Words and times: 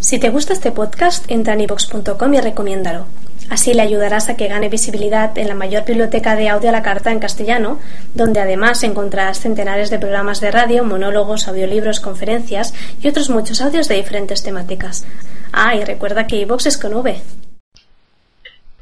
Si 0.00 0.18
te 0.18 0.30
gusta 0.30 0.52
este 0.52 0.72
podcast, 0.72 1.28
entra 1.30 1.54
en 1.54 1.62
ivox.com 1.62 2.34
y 2.34 2.40
recomiéndalo. 2.40 3.06
Así 3.48 3.74
le 3.74 3.82
ayudarás 3.82 4.28
a 4.28 4.36
que 4.36 4.48
gane 4.48 4.68
visibilidad 4.68 5.36
en 5.38 5.48
la 5.48 5.54
mayor 5.54 5.84
biblioteca 5.84 6.34
de 6.34 6.48
audio 6.48 6.68
a 6.68 6.72
la 6.72 6.82
carta 6.82 7.12
en 7.12 7.20
castellano, 7.20 7.78
donde 8.14 8.40
además 8.40 8.82
encontrarás 8.82 9.40
centenares 9.40 9.88
de 9.88 9.98
programas 9.98 10.40
de 10.40 10.50
radio, 10.50 10.84
monólogos, 10.84 11.46
audiolibros, 11.46 12.00
conferencias 12.00 12.74
y 13.00 13.08
otros 13.08 13.30
muchos 13.30 13.60
audios 13.60 13.88
de 13.88 13.96
diferentes 13.96 14.42
temáticas. 14.42 15.06
Ah, 15.52 15.76
y 15.76 15.84
recuerda 15.84 16.26
que 16.26 16.40
iVox 16.40 16.66
es 16.66 16.78
con 16.78 16.94
V. 16.94 17.20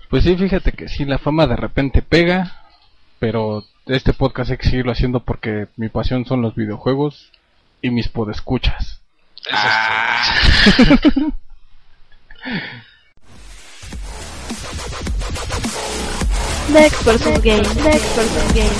Pues 0.08 0.24
sí, 0.24 0.36
fíjate 0.36 0.72
que 0.72 0.88
sí, 0.88 1.04
la 1.04 1.18
fama 1.18 1.46
de 1.46 1.56
repente 1.56 2.00
pega, 2.00 2.64
pero 3.18 3.64
este 3.86 4.14
podcast 4.14 4.50
hay 4.50 4.56
que 4.56 4.70
seguirlo 4.70 4.92
haciendo 4.92 5.20
porque 5.20 5.68
mi 5.76 5.90
pasión 5.90 6.24
son 6.24 6.40
los 6.40 6.54
videojuegos 6.54 7.32
y 7.82 7.90
mis 7.90 8.08
podescuchas. 8.08 9.03
Eso 9.46 9.56
ah. 9.56 11.32
Next 16.72 17.04
person 17.04 17.40
game, 17.42 17.62
next 17.84 18.14
person 18.14 18.54
game. 18.54 18.72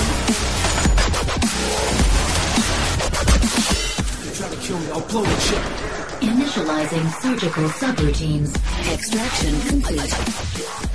Initializing 6.21 7.21
surgical 7.21 7.69
subroutines. 7.69 8.55
Extraction 8.91 9.61
complete. 9.69 10.94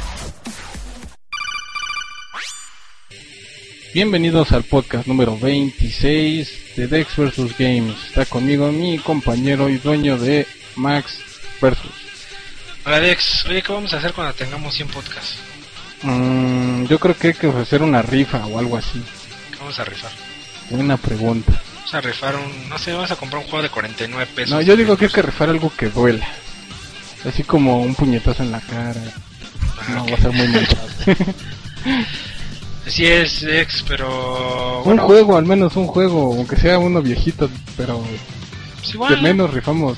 Bienvenidos 3.92 4.52
al 4.52 4.62
podcast 4.62 5.08
número 5.08 5.36
26 5.36 6.76
de 6.76 6.86
Dex 6.86 7.16
vs 7.16 7.58
Games. 7.58 7.96
Está 8.06 8.24
conmigo 8.24 8.70
mi 8.70 8.98
compañero 8.98 9.68
y 9.68 9.78
dueño 9.78 10.16
de 10.16 10.46
Max 10.76 11.18
vs. 11.60 11.76
Hola 12.84 13.00
Dex, 13.00 13.46
oye, 13.46 13.62
¿qué 13.62 13.72
vamos 13.72 13.92
a 13.92 13.96
hacer 13.96 14.12
cuando 14.12 14.32
tengamos 14.34 14.74
100 14.74 14.88
podcasts? 14.88 15.38
Mm, 16.02 16.84
yo 16.84 17.00
creo 17.00 17.16
que 17.16 17.28
hay 17.28 17.34
que 17.34 17.48
ofrecer 17.48 17.82
una 17.82 18.00
rifa 18.00 18.46
o 18.46 18.60
algo 18.60 18.76
así. 18.76 19.02
¿Qué 19.50 19.58
vamos 19.58 19.78
a 19.80 19.84
rifar? 19.84 20.12
Una 20.70 20.96
pregunta. 20.96 21.60
Vamos 21.74 21.94
a 21.94 22.00
rifar 22.00 22.36
un, 22.36 22.68
no 22.68 22.78
sé, 22.78 22.92
vamos 22.92 23.10
a 23.10 23.16
comprar 23.16 23.42
un 23.42 23.48
juego 23.48 23.64
de 23.64 23.70
49 23.70 24.30
pesos. 24.36 24.50
No, 24.50 24.60
yo 24.60 24.76
digo 24.76 24.96
que 24.96 25.06
hay 25.06 25.10
que 25.10 25.22
rifar 25.22 25.50
algo 25.50 25.72
que 25.76 25.88
duela. 25.88 26.28
Así 27.24 27.42
como 27.42 27.82
un 27.82 27.96
puñetazo 27.96 28.44
en 28.44 28.52
la 28.52 28.60
cara. 28.60 29.02
Ah, 29.80 29.86
no, 29.94 30.06
va 30.06 30.14
a 30.14 30.20
ser 30.20 30.30
muy 30.30 30.46
mental. 30.48 31.34
Así 32.90 33.06
es, 33.06 33.44
ex, 33.44 33.84
pero... 33.86 34.82
Un 34.82 34.98
juego, 34.98 35.36
al 35.36 35.46
menos 35.46 35.76
un 35.76 35.86
juego, 35.86 36.34
aunque 36.34 36.56
sea 36.56 36.76
uno 36.80 37.00
viejito, 37.00 37.48
pero... 37.76 38.04
Pues 38.96 39.10
de 39.10 39.16
menos 39.18 39.54
rifamos. 39.54 39.96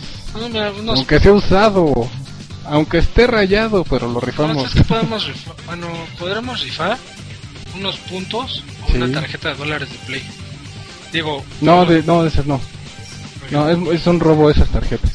Aunque 0.87 1.19
sea 1.19 1.33
usado, 1.33 1.91
aunque 2.67 2.99
esté 2.99 3.27
rayado, 3.27 3.83
pero 3.85 4.09
lo 4.09 4.21
rifamos. 4.21 4.75
podemos 4.87 5.27
rifar, 5.27 5.55
bueno, 5.65 5.87
podremos 6.19 6.61
rifar 6.63 6.99
unos 7.75 7.97
puntos 7.97 8.63
o 8.87 8.95
una 8.95 9.11
tarjeta 9.11 9.49
de 9.49 9.55
dólares 9.55 9.91
de 9.91 9.99
Play. 10.07 10.23
Digo... 11.15 11.43
No, 11.63 11.87
de, 11.87 12.03
no, 12.03 12.27
esas 12.27 12.45
no. 12.45 12.61
No, 13.51 13.71
es, 13.91 14.07
un 14.07 14.21
robo 14.21 14.51
esas 14.51 14.69
tarjetas. 14.69 15.13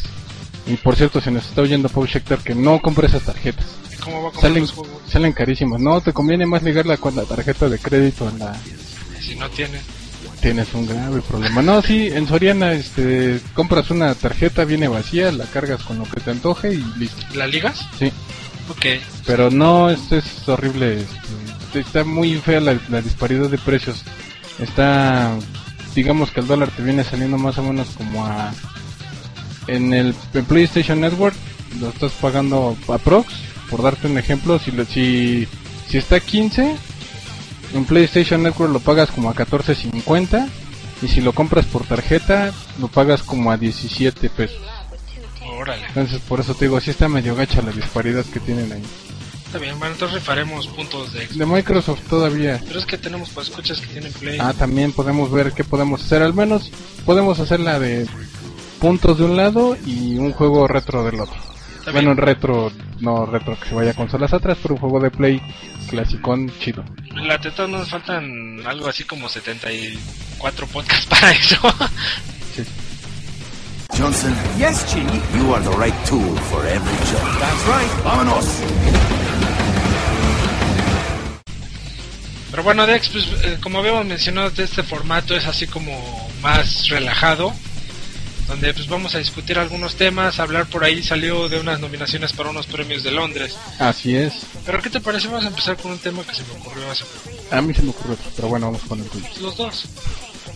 Y 0.67 0.75
por 0.77 0.95
cierto, 0.95 1.21
se 1.21 1.31
nos 1.31 1.45
está 1.45 1.61
oyendo 1.61 1.89
Paul 1.89 2.09
que 2.43 2.55
no 2.55 2.81
compre 2.81 3.07
esas 3.07 3.23
tarjetas. 3.23 3.65
¿Cómo 4.03 4.23
va 4.23 4.29
a 4.29 4.41
salen, 4.41 4.65
salen 5.07 5.33
carísimos. 5.33 5.79
No, 5.79 6.01
te 6.01 6.13
conviene 6.13 6.45
más 6.45 6.63
ligarla 6.63 6.97
con 6.97 7.15
la 7.15 7.23
tarjeta 7.23 7.69
de 7.69 7.79
crédito 7.79 8.27
en 8.29 8.39
la... 8.39 8.55
Si 9.19 9.35
no 9.35 9.49
tienes. 9.49 9.81
Tienes 10.41 10.73
un 10.73 10.87
grave 10.87 11.21
problema. 11.21 11.61
No, 11.61 11.81
sí, 11.81 12.07
en 12.07 12.27
Soriana 12.27 12.73
este, 12.73 13.39
compras 13.53 13.89
una 13.89 14.13
tarjeta, 14.13 14.65
viene 14.65 14.87
vacía, 14.87 15.31
la 15.31 15.45
cargas 15.45 15.83
con 15.83 15.97
lo 15.97 16.05
que 16.05 16.21
te 16.21 16.31
antoje 16.31 16.73
y 16.73 16.83
listo. 16.97 17.25
¿La 17.33 17.47
ligas? 17.47 17.87
Sí. 17.97 18.11
Ok. 18.69 18.85
Pero 19.25 19.49
no, 19.49 19.89
esto 19.89 20.17
es 20.17 20.47
horrible. 20.47 20.99
Este, 20.99 21.79
está 21.79 22.03
muy 22.03 22.35
fea 22.35 22.59
la, 22.59 22.79
la 22.89 23.01
disparidad 23.01 23.49
de 23.49 23.57
precios. 23.57 24.03
Está, 24.59 25.33
digamos 25.95 26.31
que 26.31 26.41
el 26.41 26.47
dólar 26.47 26.69
te 26.69 26.83
viene 26.83 27.03
saliendo 27.03 27.37
más 27.37 27.57
o 27.57 27.63
menos 27.63 27.87
como 27.97 28.25
a... 28.25 28.53
En 29.67 29.93
el 29.93 30.15
PlayStation 30.47 31.01
Network 31.01 31.35
lo 31.79 31.89
estás 31.89 32.11
pagando 32.13 32.77
a 32.87 32.97
Prox 32.97 33.33
por 33.69 33.83
darte 33.83 34.07
un 34.07 34.17
ejemplo, 34.17 34.59
si, 34.59 34.71
si, 34.85 35.47
si 35.89 35.97
está 35.97 36.19
15, 36.19 36.75
en 37.73 37.85
PlayStation 37.85 38.41
Network 38.43 38.71
lo 38.71 38.79
pagas 38.79 39.11
como 39.11 39.29
a 39.29 39.35
14.50 39.35 40.47
y 41.01 41.07
si 41.07 41.21
lo 41.21 41.33
compras 41.33 41.65
por 41.65 41.85
tarjeta 41.85 42.53
lo 42.79 42.87
pagas 42.87 43.23
como 43.23 43.51
a 43.51 43.57
17 43.57 44.29
pesos. 44.29 44.61
Órale. 45.45 45.85
Entonces 45.87 46.21
por 46.21 46.39
eso 46.39 46.53
te 46.55 46.65
digo, 46.65 46.79
si 46.79 46.91
está 46.91 47.07
medio 47.07 47.35
gacha 47.35 47.61
la 47.61 47.71
disparidad 47.71 48.25
que 48.25 48.39
tienen 48.39 48.71
ahí. 48.71 48.83
Está 49.45 49.59
bien, 49.59 49.79
bueno, 49.79 49.93
entonces 49.93 50.19
rifaremos 50.19 50.67
puntos 50.67 51.13
de 51.13 51.25
De 51.25 51.45
Microsoft 51.45 52.01
todavía. 52.09 52.61
Pero 52.67 52.79
es 52.79 52.85
que 52.85 52.97
tenemos 52.97 53.29
pues 53.29 53.47
escuchas 53.47 53.79
que 53.79 53.87
tienen 53.87 54.11
Play. 54.11 54.37
Ah, 54.41 54.53
también 54.53 54.91
podemos 54.91 55.31
ver 55.31 55.53
qué 55.53 55.63
podemos 55.63 56.03
hacer. 56.03 56.21
Al 56.21 56.33
menos 56.33 56.69
podemos 57.05 57.39
hacer 57.39 57.61
la 57.61 57.79
de 57.79 58.05
puntos 58.79 59.17
de 59.17 59.25
un 59.25 59.37
lado 59.37 59.77
y 59.85 60.17
un 60.17 60.31
juego 60.31 60.67
retro 60.67 61.03
del 61.03 61.19
otro 61.19 61.47
bueno, 61.91 62.13
retro, 62.13 62.71
no 62.99 63.25
retro 63.25 63.57
que 63.59 63.69
se 63.69 63.75
vaya 63.75 63.91
a 63.91 63.93
consolas 63.93 64.33
atrás, 64.33 64.57
pero 64.61 64.75
un 64.75 64.79
juego 64.81 64.99
de 64.99 65.11
Play 65.11 65.41
clasicón 65.89 66.51
chido. 66.59 66.83
La 67.15 67.39
teta 67.39 67.67
nos 67.67 67.89
faltan 67.89 68.61
algo 68.65 68.87
así 68.87 69.03
como 69.05 69.29
74 69.29 70.67
podcasts 70.67 71.05
para 71.09 71.31
eso. 71.31 71.59
sí. 72.55 72.63
Johnson. 73.97 74.35
Yes, 74.57 74.85
Chief. 74.87 75.05
You 75.35 75.55
are 75.55 75.63
the 75.63 75.75
right 75.77 75.95
tool 76.05 76.37
for 76.51 76.65
every 76.67 76.97
job. 77.07 77.39
That's 77.39 77.65
right. 77.65 78.03
Vámonos. 78.03 78.45
Pero 82.51 82.63
bueno, 82.63 82.85
Dex, 82.85 83.09
pues 83.09 83.25
eh, 83.43 83.57
como 83.61 83.79
habíamos 83.79 84.05
mencionado, 84.05 84.51
este 84.55 84.83
formato 84.83 85.35
es 85.35 85.45
así 85.47 85.67
como 85.67 86.29
más 86.41 86.89
relajado 86.89 87.53
donde 88.47 88.73
pues 88.73 88.87
vamos 88.87 89.13
a 89.15 89.19
discutir 89.19 89.59
algunos 89.59 89.95
temas, 89.95 90.39
hablar 90.39 90.67
por 90.67 90.83
ahí 90.83 91.03
salió 91.03 91.49
de 91.49 91.59
unas 91.59 91.79
nominaciones 91.79 92.33
para 92.33 92.49
unos 92.49 92.65
premios 92.65 93.03
de 93.03 93.11
Londres. 93.11 93.57
Así 93.79 94.15
es. 94.15 94.33
Pero 94.65 94.81
¿qué 94.81 94.89
te 94.89 95.01
parece? 95.01 95.27
Vamos 95.27 95.45
a 95.45 95.49
empezar 95.49 95.77
con 95.77 95.91
un 95.91 95.99
tema 95.99 96.23
que 96.23 96.33
se 96.33 96.43
me 96.43 96.51
ocurrió 96.53 96.89
hace 96.89 97.05
poco. 97.05 97.55
A 97.55 97.61
mí 97.61 97.73
se 97.73 97.81
me 97.81 97.89
ocurrió 97.89 98.17
pero 98.35 98.47
bueno, 98.47 98.67
vamos 98.67 98.81
con 98.83 98.99
el 98.99 99.05
tuyo. 99.09 99.27
Los 99.41 99.57
dos. 99.57 99.85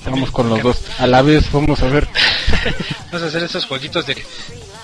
Vamos 0.05 0.31
con 0.31 0.49
los 0.49 0.61
dos. 0.63 0.81
A 0.99 1.05
la 1.05 1.21
vez, 1.21 1.51
vamos 1.51 1.81
a 1.83 1.87
ver. 1.87 2.07
vamos 3.11 3.23
a 3.23 3.25
hacer 3.27 3.43
esos 3.43 3.65
jueguitos 3.65 4.05
de 4.05 4.15
que 4.15 4.25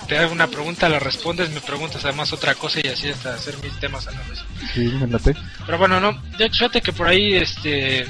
te 0.06 0.16
hago 0.16 0.32
una 0.32 0.46
pregunta, 0.46 0.88
la 0.88 0.98
respondes, 0.98 1.50
me 1.50 1.60
preguntas 1.60 2.04
además 2.04 2.32
otra 2.32 2.54
cosa 2.54 2.80
y 2.82 2.88
así 2.88 3.08
hasta 3.08 3.34
hacer 3.34 3.56
mis 3.62 3.78
temas 3.78 4.06
a 4.06 4.12
la 4.12 4.22
vez. 4.22 4.38
Sí, 4.74 4.80
me 4.80 5.06
late. 5.06 5.34
Pero 5.66 5.78
bueno, 5.78 6.00
no, 6.00 6.22
ya 6.38 6.48
fíjate 6.48 6.80
que 6.80 6.92
por 6.92 7.08
ahí 7.08 7.34
este 7.34 8.06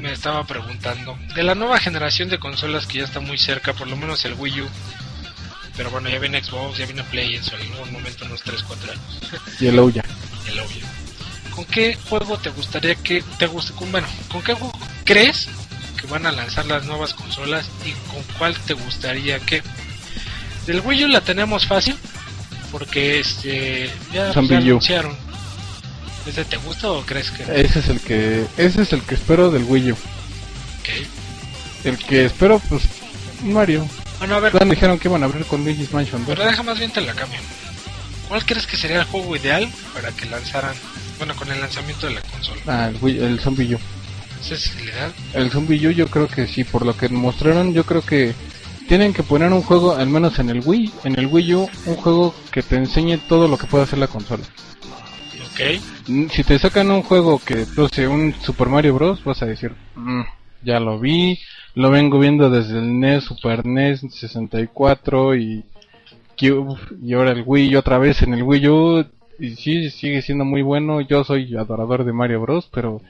me 0.00 0.12
estaba 0.12 0.44
preguntando. 0.44 1.18
De 1.34 1.42
la 1.42 1.54
nueva 1.54 1.78
generación 1.78 2.28
de 2.28 2.38
consolas 2.38 2.86
que 2.86 2.98
ya 2.98 3.04
está 3.04 3.20
muy 3.20 3.38
cerca, 3.38 3.72
por 3.72 3.88
lo 3.88 3.96
menos 3.96 4.24
el 4.24 4.34
Wii 4.34 4.62
U. 4.62 4.68
Pero 5.76 5.90
bueno, 5.90 6.08
ya 6.08 6.18
viene 6.18 6.42
Xbox, 6.42 6.78
ya 6.78 6.86
viene 6.86 7.04
Play 7.04 7.36
en 7.36 7.44
su 7.44 7.54
algún 7.54 7.92
momento, 7.92 8.24
unos 8.24 8.42
3, 8.42 8.62
4 8.62 8.92
años. 8.92 9.04
Y 9.60 9.66
el 9.66 9.78
Ouya. 9.78 10.04
el 10.46 10.58
Ouya. 10.58 10.86
¿Con 11.54 11.64
qué 11.66 11.96
juego 12.08 12.38
te 12.38 12.50
gustaría 12.50 12.94
que 12.94 13.22
te 13.38 13.46
guste? 13.46 13.72
Con, 13.74 13.90
bueno, 13.92 14.06
¿con 14.30 14.42
qué 14.42 14.54
juego 14.54 14.72
crees 15.04 15.48
que 16.00 16.06
van 16.06 16.26
a 16.26 16.32
lanzar 16.32 16.66
las 16.66 16.84
nuevas 16.86 17.14
consolas 17.14 17.68
y 17.84 17.92
con 18.10 18.22
cuál 18.38 18.54
te 18.60 18.74
gustaría 18.74 19.38
que? 19.40 19.62
Del 20.66 20.80
Wii 20.80 21.04
U 21.04 21.08
la 21.08 21.20
tenemos 21.20 21.66
fácil 21.66 21.96
porque 22.70 23.18
este 23.18 23.90
ya, 24.12 24.32
ya 24.32 24.58
anunciaron 24.58 25.29
¿Ese 26.26 26.44
te 26.44 26.56
gusta 26.58 26.90
o 26.90 27.02
crees 27.02 27.30
que 27.30 27.42
Ese 27.42 27.78
es 27.78 27.88
el 27.88 28.00
que 28.00 28.46
ese 28.56 28.82
es 28.82 28.92
el 28.92 29.02
que 29.02 29.14
espero 29.14 29.50
del 29.50 29.64
Wii 29.64 29.92
U. 29.92 29.96
Okay. 30.80 31.06
El 31.84 31.98
que 31.98 32.26
espero 32.26 32.58
pues 32.68 32.82
Mario. 33.42 33.86
Bueno, 34.18 34.34
a 34.34 34.40
ver. 34.40 34.68
dijeron 34.68 34.98
que 34.98 35.08
iban 35.08 35.22
a 35.22 35.26
abrir 35.26 35.46
con 35.46 35.64
Luigi's 35.64 35.92
Mansion 35.92 36.24
2. 36.26 36.36
Pero 36.36 36.48
deja 36.48 36.62
más 36.62 36.78
bien 36.78 36.90
te 36.90 37.00
la 37.00 37.14
cambio. 37.14 37.40
¿Cuál 38.28 38.44
crees 38.44 38.66
que 38.66 38.76
sería 38.76 39.00
el 39.00 39.04
juego 39.04 39.34
ideal 39.34 39.68
para 39.94 40.12
que 40.12 40.26
lanzaran, 40.26 40.74
bueno, 41.18 41.34
con 41.34 41.50
el 41.50 41.58
lanzamiento 41.60 42.06
de 42.06 42.14
la 42.14 42.20
consola? 42.20 42.60
Ah, 42.66 42.88
el, 42.88 42.98
Wii, 43.00 43.18
el 43.18 43.40
Zombie 43.40 43.74
U. 43.74 43.78
¿Ese 44.42 44.54
es 44.54 44.70
el 44.76 44.84
ideal? 44.84 45.12
El 45.34 45.50
Zombie 45.50 45.86
U 45.86 45.90
yo 45.90 46.06
creo 46.06 46.28
que 46.28 46.46
sí, 46.46 46.62
por 46.64 46.86
lo 46.86 46.96
que 46.96 47.08
mostraron, 47.08 47.72
yo 47.72 47.84
creo 47.84 48.02
que 48.02 48.34
tienen 48.86 49.12
que 49.12 49.22
poner 49.22 49.52
un 49.52 49.62
juego, 49.62 49.96
al 49.96 50.08
menos 50.08 50.38
en 50.38 50.50
el 50.50 50.62
Wii, 50.64 50.92
en 51.04 51.18
el 51.18 51.26
Wii 51.26 51.54
U, 51.54 51.70
un 51.86 51.96
juego 51.96 52.34
que 52.52 52.62
te 52.62 52.76
enseñe 52.76 53.18
todo 53.18 53.48
lo 53.48 53.58
que 53.58 53.66
puede 53.66 53.84
hacer 53.84 53.98
la 53.98 54.06
consola. 54.06 54.44
Si 56.30 56.44
te 56.44 56.58
sacan 56.58 56.90
un 56.90 57.02
juego 57.02 57.38
que, 57.44 57.66
no 57.76 57.88
sé, 57.88 58.08
un 58.08 58.34
Super 58.40 58.68
Mario 58.68 58.94
Bros, 58.94 59.22
vas 59.24 59.42
a 59.42 59.46
decir, 59.46 59.72
"Mm, 59.94 60.22
ya 60.62 60.80
lo 60.80 60.98
vi, 60.98 61.38
lo 61.74 61.90
vengo 61.90 62.18
viendo 62.18 62.50
desde 62.50 62.78
el 62.78 62.98
NES, 62.98 63.24
Super 63.24 63.64
NES, 63.66 64.00
64 64.10 65.36
y 65.36 65.64
Cube, 66.38 66.78
y 67.02 67.12
ahora 67.12 67.32
el 67.32 67.44
Wii 67.46 67.76
otra 67.76 67.98
vez 67.98 68.22
en 68.22 68.34
el 68.34 68.42
Wii 68.42 68.68
U, 68.68 69.06
y 69.38 69.50
sí, 69.56 69.90
sigue 69.90 70.22
siendo 70.22 70.44
muy 70.44 70.62
bueno, 70.62 71.00
yo 71.00 71.22
soy 71.24 71.54
adorador 71.54 72.04
de 72.04 72.12
Mario 72.12 72.40
Bros, 72.40 72.68
pero 72.72 73.00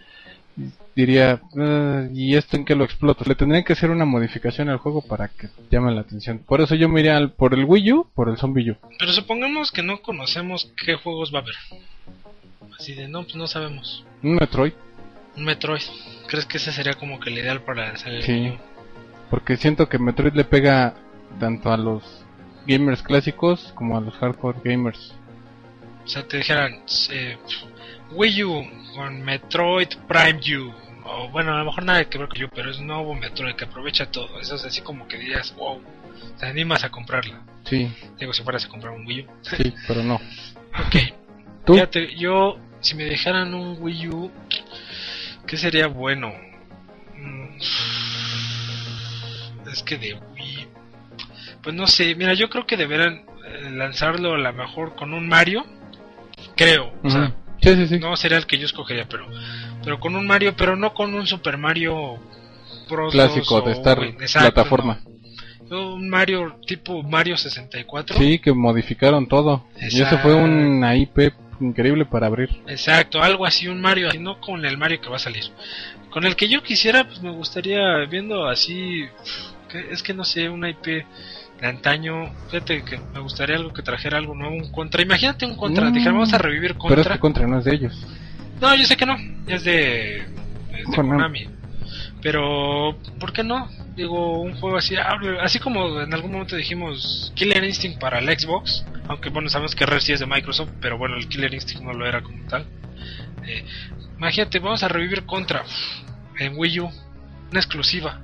diría, 0.96 1.40
"Ah, 1.56 2.06
¿y 2.12 2.36
esto 2.36 2.56
en 2.56 2.64
qué 2.64 2.74
lo 2.74 2.84
exploto? 2.84 3.24
Le 3.24 3.34
tendría 3.34 3.62
que 3.62 3.72
hacer 3.72 3.90
una 3.90 4.04
modificación 4.04 4.68
al 4.68 4.78
juego 4.78 5.00
para 5.00 5.28
que 5.28 5.48
llame 5.70 5.92
la 5.94 6.02
atención. 6.02 6.40
Por 6.46 6.60
eso 6.60 6.74
yo 6.74 6.88
me 6.88 7.28
por 7.28 7.54
el 7.54 7.64
Wii 7.64 7.92
U, 7.92 8.06
por 8.14 8.28
el 8.28 8.36
Zombie. 8.36 8.76
Pero 8.98 9.12
supongamos 9.12 9.70
que 9.70 9.82
no 9.82 10.02
conocemos 10.02 10.70
qué 10.84 10.96
juegos 10.96 11.32
va 11.32 11.38
a 11.38 11.42
haber. 11.42 11.54
Así 12.80 12.94
de, 12.94 13.08
no, 13.08 13.24
pues 13.24 13.36
no 13.36 13.46
sabemos. 13.46 14.06
Un 14.22 14.36
Metroid, 14.36 14.72
Un 15.36 15.44
Metroid. 15.44 15.82
¿Crees 16.26 16.46
que 16.46 16.56
ese 16.56 16.72
sería 16.72 16.94
como 16.94 17.20
que 17.20 17.28
el 17.28 17.36
ideal 17.36 17.60
para 17.60 17.90
el 17.90 18.22
Sí. 18.22 18.54
Porque 19.28 19.58
siento 19.58 19.86
que 19.86 19.98
Metroid 19.98 20.32
le 20.32 20.44
pega 20.44 20.94
tanto 21.38 21.70
a 21.70 21.76
los 21.76 22.02
gamers 22.66 23.02
clásicos 23.02 23.74
como 23.74 23.98
a 23.98 24.00
los 24.00 24.14
hardcore 24.14 24.60
gamers. 24.64 25.12
O 26.06 26.08
sea, 26.08 26.26
te 26.26 26.38
dijeran, 26.38 26.80
eh, 27.10 27.36
Wii 28.12 28.44
U 28.44 28.66
con 28.96 29.20
Metroid 29.20 29.88
Prime 30.08 30.40
U. 30.58 30.72
O 31.04 31.28
bueno, 31.28 31.54
a 31.54 31.58
lo 31.58 31.66
mejor 31.66 31.84
nada 31.84 32.02
que 32.06 32.16
ver 32.16 32.28
con 32.28 32.42
U, 32.42 32.48
pero 32.54 32.70
es 32.70 32.78
un 32.78 32.86
nuevo 32.86 33.14
Metroid 33.14 33.56
que 33.56 33.66
aprovecha 33.66 34.10
todo. 34.10 34.40
Eso 34.40 34.54
es 34.54 34.64
así 34.64 34.80
como 34.80 35.06
que 35.06 35.18
dirías, 35.18 35.54
wow, 35.56 35.82
te 36.38 36.46
animas 36.46 36.82
a 36.82 36.90
comprarla. 36.90 37.42
Sí, 37.64 37.92
Digo, 38.18 38.32
si 38.32 38.42
fueras 38.42 38.64
a 38.64 38.68
comprar 38.68 38.94
un 38.94 39.06
Wii 39.06 39.20
U. 39.20 39.26
sí, 39.42 39.74
pero 39.86 40.02
no. 40.02 40.18
Ok. 40.86 40.96
¿Tú? 41.66 41.74
Fíjate, 41.74 42.16
yo, 42.16 42.56
si 42.80 42.94
me 42.96 43.04
dejaran 43.04 43.54
un 43.54 43.76
Wii 43.80 44.08
U, 44.08 44.30
¿qué 45.46 45.56
sería 45.56 45.86
bueno? 45.86 46.32
Mm, 47.16 47.58
Es 49.72 49.82
que 49.82 49.98
de 49.98 50.14
Wii. 50.14 50.66
Pues 51.62 51.74
no 51.74 51.86
sé, 51.86 52.14
mira, 52.14 52.34
yo 52.34 52.48
creo 52.48 52.66
que 52.66 52.76
deberán 52.76 53.24
eh, 53.46 53.70
lanzarlo 53.70 54.34
a 54.34 54.38
lo 54.38 54.52
mejor 54.52 54.94
con 54.96 55.12
un 55.12 55.28
Mario. 55.28 55.64
Creo, 56.56 56.92
o 57.02 57.10
sea. 57.10 57.34
Sí, 57.60 57.74
sí, 57.76 57.86
sí. 57.88 57.98
no 57.98 58.16
sería 58.16 58.38
el 58.38 58.46
que 58.46 58.58
yo 58.58 58.64
escogería, 58.64 59.06
pero 59.08 59.26
pero 59.84 60.00
con 60.00 60.16
un 60.16 60.26
Mario, 60.26 60.54
pero 60.56 60.76
no 60.76 60.94
con 60.94 61.14
un 61.14 61.26
Super 61.26 61.58
Mario 61.58 62.18
Bros. 62.88 63.12
Clásico 63.12 63.60
2 63.60 63.64
de 63.64 64.06
exacto, 64.22 64.52
plataforma. 64.52 65.00
no. 65.68 65.94
Un 65.94 66.08
Mario 66.08 66.56
tipo 66.66 67.02
Mario 67.02 67.36
64. 67.36 68.16
Sí, 68.16 68.38
que 68.40 68.52
modificaron 68.52 69.28
todo. 69.28 69.66
Y 69.80 70.00
eso 70.02 70.18
fue 70.18 70.34
una 70.34 70.96
IP 70.96 71.32
increíble 71.60 72.04
para 72.04 72.26
abrir. 72.26 72.50
Exacto, 72.66 73.22
algo 73.22 73.46
así, 73.46 73.68
un 73.68 73.80
Mario, 73.80 74.08
así, 74.08 74.18
no 74.18 74.40
con 74.40 74.64
el 74.64 74.76
Mario 74.78 75.00
que 75.00 75.08
va 75.08 75.16
a 75.16 75.20
salir. 75.20 75.44
Con 76.10 76.24
el 76.24 76.34
que 76.36 76.48
yo 76.48 76.62
quisiera, 76.62 77.04
pues 77.04 77.22
me 77.22 77.30
gustaría, 77.30 77.98
viendo 78.10 78.48
así, 78.48 79.04
que- 79.70 79.90
es 79.92 80.02
que 80.02 80.12
no 80.14 80.24
sé, 80.24 80.48
una 80.48 80.68
IP 80.70 81.04
de 81.60 81.66
antaño, 81.66 82.32
fíjate 82.46 82.82
que 82.84 82.98
me 83.14 83.20
gustaría 83.20 83.56
algo 83.56 83.72
que 83.72 83.82
trajera 83.82 84.18
algo 84.18 84.34
nuevo, 84.34 84.54
un 84.54 84.72
contra. 84.72 85.02
Imagínate 85.02 85.44
un 85.46 85.56
contra, 85.56 85.90
Mm, 85.90 85.92
dijera, 85.92 86.12
vamos 86.12 86.32
a 86.32 86.38
revivir 86.38 86.74
Pero 86.88 86.88
es 87.02 87.06
contra. 87.06 87.18
Contra 87.18 87.46
no 87.46 87.58
es 87.58 87.64
de 87.64 87.74
ellos. 87.74 88.06
No, 88.60 88.74
yo 88.74 88.84
sé 88.86 88.96
que 88.96 89.06
no, 89.06 89.16
es 89.46 89.64
de, 89.64 90.16
es 90.18 90.24
de 90.72 90.84
Konami. 90.96 91.10
Konami. 91.10 91.59
Pero, 92.22 92.96
¿por 93.18 93.32
qué 93.32 93.42
no? 93.42 93.68
Digo, 93.96 94.40
un 94.42 94.54
juego 94.54 94.76
así, 94.76 94.94
hable- 94.96 95.40
así 95.40 95.58
como 95.58 96.00
en 96.02 96.12
algún 96.14 96.32
momento 96.32 96.56
dijimos 96.56 97.32
Killer 97.34 97.64
Instinct 97.64 97.98
para 97.98 98.18
el 98.18 98.28
Xbox, 98.38 98.84
aunque 99.08 99.30
bueno, 99.30 99.48
sabemos 99.48 99.74
que 99.74 99.86
Rare 99.86 100.00
sí 100.00 100.12
es 100.12 100.20
de 100.20 100.26
Microsoft, 100.26 100.70
pero 100.80 100.96
bueno, 100.98 101.16
el 101.16 101.28
Killer 101.28 101.52
Instinct 101.52 101.82
no 101.84 101.92
lo 101.92 102.06
era 102.06 102.22
como 102.22 102.42
tal. 102.46 102.66
Eh, 103.46 103.64
imagínate, 104.18 104.58
vamos 104.58 104.82
a 104.82 104.88
revivir 104.88 105.24
Contra 105.24 105.64
en 106.38 106.54
Wii 106.56 106.80
U, 106.80 106.90
una 107.50 107.60
exclusiva. 107.60 108.20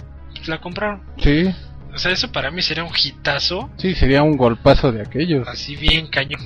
La 0.47 0.59
compraron. 0.61 1.03
Sí, 1.19 1.53
O 1.93 1.99
sea, 1.99 2.13
eso 2.13 2.31
para 2.31 2.51
mí 2.51 2.63
sería 2.63 2.85
un 2.85 2.93
hitazo, 2.95 3.71
sí, 3.79 3.95
sería 3.95 4.23
un 4.23 4.37
golpazo 4.37 4.93
de 4.93 5.01
aquellos. 5.03 5.49
así 5.49 5.75
bien 5.75 6.07
cañón. 6.07 6.41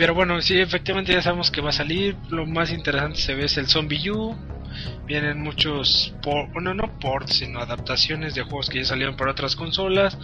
Pero 0.00 0.14
bueno, 0.14 0.40
sí, 0.40 0.58
efectivamente 0.58 1.12
ya 1.12 1.20
sabemos 1.20 1.50
que 1.50 1.60
va 1.60 1.68
a 1.68 1.72
salir. 1.72 2.16
Lo 2.30 2.46
más 2.46 2.72
interesante 2.72 3.18
se 3.18 3.34
ve 3.34 3.44
es 3.44 3.58
el 3.58 3.66
Zombie 3.66 4.10
U. 4.10 4.34
Vienen 5.04 5.42
muchos, 5.42 6.14
por, 6.22 6.50
bueno, 6.54 6.72
no 6.72 6.98
ports, 6.98 7.34
sino 7.34 7.60
adaptaciones 7.60 8.34
de 8.34 8.40
juegos 8.40 8.70
que 8.70 8.78
ya 8.78 8.86
salieron 8.86 9.14
para 9.14 9.32
otras 9.32 9.56
consolas. 9.56 10.16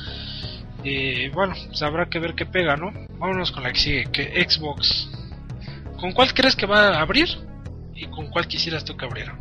Y 0.83 1.29
bueno, 1.29 1.53
pues 1.67 1.83
habrá 1.83 2.07
que 2.07 2.19
ver 2.19 2.35
qué 2.35 2.47
pega, 2.47 2.79
¿no? 2.79 2.91
Vámonos 3.19 3.53
con 3.53 3.65
la 3.65 3.73
que 3.73 3.79
sigue, 3.79 4.05
que 4.11 4.49
Xbox. 4.49 5.11
¿Con 6.01 6.13
cuál 6.13 6.33
crees 6.33 6.57
que 6.57 6.65
va 6.65 6.97
a 6.97 7.03
abrir? 7.03 7.29
¿Y 7.95 8.07
con 8.07 8.29
cuál 8.29 8.49
quisieras 8.49 8.83
tú 8.83 8.97
que 8.97 9.05
abriera? 9.05 9.39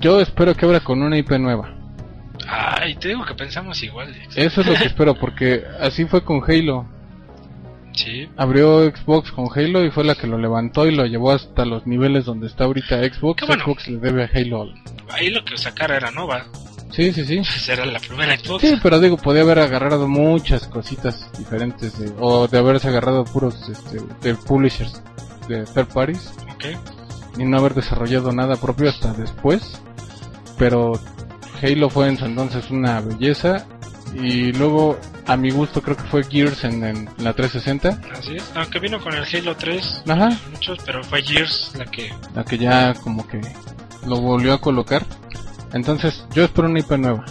Yo 0.00 0.22
espero 0.22 0.54
que 0.54 0.64
abra 0.64 0.80
con 0.80 1.02
una 1.02 1.18
IP 1.18 1.32
nueva. 1.32 1.76
Ay, 2.48 2.94
te 2.94 3.08
digo 3.08 3.26
que 3.26 3.34
pensamos 3.34 3.82
igual. 3.82 4.14
Eso 4.36 4.62
es 4.62 4.66
lo 4.66 4.72
que 4.72 4.84
espero, 4.86 5.14
porque 5.16 5.64
así 5.78 6.06
fue 6.06 6.24
con 6.24 6.40
Halo. 6.48 6.95
Sí, 7.96 8.28
Abrió 8.36 8.82
Xbox 8.90 9.32
con 9.32 9.48
Halo 9.54 9.84
y 9.84 9.90
fue 9.90 10.04
la 10.04 10.14
que 10.14 10.26
lo 10.28 10.38
levantó 10.38 10.86
y 10.86 10.94
lo 10.94 11.04
llevó 11.06 11.32
hasta 11.32 11.64
los 11.64 11.86
niveles 11.86 12.24
donde 12.26 12.46
está 12.46 12.64
ahorita 12.64 13.02
Xbox. 13.02 13.46
Bueno. 13.46 13.64
Xbox 13.64 13.88
le 13.88 13.98
debe 13.98 14.24
a 14.24 14.30
Halo. 14.32 14.66
ahí 15.10 15.30
lo 15.30 15.44
que 15.44 15.56
sacara 15.56 15.96
era 15.96 16.10
Nova. 16.10 16.44
Sí, 16.92 17.12
sí, 17.12 17.24
sí. 17.24 17.36
Pues 17.38 17.68
era 17.68 17.84
la 17.86 17.98
primera 17.98 18.36
Xbox. 18.38 18.60
Sí, 18.62 18.74
pero 18.82 19.00
digo, 19.00 19.16
podía 19.16 19.42
haber 19.42 19.58
agarrado 19.58 20.06
muchas 20.08 20.68
cositas 20.68 21.28
diferentes 21.38 21.98
de- 21.98 22.12
o 22.20 22.46
de 22.46 22.58
haberse 22.58 22.88
agarrado 22.88 23.24
puros 23.24 23.68
este, 23.68 23.98
de 24.22 24.34
publishers 24.36 25.02
de 25.48 25.64
third 25.64 25.88
parties 25.92 26.32
Ok. 26.54 26.64
y 27.38 27.44
no 27.44 27.58
haber 27.58 27.74
desarrollado 27.74 28.30
nada 28.32 28.56
propio 28.56 28.88
hasta 28.90 29.12
después. 29.14 29.80
Pero 30.58 30.92
Halo 31.62 31.88
fue 31.90 32.08
en 32.08 32.18
su 32.18 32.26
entonces 32.26 32.70
una 32.70 33.00
belleza 33.00 33.66
y 34.14 34.52
luego 34.52 34.98
a 35.26 35.36
mi 35.36 35.50
gusto 35.50 35.82
creo 35.82 35.96
que 35.96 36.04
fue 36.04 36.24
Gears 36.24 36.64
en, 36.64 36.84
en 36.84 37.08
la 37.18 37.32
360, 37.34 38.00
Así 38.18 38.36
es. 38.36 38.52
Aunque 38.54 38.78
vino 38.78 39.00
con 39.00 39.14
el 39.14 39.24
Halo 39.24 39.56
3. 39.56 40.02
Ajá. 40.08 40.30
Muchos, 40.52 40.78
pero 40.84 41.02
fue 41.04 41.22
Gears 41.22 41.72
la 41.76 41.84
que. 41.86 42.12
la 42.34 42.44
que 42.44 42.58
ya 42.58 42.94
como 42.94 43.26
que 43.26 43.40
lo 44.06 44.20
volvió 44.20 44.54
a 44.54 44.60
colocar. 44.60 45.04
Entonces 45.72 46.24
yo 46.32 46.44
espero 46.44 46.68
una 46.68 46.80
IP 46.80 46.92
nueva. 46.92 47.24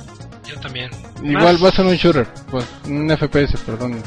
Yo 0.46 0.60
también. 0.60 0.92
Igual 1.24 1.54
Más- 1.54 1.64
va 1.64 1.70
a 1.70 1.72
ser 1.72 1.86
un 1.86 1.96
shooter, 1.96 2.28
pues 2.52 2.66
un 2.86 3.10
FPS, 3.10 3.58
perdón, 3.66 4.02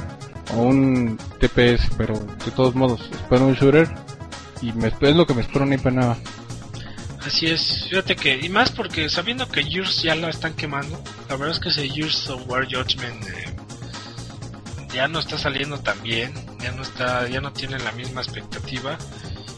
o 0.54 0.62
un 0.62 1.18
TPS, 1.40 1.90
pero 1.96 2.14
de 2.14 2.50
todos 2.54 2.74
modos 2.74 3.08
espero 3.10 3.46
un 3.46 3.54
shooter 3.54 3.88
y 4.62 4.72
me, 4.72 4.88
es 4.88 5.16
lo 5.16 5.26
que 5.26 5.34
me 5.34 5.40
espero 5.42 5.64
una 5.64 5.74
IP 5.74 5.86
nueva. 5.86 6.16
Así 7.28 7.44
es. 7.44 7.84
Fíjate 7.90 8.16
que. 8.16 8.38
Y 8.40 8.48
más 8.48 8.70
porque 8.70 9.10
sabiendo 9.10 9.46
que 9.46 9.62
Gears 9.62 10.02
ya 10.02 10.14
la 10.14 10.30
están 10.30 10.54
quemando. 10.54 10.98
La 11.28 11.36
verdad 11.36 11.54
es 11.56 11.60
que 11.60 11.68
ese 11.68 11.86
Gears 11.86 12.30
of 12.30 12.48
War 12.48 12.64
Judgment. 12.64 13.22
eh, 13.28 13.54
ya 14.94 15.08
no 15.08 15.18
está 15.18 15.36
saliendo 15.36 15.78
tan 15.78 16.02
bien. 16.02 16.32
Ya 16.58 16.72
no 16.72 16.80
está. 16.80 17.28
Ya 17.28 17.42
no 17.42 17.52
tiene 17.52 17.78
la 17.80 17.92
misma 17.92 18.22
expectativa. 18.22 18.96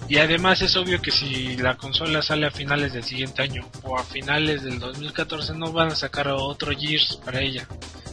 Y 0.09 0.19
además 0.19 0.61
es 0.63 0.75
obvio 0.75 1.01
que 1.01 1.13
si 1.13 1.57
la 1.59 1.77
consola 1.77 2.23
sale 2.23 2.49
a 2.49 2.51
finales 2.51 2.93
del 2.93 3.05
siguiente 3.05 3.43
año 3.43 3.65
o 3.85 3.97
a 3.97 4.03
finales 4.03 4.65
del 4.65 4.81
2014 4.81 5.55
no 5.55 5.71
van 5.71 5.93
a 5.93 5.95
sacar 5.95 6.27
otro 6.27 6.73
Gears 6.77 7.21
para 7.25 7.41
ella. 7.41 7.69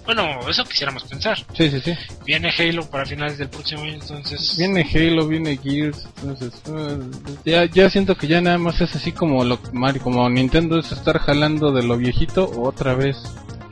Bueno, 0.08 0.40
eso 0.50 0.64
quisiéramos 0.64 1.04
pensar. 1.04 1.38
Sí, 1.54 1.70
sí, 1.70 1.82
sí. 1.82 1.94
Viene 2.26 2.50
Halo 2.58 2.90
para 2.90 3.06
finales 3.06 3.38
del 3.38 3.50
próximo 3.50 3.84
año, 3.84 3.96
entonces... 3.96 4.58
Viene 4.58 4.90
Halo, 4.90 5.28
viene 5.28 5.58
Gears, 5.58 6.08
entonces 6.22 6.54
eh, 6.66 6.98
ya, 7.44 7.66
ya 7.66 7.90
siento 7.90 8.16
que 8.16 8.26
ya 8.26 8.40
nada 8.40 8.58
más 8.58 8.80
es 8.80 8.96
así 8.96 9.12
como 9.12 9.44
lo 9.44 9.60
Mario, 9.74 10.02
como 10.02 10.30
Nintendo 10.30 10.80
es 10.80 10.94
estar 10.94 11.20
jalando 11.20 11.74
de 11.74 11.84
lo 11.84 11.98
viejito 11.98 12.50
otra 12.58 12.96
vez. 12.96 13.18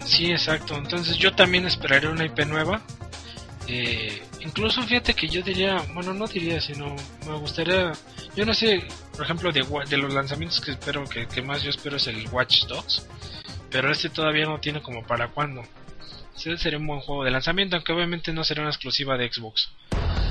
Sí, 0.04 0.30
exacto. 0.30 0.75
Entonces 0.75 1.18
yo 1.18 1.34
también 1.34 1.65
esperaría 1.68 2.10
una 2.10 2.25
IP 2.25 2.46
nueva. 2.46 2.82
Eh, 3.70 4.22
incluso 4.42 4.84
fíjate 4.84 5.13
que 5.13 5.30
yo 5.30 5.42
diría, 5.42 5.77
bueno, 5.94 6.13
no 6.13 6.27
diría, 6.27 6.60
sino 6.60 6.98
me 7.25 7.38
gustaría, 7.39 7.94
yo 8.36 8.46
no 8.46 8.54
sé, 8.54 8.84
por 9.13 9.24
ejemplo, 9.24 9.54
de 9.54 9.98
los 9.98 10.13
lanzamientos 10.13 10.60
que 10.60 10.72
espero, 10.72 11.06
que, 11.06 11.27
que 11.27 11.42
más 11.42 11.63
yo 11.63 11.70
espero 11.70 11.96
es 11.96 12.08
el 12.08 12.27
Watch 12.30 12.65
Dogs. 12.65 13.08
Pero 13.75 13.91
este 13.91 14.08
todavía 14.08 14.46
no 14.46 14.58
tiene 14.62 14.82
como 14.82 15.03
para 15.03 15.27
cuándo. 15.27 15.62
Sí, 16.34 16.55
sería 16.55 16.79
un 16.79 16.88
buen 16.88 17.01
juego 17.01 17.25
de 17.25 17.32
lanzamiento, 17.32 17.75
aunque 17.75 17.91
obviamente 17.91 18.32
no 18.32 18.46
será 18.46 18.62
una 18.62 18.70
exclusiva 18.70 19.17
de 19.17 19.29
Xbox. 19.29 19.70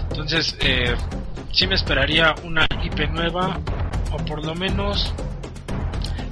Entonces, 0.08 0.56
eh, 0.60 0.94
sí 1.52 1.66
me 1.66 1.74
esperaría 1.74 2.34
una 2.42 2.66
IP 2.82 3.10
nueva, 3.10 3.60
o 4.12 4.16
por 4.24 4.42
lo 4.42 4.54
menos 4.54 5.12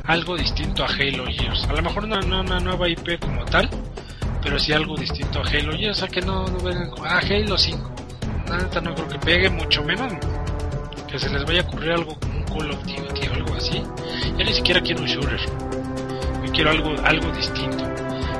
algo 0.04 0.38
distinto 0.38 0.84
a 0.84 0.86
Halo 0.86 1.26
Gears. 1.26 1.64
A 1.68 1.74
lo 1.74 1.82
mejor 1.82 2.08
no, 2.08 2.18
no 2.22 2.40
una 2.40 2.60
nueva 2.60 2.88
IP 2.88 3.20
como 3.20 3.44
tal, 3.44 3.68
pero 4.42 4.58
sí 4.58 4.72
algo 4.72 4.96
distinto 4.96 5.40
a 5.40 5.46
Halo 5.46 5.76
Gears. 5.76 5.98
O 5.98 6.00
sea 6.06 6.08
que 6.08 6.22
no, 6.22 6.46
no 6.46 6.60
vengan 6.60 6.92
ah, 7.04 7.20
Halo 7.22 7.58
5. 7.58 7.94
La 8.48 8.56
neta 8.56 8.80
no 8.80 8.94
creo 8.94 9.08
que 9.08 9.18
pegue, 9.18 9.50
mucho 9.50 9.84
menos 9.84 10.14
que 11.10 11.18
se 11.18 11.28
les 11.28 11.44
vaya 11.44 11.60
a 11.60 11.64
ocurrir 11.64 11.92
algo 11.92 12.18
como 12.18 12.38
un 12.38 12.44
Call 12.44 12.70
of 12.70 12.82
Duty 12.86 13.28
o 13.28 13.34
algo 13.34 13.54
así. 13.54 13.82
Ya 14.38 14.44
ni 14.46 14.54
siquiera 14.54 14.80
quiero 14.80 15.02
un 15.02 15.06
shooter. 15.06 15.81
Quiero 16.52 16.70
algo, 16.70 16.90
algo 17.04 17.30
distinto. 17.32 17.84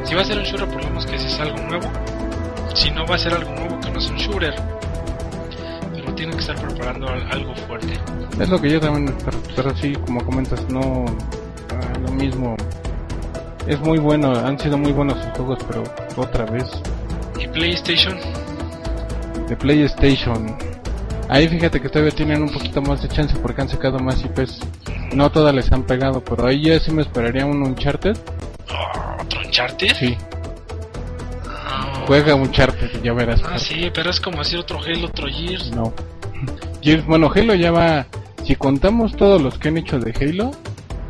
Si 0.04 0.14
va 0.14 0.22
a 0.22 0.24
ser 0.24 0.38
un 0.38 0.44
shooter, 0.44 0.68
por 0.68 0.82
lo 0.82 0.88
menos 0.88 1.06
que 1.06 1.18
si 1.18 1.26
es 1.26 1.40
algo 1.40 1.56
nuevo. 1.68 1.90
Si 2.74 2.90
no 2.90 3.06
va 3.06 3.14
a 3.14 3.18
ser 3.18 3.32
algo 3.34 3.50
nuevo, 3.54 3.80
que 3.80 3.90
no 3.90 3.98
es 3.98 4.10
un 4.10 4.16
shooter. 4.16 4.54
Pero 5.94 6.14
tienen 6.14 6.34
que 6.34 6.40
estar 6.40 6.56
preparando 6.56 7.08
al- 7.08 7.30
algo 7.32 7.54
fuerte. 7.66 7.92
Es 8.40 8.48
lo 8.48 8.60
que 8.60 8.70
yo 8.70 8.80
también 8.80 9.08
espero, 9.16 9.38
pero 9.54 9.76
sí, 9.76 9.94
como 10.06 10.24
comentas, 10.24 10.68
no 10.68 11.04
ah, 11.70 11.98
lo 12.00 12.12
mismo. 12.12 12.56
Es 13.66 13.78
muy 13.80 13.98
bueno, 13.98 14.32
han 14.34 14.58
sido 14.58 14.76
muy 14.76 14.92
buenos 14.92 15.18
sus 15.22 15.32
juegos, 15.36 15.58
pero 15.68 15.84
otra 16.16 16.44
vez 16.46 16.64
Y 17.38 17.46
PlayStation, 17.46 18.18
de 19.48 19.56
PlayStation. 19.56 20.56
Ahí 21.28 21.46
fíjate 21.48 21.80
que 21.80 21.88
todavía 21.88 22.12
tienen 22.14 22.42
un 22.42 22.50
poquito 22.50 22.82
más 22.82 23.00
de 23.02 23.08
chance 23.08 23.34
porque 23.40 23.62
han 23.62 23.68
sacado 23.68 23.98
más 24.00 24.22
IPs. 24.24 24.58
No 25.14 25.30
todas 25.30 25.54
les 25.54 25.70
han 25.72 25.82
pegado, 25.82 26.22
pero 26.24 26.46
ahí 26.46 26.62
ya 26.62 26.78
sí 26.80 26.90
me 26.90 27.02
esperaría 27.02 27.44
un 27.46 27.62
Uncharted. 27.62 28.16
oh, 28.70 29.22
otro 29.22 29.40
Uncharted. 29.40 29.94
Sí, 29.94 30.16
Ah, 31.46 32.04
juega 32.06 32.34
Uncharted 32.34 32.90
y 33.00 33.06
ya 33.06 33.12
verás. 33.12 33.42
Ah, 33.44 33.58
sí, 33.58 33.90
pero 33.94 34.10
es 34.10 34.20
como 34.20 34.38
decir 34.38 34.58
otro 34.58 34.78
Halo, 34.80 35.06
otro 35.08 35.26
Gears. 35.28 35.70
No. 35.72 35.92
Gears- 36.82 37.04
bueno, 37.06 37.30
Halo 37.34 37.54
ya 37.54 37.70
va. 37.70 38.06
Si 38.44 38.56
contamos 38.56 39.14
todos 39.16 39.40
los 39.40 39.58
que 39.58 39.68
han 39.68 39.76
hecho 39.78 39.98
de 40.00 40.12
Halo, 40.20 40.50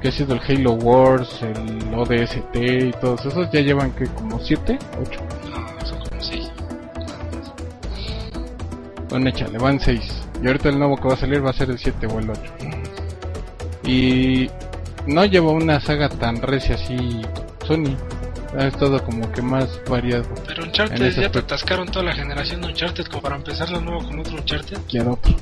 que 0.00 0.09
ha 0.09 0.12
sido 0.12 0.35
el 0.35 0.40
Halo 0.47 0.73
Wars, 0.73 1.40
el 1.42 1.94
ODST 1.94 2.56
y 2.56 2.90
todos 3.00 3.25
esos, 3.25 3.50
ya 3.52 3.61
llevan 3.61 3.92
que 3.92 4.06
como 4.06 4.38
7, 4.40 4.78
8. 5.00 5.21
No, 5.50 5.87
son 5.87 5.99
como 6.00 6.21
seis. 6.21 6.50
Bueno, 9.09 9.28
échale, 9.30 9.59
van 9.59 9.78
6. 9.80 10.23
Y 10.42 10.47
ahorita 10.47 10.68
el 10.71 10.78
nuevo 10.78 10.97
que 10.97 11.09
va 11.09 11.14
a 11.14 11.16
salir 11.16 11.44
va 11.44 11.50
a 11.50 11.54
ser 11.54 11.71
el 11.71 11.78
7 11.78 12.06
o 12.06 12.18
el 12.18 12.28
8. 12.30 12.40
Y 13.85 14.49
no 15.07 15.25
lleva 15.25 15.51
una 15.51 15.81
saga 15.81 16.09
tan 16.09 16.41
recia 16.41 16.75
así 16.77 17.23
Sony. 17.67 17.97
Ha 18.59 18.67
estado 18.67 19.03
como 19.03 19.33
que 19.33 19.41
más 19.41 19.81
variado 19.89 20.25
Pero 20.47 20.65
Uncharted 20.65 21.11
ya 21.19 21.31
te 21.33 21.39
atascaron 21.39 21.89
toda 21.89 22.05
la 22.05 22.12
generación 22.15 22.61
de 22.61 22.67
Uncharted 22.69 23.07
como 23.07 23.23
para 23.23 23.37
empezar 23.37 23.71
la 23.71 23.81
nueva 23.81 24.05
con 24.05 24.21
otro 24.21 24.35
Uncharted. 24.37 24.77
que 24.89 24.99
al 25.01 25.09
otro. 25.09 25.35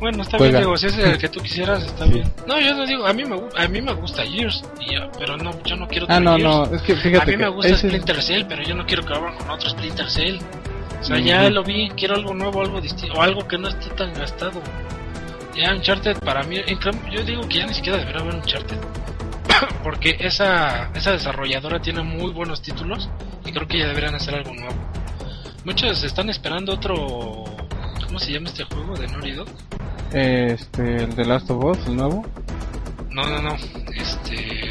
Bueno, 0.00 0.22
está 0.22 0.38
Juega. 0.38 0.52
bien, 0.60 0.62
digo, 0.62 0.76
si 0.78 0.86
es 0.86 0.96
el 0.96 1.18
que 1.18 1.28
tú 1.28 1.40
quisieras, 1.42 1.84
está 1.84 2.06
Sí. 2.06 2.12
bien. 2.14 2.32
No, 2.46 2.58
yo 2.58 2.74
no 2.74 2.86
digo, 2.86 3.06
a 3.06 3.12
mí 3.12 3.22
me, 3.26 3.36
a 3.58 3.68
mí 3.68 3.82
me 3.82 3.92
gusta 3.92 4.22
Gears, 4.24 4.64
y 4.80 4.94
ya, 4.94 5.10
pero 5.18 5.36
no, 5.36 5.50
yo 5.64 5.76
no 5.76 5.86
quiero 5.86 6.06
Ah, 6.08 6.18
no, 6.18 6.36
Gears. 6.36 6.42
no, 6.70 6.74
es 6.76 6.80
que 6.82 6.92
A 6.94 6.96
fíjate 6.96 7.30
mí 7.32 7.36
me 7.36 7.48
gusta 7.50 7.76
Splinter 7.76 8.22
Cell, 8.22 8.44
pero 8.48 8.62
yo 8.62 8.74
no 8.74 8.86
quiero 8.86 9.04
que 9.04 9.12
abran 9.14 9.36
con 9.36 9.50
otro 9.50 9.68
Splinter 9.68 10.10
Cell. 10.10 10.38
O 10.98 11.04
sea, 11.04 11.18
ya 11.18 11.50
lo 11.50 11.62
vi, 11.62 11.90
quiero 11.90 12.14
algo 12.14 12.32
nuevo, 12.32 12.62
algo 12.62 12.80
distinto, 12.80 13.18
o 13.18 13.20
algo 13.22 13.46
que 13.46 13.58
no 13.58 13.68
esté 13.68 13.90
tan 13.90 14.14
gastado. 14.14 14.62
Ya 15.54 15.74
Uncharted 15.74 16.18
para 16.20 16.42
mí, 16.44 16.56
yo 17.12 17.22
digo 17.24 17.42
que 17.48 17.58
ya 17.58 17.66
ni 17.66 17.74
siquiera 17.74 17.98
debería 17.98 18.20
haber 18.22 18.34
Uncharted. 18.36 18.78
Porque 19.82 20.16
esa, 20.20 20.90
esa 20.94 21.12
desarrolladora 21.12 21.80
tiene 21.82 22.02
muy 22.02 22.32
buenos 22.32 22.62
títulos 22.62 23.08
y 23.44 23.52
creo 23.52 23.66
que 23.68 23.78
ya 23.78 23.88
deberían 23.88 24.14
hacer 24.14 24.34
algo 24.34 24.54
nuevo. 24.54 24.74
Muchos 25.64 26.02
están 26.04 26.30
esperando 26.30 26.72
otro... 26.74 27.44
¿Cómo 28.06 28.18
se 28.18 28.32
llama 28.32 28.48
este 28.48 28.64
juego 28.64 28.96
de 28.96 29.06
Naughty 29.06 29.32
Dog? 29.32 29.48
Este, 30.12 30.96
el 31.04 31.14
de 31.14 31.24
Last 31.24 31.48
of 31.50 31.62
Us, 31.64 31.86
el 31.86 31.96
nuevo. 31.96 32.26
No, 33.10 33.22
no, 33.28 33.40
no. 33.42 33.54
Este. 33.94 34.68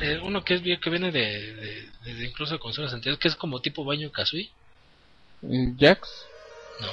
eh, 0.00 0.20
uno 0.22 0.44
que 0.44 0.54
es 0.54 0.62
bien- 0.62 0.78
que 0.80 0.90
viene 0.90 1.10
de, 1.10 1.20
de, 1.54 1.88
de- 2.04 2.14
de 2.14 2.24
incluso 2.28 2.58
consolas 2.60 2.92
anteriores, 2.92 3.18
que 3.20 3.28
es 3.28 3.34
como 3.36 3.60
tipo 3.60 3.84
baño 3.84 4.12
Kazooie. 4.12 4.50
Jax. 5.78 6.08
No, 6.80 6.86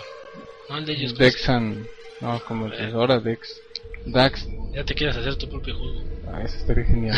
no 0.70 0.78
el 0.78 0.86
de 0.86 0.94
ellos. 0.94 1.16
Dexan. 1.18 1.86
No, 2.22 2.40
como 2.46 2.68
el 2.68 2.94
ahora 2.94 3.20
Dex. 3.20 3.62
Dax. 4.06 4.48
Ya 4.74 4.84
te 4.84 4.94
quieres 4.96 5.16
hacer 5.18 5.36
tu 5.36 5.48
propio 5.48 5.76
juego. 5.76 5.96
Ah, 6.28 6.42
eso 6.44 6.56
estaría 6.58 6.86
genial. 6.86 7.18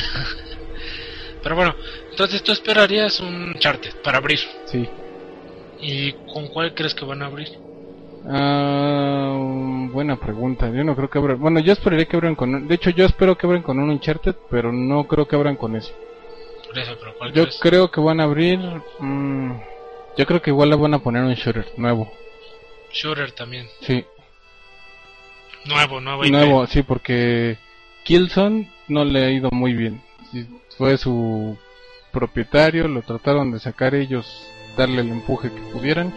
Pero 1.44 1.56
bueno, 1.56 1.76
entonces 2.12 2.44
tú 2.44 2.52
esperarías 2.52 3.20
un 3.20 3.54
Charted 3.60 3.92
para 4.04 4.20
abrir. 4.20 4.40
Sí. 4.66 4.88
¿Y 5.80 6.14
con 6.32 6.48
cuál 6.50 6.74
crees 6.74 6.94
que 6.94 7.06
van 7.06 7.22
a 7.24 7.26
abrir? 7.26 7.48
Ah, 8.26 9.36
buena 9.92 10.18
pregunta. 10.20 10.70
Yo 10.70 10.84
no 10.84 10.96
creo 10.96 11.10
que 11.10 11.18
abran. 11.18 11.40
Bueno, 11.40 11.60
yo 11.60 11.74
esperaría 11.74 12.06
que 12.06 12.16
abran 12.16 12.36
con. 12.36 12.54
un- 12.54 12.68
De 12.68 12.76
hecho, 12.76 12.92
yo 12.92 13.06
espero 13.06 13.36
que 13.38 13.48
abran 13.48 13.64
con 13.64 13.80
un 13.80 13.90
Uncharted, 13.90 14.36
pero 14.50 14.72
no 14.72 15.08
creo 15.08 15.28
que 15.28 15.36
abran 15.36 15.56
con 15.56 15.76
ese. 15.76 15.92
Por 16.68 16.78
eso, 16.78 16.96
pero 17.00 17.16
¿cuál 17.18 17.34
Yo 17.34 17.44
crees? 17.44 17.60
creo 17.60 17.90
que 17.92 18.00
van 18.00 18.20
a 18.20 18.24
abrir. 18.26 18.60
mm, 19.00 19.52
yo 20.18 20.26
creo 20.26 20.42
que 20.42 20.52
igual 20.52 20.70
le 20.70 20.76
van 20.76 20.94
a 20.94 21.00
poner 21.00 21.24
un 21.24 21.34
shooter 21.34 21.66
nuevo. 21.78 22.12
Shooter 22.92 23.32
también. 23.32 23.68
Sí, 23.82 24.06
Nuevo, 25.66 26.00
nuevo. 26.02 26.26
IP. 26.26 26.32
nuevo, 26.32 26.68
sí, 26.68 26.82
porque 26.84 27.58
Killzone 28.04 28.70
no 28.88 29.06
le 29.06 29.26
ha 29.26 29.30
ido 29.32 29.50
muy 29.52 29.74
bien. 29.74 30.02
Sí, 30.32 30.48
fue 30.78 30.98
su 30.98 31.58
propietario, 32.12 32.88
lo 32.88 33.02
trataron 33.04 33.52
de 33.52 33.60
sacar 33.60 33.96
ellos, 33.96 34.26
darle 34.78 35.02
el 35.02 35.10
empuje 35.10 35.50
que 35.52 35.62
pudieran, 35.72 36.14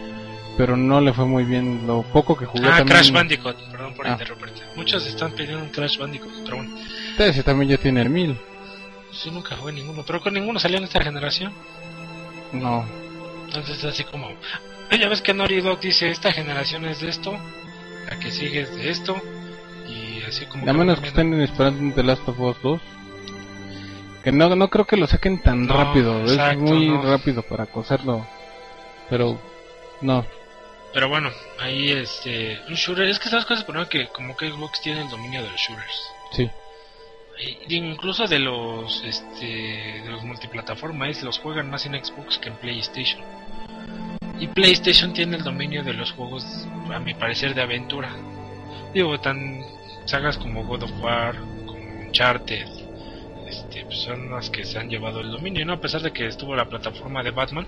pero 0.57 0.75
no 0.77 0.99
le 1.01 1.13
fue 1.13 1.25
muy 1.25 1.43
bien. 1.43 1.85
Lo 1.85 2.01
poco 2.03 2.35
que 2.37 2.45
jugó 2.45 2.63
Ah, 2.65 2.77
también. 2.77 2.87
Crash 2.87 3.11
Bandicoot. 3.11 3.55
Perdón 3.71 3.93
por 3.95 4.07
Ah. 4.07 4.11
interrumpirte. 4.13 4.61
Muchos 4.75 5.05
están 5.05 5.31
pidiendo 5.33 5.59
un 5.63 5.69
Crash 5.69 5.97
Bandicoot, 5.97 6.33
pero 6.43 6.57
bueno. 6.57 6.75
Ese 7.17 7.43
también 7.43 7.69
ya 7.71 7.77
tiene 7.77 8.01
el 8.01 8.09
mil. 8.09 8.37
Yo 9.23 9.31
nunca 9.31 9.55
jugué 9.55 9.73
ninguno, 9.73 10.03
pero 10.05 10.19
con 10.21 10.33
ninguno 10.33 10.59
salió 10.59 10.77
en 10.77 10.83
esta 10.85 11.01
generación. 11.03 11.53
No, 12.51 12.85
Entonces 13.47 13.77
es 13.77 13.85
así 13.85 14.03
como, 14.03 14.27
"Ah, 14.91 14.95
ya 14.97 15.07
ves 15.07 15.21
que 15.21 15.33
Naughty 15.33 15.61
Dog 15.61 15.79
dice, 15.79 16.09
esta 16.09 16.31
generación 16.33 16.83
es 16.85 16.99
de 16.99 17.09
esto, 17.09 17.37
la 18.09 18.19
que 18.19 18.31
sigue 18.31 18.61
es 18.61 18.75
de 18.75 18.89
esto, 18.89 19.15
así 20.27 20.45
como... 20.45 20.69
a 20.69 20.73
menos 20.73 20.99
que 20.99 21.07
estén 21.09 21.33
esperando 21.41 21.79
un 21.81 21.93
The 21.93 22.03
Last 22.03 22.27
of 22.27 22.39
Us 22.39 22.57
2. 22.61 22.81
Que 24.23 24.31
no, 24.31 24.55
no 24.55 24.69
creo 24.69 24.85
que 24.85 24.97
lo 24.97 25.05
saquen 25.07 25.41
tan 25.41 25.65
No, 25.67 25.73
rápido, 25.75 26.21
exacto, 26.21 26.63
es 26.65 26.71
muy 26.71 26.89
no. 26.89 27.01
rápido 27.03 27.43
para 27.43 27.67
coserlo. 27.67 28.25
Pero, 29.09 29.39
no, 30.01 30.25
Pero 30.93 31.09
bueno, 31.09 31.29
ahí 31.59 31.91
este... 31.91 32.59
Un 32.67 32.73
shooter, 32.75 33.07
es 33.07 33.19
que 33.19 33.29
sabes 33.29 33.45
cosas, 33.45 33.63
por 33.63 33.87
que 33.87 34.07
como 34.07 34.35
que 34.35 34.49
Xbox 34.49 34.81
tiene 34.81 35.01
el 35.01 35.09
dominio 35.09 35.43
de 35.43 35.51
los 35.51 35.59
shooters. 35.61 36.11
sí. 36.31 36.49
Y- 37.37 37.75
incluso 37.75 38.27
de 38.27 38.39
los 38.39 39.03
este 39.03 39.45
de 39.45 40.09
los 40.09 40.23
multiplataformas 40.23 41.21
los 41.21 41.37
juegan 41.37 41.69
más 41.69 41.85
en 41.85 41.93
Xbox 42.01 42.37
que 42.37 42.47
en 42.47 42.55
PlayStation 42.55 43.21
y 44.39 44.47
PlayStation 44.47 45.11
tiene 45.13 45.35
el 45.35 45.43
dominio 45.43 45.83
de 45.83 45.91
los 45.93 46.13
juegos 46.13 46.45
a 46.93 46.99
mi 46.99 47.13
parecer 47.13 47.53
de 47.53 47.61
aventura 47.61 48.15
digo 48.93 49.19
tan 49.19 49.59
sagas 50.05 50.37
como 50.37 50.63
God 50.65 50.83
of 50.83 50.91
War 51.01 51.35
como 51.65 51.73
Uncharted 52.07 52.67
este 53.47 53.85
pues 53.85 53.99
son 53.99 54.31
las 54.31 54.49
que 54.49 54.63
se 54.65 54.79
han 54.79 54.89
llevado 54.89 55.19
el 55.21 55.31
dominio 55.31 55.65
no 55.65 55.73
a 55.73 55.81
pesar 55.81 56.01
de 56.01 56.11
que 56.11 56.25
estuvo 56.27 56.55
la 56.55 56.65
plataforma 56.65 57.21
de 57.23 57.31
Batman 57.31 57.67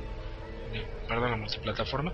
eh, 0.73 0.85
perdón 1.07 1.31
la 1.31 1.37
multiplataforma. 1.37 2.13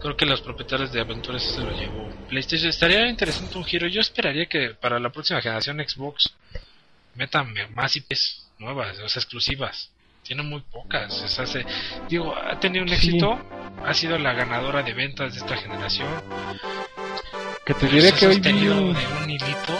Creo 0.00 0.16
que 0.16 0.24
los 0.24 0.40
propietarios 0.40 0.90
de 0.92 1.00
aventuras 1.02 1.42
se 1.42 1.60
lo 1.60 1.70
llevó 1.78 2.08
PlayStation. 2.26 2.70
Estaría 2.70 3.06
interesante 3.06 3.58
un 3.58 3.64
giro. 3.64 3.86
Yo 3.86 4.00
esperaría 4.00 4.46
que 4.46 4.70
para 4.70 4.98
la 4.98 5.10
próxima 5.10 5.42
generación 5.42 5.76
Xbox 5.86 6.32
metan 7.14 7.52
más 7.74 7.94
IPs 7.94 8.46
nuevas, 8.58 8.98
o 9.00 9.08
sea, 9.10 9.20
exclusivas. 9.20 9.90
Tiene 10.22 10.42
muy 10.42 10.60
pocas. 10.62 11.20
o 11.22 11.28
sea, 11.28 11.44
se- 11.44 11.66
digo, 12.08 12.34
ha 12.34 12.58
tenido 12.58 12.82
un 12.84 12.88
Sí. 12.88 12.94
éxito. 12.94 13.38
Ha 13.84 13.92
sido 13.92 14.16
la 14.18 14.32
ganadora 14.32 14.82
de 14.82 14.94
ventas 14.94 15.34
de 15.34 15.40
esta 15.40 15.56
generación. 15.58 16.08
Que 17.64 17.74
te 17.74 17.86
diré 17.86 18.12
que 18.12 18.26
hoy 18.26 18.34
sostenido 18.34 18.74
vi- 18.88 18.92
de 18.94 19.06
un 19.24 19.30
hilito. 19.30 19.78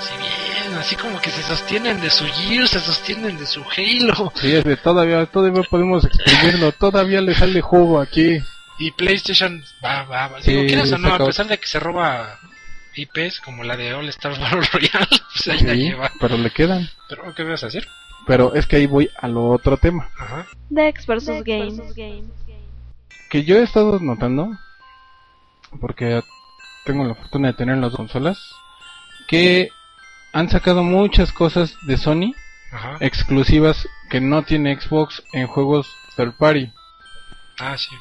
Si 0.00 0.16
bien, 0.16 0.78
así 0.78 0.94
como 0.96 1.20
que 1.20 1.30
se 1.30 1.42
sostienen 1.42 2.00
de 2.00 2.10
su 2.10 2.24
Gears, 2.26 2.70
se 2.70 2.80
sostienen 2.80 3.36
de 3.38 3.46
su 3.46 3.62
Halo. 3.62 4.32
Sí, 4.36 4.52
es 4.54 4.64
de 4.64 4.76
todavía, 4.76 5.26
todavía 5.26 5.62
podemos 5.68 6.04
exprimirlo, 6.04 6.70
todavía 6.72 7.20
le 7.20 7.34
sale 7.34 7.60
jugo 7.60 8.00
aquí. 8.00 8.38
Y 8.78 8.92
PlayStation 8.92 9.62
va, 9.84 10.04
va, 10.04 10.28
va. 10.28 10.42
Sí, 10.42 10.52
Digo, 10.52 10.66
quieras 10.66 10.92
o 10.92 10.98
no, 10.98 11.12
a 11.12 11.18
pesar 11.18 11.46
de 11.48 11.58
que 11.58 11.66
se 11.66 11.80
roba 11.80 12.38
IPs 12.94 13.40
como 13.40 13.64
la 13.64 13.76
de 13.76 13.92
All 13.94 14.08
Star 14.10 14.32
Battle 14.40 14.60
Royale, 14.72 15.06
pues 15.34 15.48
ahí 15.48 15.60
la 15.64 15.72
Sí, 15.72 15.78
lleva. 15.80 16.12
pero 16.20 16.36
le 16.38 16.50
quedan. 16.50 16.88
Pero, 17.08 17.34
¿qué 17.34 17.42
vas 17.42 17.64
a 17.64 17.66
hacer? 17.66 17.88
Pero 18.28 18.54
es 18.54 18.66
que 18.66 18.76
ahí 18.76 18.86
voy 18.86 19.10
a 19.20 19.26
lo 19.26 19.48
otro 19.48 19.76
tema. 19.78 20.08
Ajá. 20.16 20.46
Dex 20.68 21.04
vs. 21.06 21.42
Games. 21.44 21.80
Que 23.30 23.42
yo 23.44 23.56
he 23.56 23.62
estado 23.64 23.98
notando, 23.98 24.50
porque 25.80 26.22
tengo 26.88 27.04
la 27.04 27.14
fortuna 27.14 27.48
de 27.48 27.54
tener 27.54 27.76
las 27.76 27.90
dos 27.90 27.98
consolas, 27.98 28.38
que 29.26 29.68
han 30.32 30.48
sacado 30.48 30.82
muchas 30.82 31.32
cosas 31.32 31.76
de 31.82 31.98
Sony 31.98 32.32
Ajá. 32.72 32.96
exclusivas 33.00 33.86
que 34.08 34.22
no 34.22 34.42
tiene 34.42 34.80
Xbox 34.80 35.22
en 35.34 35.46
juegos 35.46 35.86
third 36.16 36.32
party. 36.38 36.72
Ah, 37.58 37.76
sí. 37.76 37.94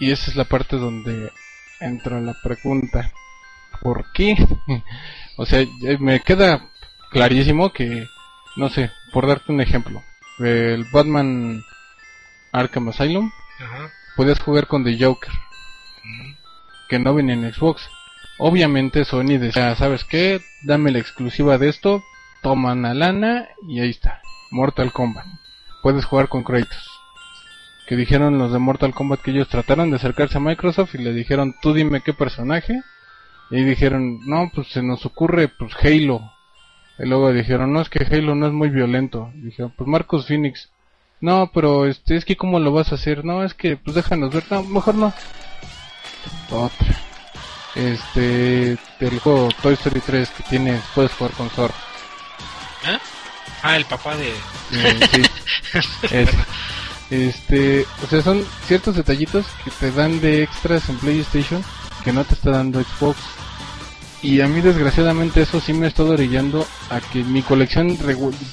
Y 0.00 0.10
esa 0.10 0.30
es 0.30 0.36
la 0.36 0.44
parte 0.44 0.76
donde 0.76 1.32
entra 1.80 2.20
la 2.20 2.34
pregunta. 2.42 3.10
¿Por 3.80 4.12
qué? 4.12 4.34
o 5.38 5.46
sea, 5.46 5.64
me 5.98 6.20
queda 6.20 6.68
clarísimo 7.10 7.72
que, 7.72 8.06
no 8.56 8.68
sé, 8.68 8.90
por 9.14 9.26
darte 9.26 9.50
un 9.50 9.62
ejemplo, 9.62 10.02
el 10.40 10.84
Batman 10.92 11.62
Arkham 12.52 12.90
Asylum, 12.90 13.30
Ajá. 13.60 13.90
podías 14.14 14.40
jugar 14.40 14.66
con 14.66 14.84
The 14.84 15.02
Joker, 15.02 15.32
Mm. 16.04 16.34
Que 16.92 16.98
no 16.98 17.14
venía 17.14 17.32
en 17.32 17.50
Xbox. 17.50 17.88
Obviamente 18.36 19.06
Sony 19.06 19.38
decía, 19.38 19.74
¿sabes 19.76 20.04
qué? 20.04 20.42
Dame 20.62 20.90
la 20.90 20.98
exclusiva 20.98 21.56
de 21.56 21.70
esto, 21.70 22.04
toma 22.42 22.74
una 22.74 22.92
lana 22.92 23.48
y 23.66 23.80
ahí 23.80 23.88
está, 23.88 24.20
Mortal 24.50 24.92
Kombat. 24.92 25.24
puedes 25.82 26.04
jugar 26.04 26.28
con 26.28 26.44
Kratos. 26.44 26.86
Que 27.86 27.96
dijeron 27.96 28.36
los 28.36 28.52
de 28.52 28.58
Mortal 28.58 28.92
Kombat 28.92 29.22
que 29.22 29.30
ellos 29.30 29.48
trataron 29.48 29.88
de 29.88 29.96
acercarse 29.96 30.36
a 30.36 30.42
Microsoft 30.42 30.94
y 30.94 30.98
le 30.98 31.14
dijeron, 31.14 31.54
tú 31.62 31.72
dime 31.72 32.02
qué 32.02 32.12
personaje. 32.12 32.82
Y 33.50 33.64
dijeron, 33.64 34.20
no, 34.26 34.50
pues 34.54 34.66
se 34.68 34.82
nos 34.82 35.06
ocurre, 35.06 35.48
pues 35.48 35.72
Halo. 35.82 36.30
Y 36.98 37.06
luego 37.06 37.32
dijeron, 37.32 37.72
no, 37.72 37.80
es 37.80 37.88
que 37.88 38.04
Halo 38.04 38.34
no 38.34 38.48
es 38.48 38.52
muy 38.52 38.68
violento. 38.68 39.30
Y 39.34 39.46
dijeron, 39.46 39.72
pues 39.78 39.88
Marcos 39.88 40.26
Phoenix. 40.26 40.70
No, 41.22 41.50
pero 41.54 41.86
este, 41.86 42.16
es 42.16 42.26
que 42.26 42.36
cómo 42.36 42.60
lo 42.60 42.70
vas 42.70 42.92
a 42.92 42.96
hacer. 42.96 43.24
No, 43.24 43.44
es 43.44 43.54
que, 43.54 43.78
pues 43.78 43.96
déjanos 43.96 44.34
ver. 44.34 44.44
No, 44.50 44.62
mejor 44.62 44.94
no. 44.94 45.14
Otra. 46.50 46.96
Este, 47.74 48.72
el 49.00 49.18
juego 49.20 49.48
Toy 49.62 49.74
Story 49.74 50.00
3 50.00 50.28
que 50.30 50.42
tiene, 50.44 50.80
puedes 50.94 51.12
jugar 51.12 51.32
con 51.32 51.48
Thor. 51.50 51.72
¿Eh? 52.86 52.98
Ah, 53.62 53.76
el 53.76 53.84
papá 53.86 54.16
de. 54.16 54.30
Eh, 54.72 55.08
sí. 55.10 55.22
Este, 57.10 57.84
o 58.02 58.06
sea, 58.06 58.22
son 58.22 58.42
ciertos 58.66 58.96
detallitos 58.96 59.44
que 59.62 59.70
te 59.70 59.92
dan 59.92 60.18
de 60.22 60.42
extras 60.42 60.88
en 60.88 60.96
PlayStation 60.96 61.62
que 62.02 62.10
no 62.10 62.24
te 62.24 62.32
está 62.32 62.52
dando 62.52 62.82
Xbox. 62.82 63.18
Y 64.22 64.40
a 64.40 64.48
mí 64.48 64.62
desgraciadamente 64.62 65.42
eso 65.42 65.60
sí 65.60 65.74
me 65.74 65.84
ha 65.84 65.88
estado 65.90 66.12
orillando 66.12 66.66
a 66.88 67.00
que 67.00 67.22
mi 67.22 67.42
colección, 67.42 67.98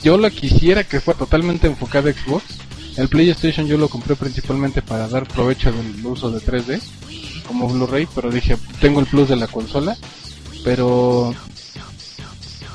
yo 0.03 0.17
la 0.17 0.29
quisiera 0.29 0.83
que 0.83 0.99
fuera 0.99 1.19
totalmente 1.19 1.67
enfocada 1.67 2.09
a 2.09 2.13
Xbox. 2.13 2.43
El 2.97 3.07
PlayStation 3.07 3.65
yo 3.65 3.77
lo 3.77 3.87
compré 3.87 4.17
principalmente 4.17 4.81
para 4.81 5.07
dar 5.07 5.25
provecho 5.25 5.71
del 5.71 6.05
uso 6.05 6.29
de 6.29 6.39
3D 6.39 6.81
como 7.49 7.67
Blu-ray, 7.67 8.07
pero 8.13 8.29
dije, 8.29 8.57
tengo 8.79 8.99
el 8.99 9.07
plus 9.07 9.27
de 9.27 9.35
la 9.35 9.47
consola, 9.47 9.97
pero 10.63 11.33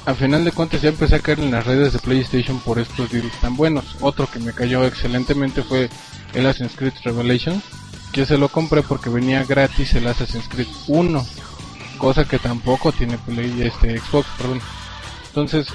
al 0.05 0.17
final 0.17 0.45
de 0.45 0.51
cuentas 0.51 0.83
ya 0.83 0.89
empecé 0.89 1.15
a 1.15 1.21
caer 1.21 1.39
en 1.39 1.53
las 1.53 1.65
redes 1.65 1.93
de 1.93 2.01
PlayStation 2.01 2.59
por 2.59 2.81
estos 2.81 3.09
deals 3.11 3.33
tan 3.41 3.57
buenos. 3.57 3.85
Otro 4.01 4.27
que 4.27 4.41
me 4.41 4.53
cayó 4.53 4.85
excelentemente 4.85 5.63
fue 5.63 5.89
el 6.35 6.47
Assassin's 6.47 6.75
Creed 6.75 6.93
Revelations, 7.05 7.63
que 8.13 8.27
se 8.27 8.37
lo 8.37 8.49
compré 8.49 8.83
porque 8.83 9.11
venía 9.11 9.45
gratis 9.45 9.95
el 9.95 10.09
Assassin's 10.09 10.49
Creed 10.49 10.67
1, 10.89 11.25
cosa 11.97 12.25
que 12.25 12.41
tampoco 12.41 12.91
tiene 12.91 13.17
Play, 13.17 13.63
este 13.63 13.97
Xbox, 13.97 14.27
perdón. 14.37 14.61
Entonces, 15.29 15.69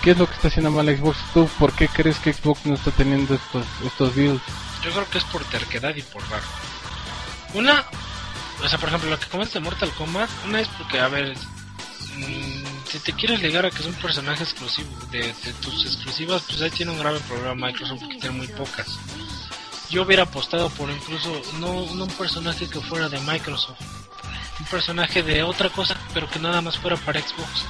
¿qué 0.00 0.12
es 0.12 0.18
lo 0.18 0.28
que 0.28 0.34
está 0.34 0.46
haciendo 0.46 0.70
mal 0.70 0.86
Xbox? 0.96 1.18
¿Tú 1.34 1.48
por 1.58 1.72
qué 1.72 1.88
crees 1.88 2.20
que 2.20 2.32
Xbox 2.32 2.66
no 2.66 2.74
está 2.74 2.92
teniendo 2.92 3.34
estos 3.34 3.66
estos 3.84 4.14
deals? 4.14 4.40
Yo 4.84 4.92
creo 4.92 5.10
que 5.10 5.18
es 5.18 5.24
por 5.24 5.42
terquedad 5.46 5.96
y 5.96 6.02
por 6.02 6.22
raro. 6.30 6.46
Una, 7.54 7.84
o 8.62 8.68
sea, 8.68 8.78
por 8.78 8.88
ejemplo, 8.88 9.10
lo 9.10 9.18
que 9.18 9.26
comentas 9.26 9.54
de 9.54 9.60
Mortal 9.60 9.90
Kombat, 9.92 10.30
una 10.46 10.60
es 10.60 10.68
porque, 10.68 10.98
a 10.98 11.08
ver, 11.08 11.36
mm, 12.16 12.88
si 12.88 12.98
te 13.00 13.12
quieres 13.12 13.40
ligar 13.42 13.66
a 13.66 13.70
que 13.70 13.78
es 13.78 13.86
un 13.86 13.94
personaje 13.94 14.42
exclusivo 14.42 14.90
de, 15.10 15.32
de 15.32 15.52
tus 15.60 15.84
exclusivas, 15.84 16.42
pues 16.48 16.60
ahí 16.62 16.70
tiene 16.70 16.92
un 16.92 16.98
grave 16.98 17.20
problema 17.20 17.66
Microsoft 17.66 18.00
porque 18.00 18.16
tiene 18.16 18.36
muy 18.36 18.48
pocas. 18.48 18.98
Yo 19.90 20.02
hubiera 20.02 20.24
apostado 20.24 20.68
por 20.70 20.90
incluso 20.90 21.40
no, 21.60 21.86
no 21.94 22.04
un 22.04 22.10
personaje 22.10 22.68
que 22.68 22.80
fuera 22.80 23.08
de 23.08 23.20
Microsoft, 23.20 23.80
un 24.58 24.66
personaje 24.66 25.22
de 25.22 25.42
otra 25.42 25.70
cosa, 25.70 25.96
pero 26.12 26.28
que 26.28 26.38
nada 26.38 26.60
más 26.60 26.78
fuera 26.78 26.96
para 26.96 27.20
Xbox. 27.20 27.64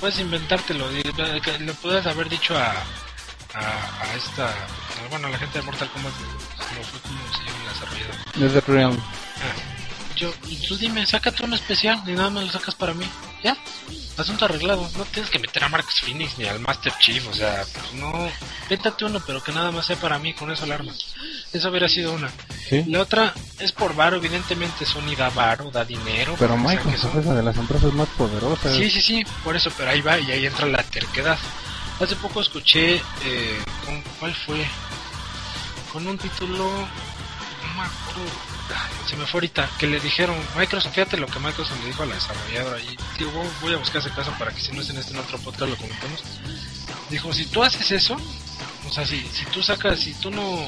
Puedes 0.00 0.18
inventártelo, 0.18 0.90
y 0.92 1.02
le 1.02 1.72
puedes 1.74 2.06
haber 2.06 2.28
dicho 2.28 2.56
a, 2.56 2.72
a, 3.54 4.02
a 4.02 4.14
esta, 4.14 4.52
bueno, 5.08 5.28
a 5.28 5.30
la 5.30 5.38
gente 5.38 5.58
de 5.58 5.64
Mortal 5.64 5.88
Kombat, 5.90 6.12
no 6.12 6.82
fue 6.82 7.00
como 7.00 7.18
se 7.32 7.44
llama 7.44 7.64
la 7.64 7.72
desarrolladora. 7.72 8.24
Desde 8.34 8.60
Realm. 8.60 8.98
Ah, 8.98 9.75
yo, 10.16 10.32
tú 10.68 10.76
dime, 10.76 11.06
sácate 11.06 11.44
uno 11.44 11.54
especial 11.56 12.02
y 12.06 12.12
nada 12.12 12.30
más 12.30 12.44
lo 12.44 12.50
sacas 12.50 12.74
para 12.74 12.94
mí. 12.94 13.06
Ya, 13.44 13.56
asunto 14.16 14.46
arreglado. 14.46 14.88
No 14.96 15.04
tienes 15.04 15.30
que 15.30 15.38
meter 15.38 15.62
a 15.62 15.68
Marcus 15.68 16.00
Phoenix 16.00 16.36
ni 16.38 16.44
al 16.46 16.58
Master 16.58 16.92
Chief, 16.98 17.24
o 17.28 17.34
sea, 17.34 17.64
pues 17.72 17.92
no. 17.94 18.28
Véntate 18.68 19.04
uno, 19.04 19.20
pero 19.24 19.42
que 19.42 19.52
nada 19.52 19.70
más 19.70 19.86
sea 19.86 19.96
para 19.96 20.18
mí, 20.18 20.32
con 20.34 20.50
eso 20.50 20.64
alarma. 20.64 20.92
Eso 21.52 21.68
hubiera 21.70 21.88
sido 21.88 22.12
una. 22.12 22.30
Sí. 22.68 22.82
La 22.88 23.00
otra 23.02 23.32
es 23.60 23.70
por 23.72 23.94
varo, 23.94 24.16
evidentemente 24.16 24.84
Sony 24.84 25.14
da 25.16 25.30
varo, 25.30 25.70
da 25.70 25.84
dinero. 25.84 26.34
Pero 26.38 26.56
Microsoft 26.56 27.12
son- 27.12 27.20
es 27.20 27.26
una 27.26 27.34
de 27.36 27.42
las 27.42 27.56
empresas 27.56 27.92
más 27.92 28.08
poderosas. 28.16 28.74
Sí, 28.74 28.90
sí, 28.90 29.00
sí, 29.00 29.24
por 29.44 29.54
eso, 29.54 29.70
pero 29.76 29.90
ahí 29.90 30.00
va 30.00 30.18
y 30.18 30.32
ahí 30.32 30.46
entra 30.46 30.66
la 30.66 30.82
terquedad. 30.82 31.38
Hace 32.00 32.16
poco 32.16 32.40
escuché, 32.40 32.96
eh, 32.96 33.62
¿con 33.84 34.02
cuál 34.18 34.34
fue? 34.34 34.66
Con 35.92 36.06
un 36.06 36.18
título, 36.18 36.64
no 36.64 37.74
me 37.74 37.82
acuerdo, 37.82 38.30
se 39.08 39.16
me 39.16 39.24
fue 39.26 39.38
ahorita, 39.38 39.68
que 39.78 39.86
le 39.86 40.00
dijeron, 40.00 40.36
Microsoft, 40.56 40.92
fíjate 40.94 41.16
lo 41.16 41.26
que 41.26 41.38
Microsoft 41.38 41.78
le 41.80 41.86
dijo 41.86 42.02
a 42.02 42.06
la 42.06 42.14
desarrolladora, 42.14 42.78
y 42.80 42.96
digo, 43.18 43.44
voy- 43.60 43.74
a 43.74 43.78
buscar 43.78 44.00
ese 44.00 44.10
caso 44.10 44.32
para 44.38 44.52
que 44.52 44.60
si 44.60 44.72
no 44.72 44.80
es 44.82 44.90
en 44.90 44.98
este 44.98 45.12
en 45.12 45.18
otro 45.20 45.38
podcast 45.38 45.70
lo 45.70 45.76
comentemos. 45.76 46.20
Dijo, 47.10 47.32
si 47.32 47.46
tú 47.46 47.62
haces 47.62 47.90
eso, 47.92 48.16
o 48.88 48.92
sea, 48.92 49.06
si, 49.06 49.20
si 49.32 49.44
tú 49.46 49.62
sacas, 49.62 50.00
si 50.00 50.12
tú 50.14 50.30
no, 50.30 50.58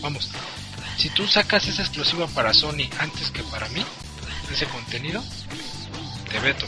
vamos, 0.00 0.30
si 0.96 1.10
tú 1.10 1.26
sacas 1.26 1.66
esa 1.66 1.82
exclusiva 1.82 2.26
para 2.28 2.54
Sony 2.54 2.88
antes 2.98 3.30
que 3.30 3.42
para 3.44 3.68
mí, 3.68 3.84
ese 4.52 4.66
contenido, 4.66 5.22
te 6.30 6.38
veto. 6.40 6.66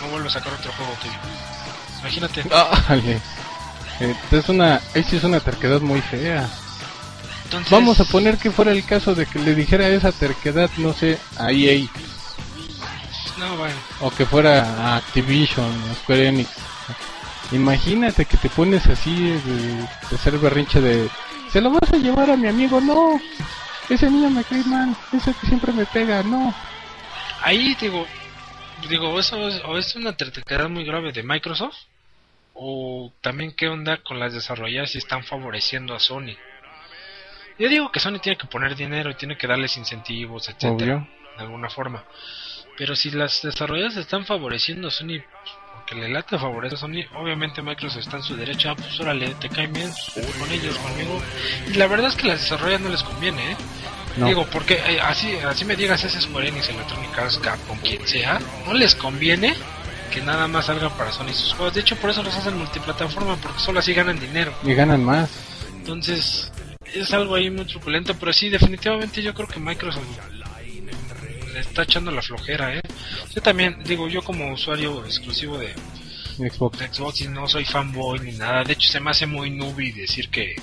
No 0.00 0.08
vuelvo 0.10 0.28
a 0.28 0.32
sacar 0.32 0.52
otro 0.52 0.72
juego 0.72 0.92
tuyo. 1.02 1.18
Imagínate. 2.00 2.44
Eh, 4.00 4.14
es 4.30 4.48
una, 4.48 4.80
es 4.94 5.24
una 5.24 5.40
terquedad 5.40 5.80
muy 5.80 6.00
fea. 6.00 6.48
Entonces, 7.48 7.70
Vamos 7.70 7.98
a 7.98 8.04
poner 8.04 8.36
que 8.36 8.50
fuera 8.50 8.72
el 8.72 8.84
caso 8.84 9.14
de 9.14 9.24
que 9.24 9.38
le 9.38 9.54
dijera 9.54 9.88
esa 9.88 10.12
terquedad, 10.12 10.68
no 10.76 10.92
sé, 10.92 11.18
a 11.38 11.50
EA, 11.50 11.88
No, 13.38 13.56
bueno. 13.56 13.74
o 14.02 14.10
que 14.10 14.26
fuera 14.26 14.60
a 14.64 14.96
Activision, 14.96 15.64
a 15.90 15.94
Square 15.94 16.28
Enix. 16.28 16.50
Imagínate 17.52 18.26
que 18.26 18.36
te 18.36 18.50
pones 18.50 18.86
así 18.86 19.14
de, 19.30 20.18
ser 20.18 20.36
berrinche 20.36 20.82
de, 20.82 21.08
se 21.50 21.62
lo 21.62 21.70
vas 21.70 21.90
a 21.90 21.96
llevar 21.96 22.30
a 22.30 22.36
mi 22.36 22.48
amigo, 22.48 22.82
no, 22.82 23.18
ese 23.88 24.10
niño 24.10 24.28
me 24.28 24.44
cae 24.44 24.62
mal, 24.64 24.94
ese 25.14 25.32
que 25.32 25.46
siempre 25.46 25.72
me 25.72 25.86
pega, 25.86 26.22
no. 26.22 26.54
Ahí 27.40 27.74
digo, 27.80 28.06
digo, 28.90 29.18
eso 29.18 29.48
es, 29.48 29.62
o 29.64 29.78
es 29.78 29.96
una 29.96 30.14
terquedad 30.14 30.68
muy 30.68 30.84
grave 30.84 31.12
de 31.12 31.22
Microsoft, 31.22 31.76
o 32.52 33.10
también 33.22 33.52
qué 33.52 33.68
onda 33.68 34.02
con 34.02 34.20
las 34.20 34.34
desarrolladoras 34.34 34.90
si 34.90 34.98
están 34.98 35.24
favoreciendo 35.24 35.94
a 35.94 36.00
Sony. 36.00 36.36
Yo 37.58 37.68
digo 37.68 37.90
que 37.90 38.00
Sony 38.00 38.18
tiene 38.20 38.38
que 38.38 38.46
poner 38.46 38.76
dinero 38.76 39.10
y 39.10 39.14
tiene 39.14 39.36
que 39.36 39.46
darles 39.46 39.76
incentivos, 39.76 40.48
etcétera, 40.48 40.72
Obvio. 40.74 41.08
de 41.36 41.42
alguna 41.42 41.68
forma. 41.68 42.04
Pero 42.76 42.94
si 42.94 43.10
las 43.10 43.42
desarrolladoras 43.42 43.96
están 43.96 44.24
favoreciendo 44.24 44.88
a 44.88 44.90
Sony 44.90 45.20
porque 45.74 45.96
le 45.96 46.08
late 46.08 46.38
favorecer 46.38 46.76
a 46.76 46.80
Sony, 46.80 47.04
obviamente 47.16 47.60
Microsoft 47.62 48.02
está 48.02 48.18
en 48.18 48.22
su 48.22 48.36
derecho, 48.36 48.70
ah, 48.70 48.76
pues 48.76 49.00
órale, 49.00 49.34
te 49.40 49.48
caen 49.48 49.72
bien, 49.72 49.90
pues, 50.14 50.26
con 50.36 50.50
ellos, 50.52 50.76
conmigo. 50.78 51.20
Y 51.68 51.74
la 51.74 51.86
verdad 51.88 52.08
es 52.08 52.14
que 52.14 52.28
las 52.28 52.42
desarrolladoras 52.42 52.80
no 52.82 52.88
les 52.90 53.02
conviene, 53.02 53.52
¿eh? 53.52 53.56
No. 54.16 54.26
Digo, 54.26 54.46
porque 54.52 54.74
eh, 54.74 55.00
así, 55.00 55.34
así 55.36 55.64
me 55.64 55.76
digas 55.76 56.02
ese 56.04 56.20
Square 56.20 56.48
Enix, 56.48 56.68
Electronic 56.68 57.18
Arts, 57.18 57.38
Capcom, 57.38 57.78
quien 57.78 58.06
sea, 58.06 58.38
no 58.66 58.74
les 58.74 58.94
conviene 58.94 59.54
que 60.12 60.20
nada 60.20 60.48
más 60.48 60.66
salgan 60.66 60.90
para 60.92 61.12
Sony 61.12 61.32
sus 61.32 61.54
juegos. 61.54 61.74
De 61.74 61.80
hecho, 61.80 61.96
por 61.96 62.10
eso 62.10 62.22
los 62.22 62.34
hacen 62.36 62.56
multiplataforma, 62.56 63.36
porque 63.36 63.58
solo 63.58 63.80
así 63.80 63.92
ganan 63.94 64.18
dinero. 64.18 64.52
Y 64.64 64.74
ganan 64.74 65.04
más. 65.04 65.30
Entonces, 65.74 66.50
es 66.94 67.12
algo 67.12 67.34
ahí 67.34 67.50
muy 67.50 67.64
truculento, 67.64 68.14
pero 68.18 68.32
sí, 68.32 68.48
definitivamente 68.48 69.22
yo 69.22 69.34
creo 69.34 69.48
que 69.48 69.60
Microsoft 69.60 70.04
le 71.52 71.60
está 71.60 71.82
echando 71.82 72.10
la 72.10 72.22
flojera, 72.22 72.76
¿eh? 72.76 72.82
Yo 73.34 73.42
también, 73.42 73.82
digo, 73.84 74.08
yo 74.08 74.22
como 74.22 74.52
usuario 74.52 75.04
exclusivo 75.04 75.58
de, 75.58 75.72
Xbox. 76.36 76.78
de 76.78 76.88
Xbox 76.88 77.20
y 77.22 77.28
no 77.28 77.48
soy 77.48 77.64
fanboy 77.64 78.20
ni 78.20 78.32
nada, 78.32 78.64
de 78.64 78.74
hecho 78.74 78.88
se 78.88 79.00
me 79.00 79.10
hace 79.10 79.26
muy 79.26 79.50
nubi 79.50 79.92
decir 79.92 80.28
que, 80.28 80.54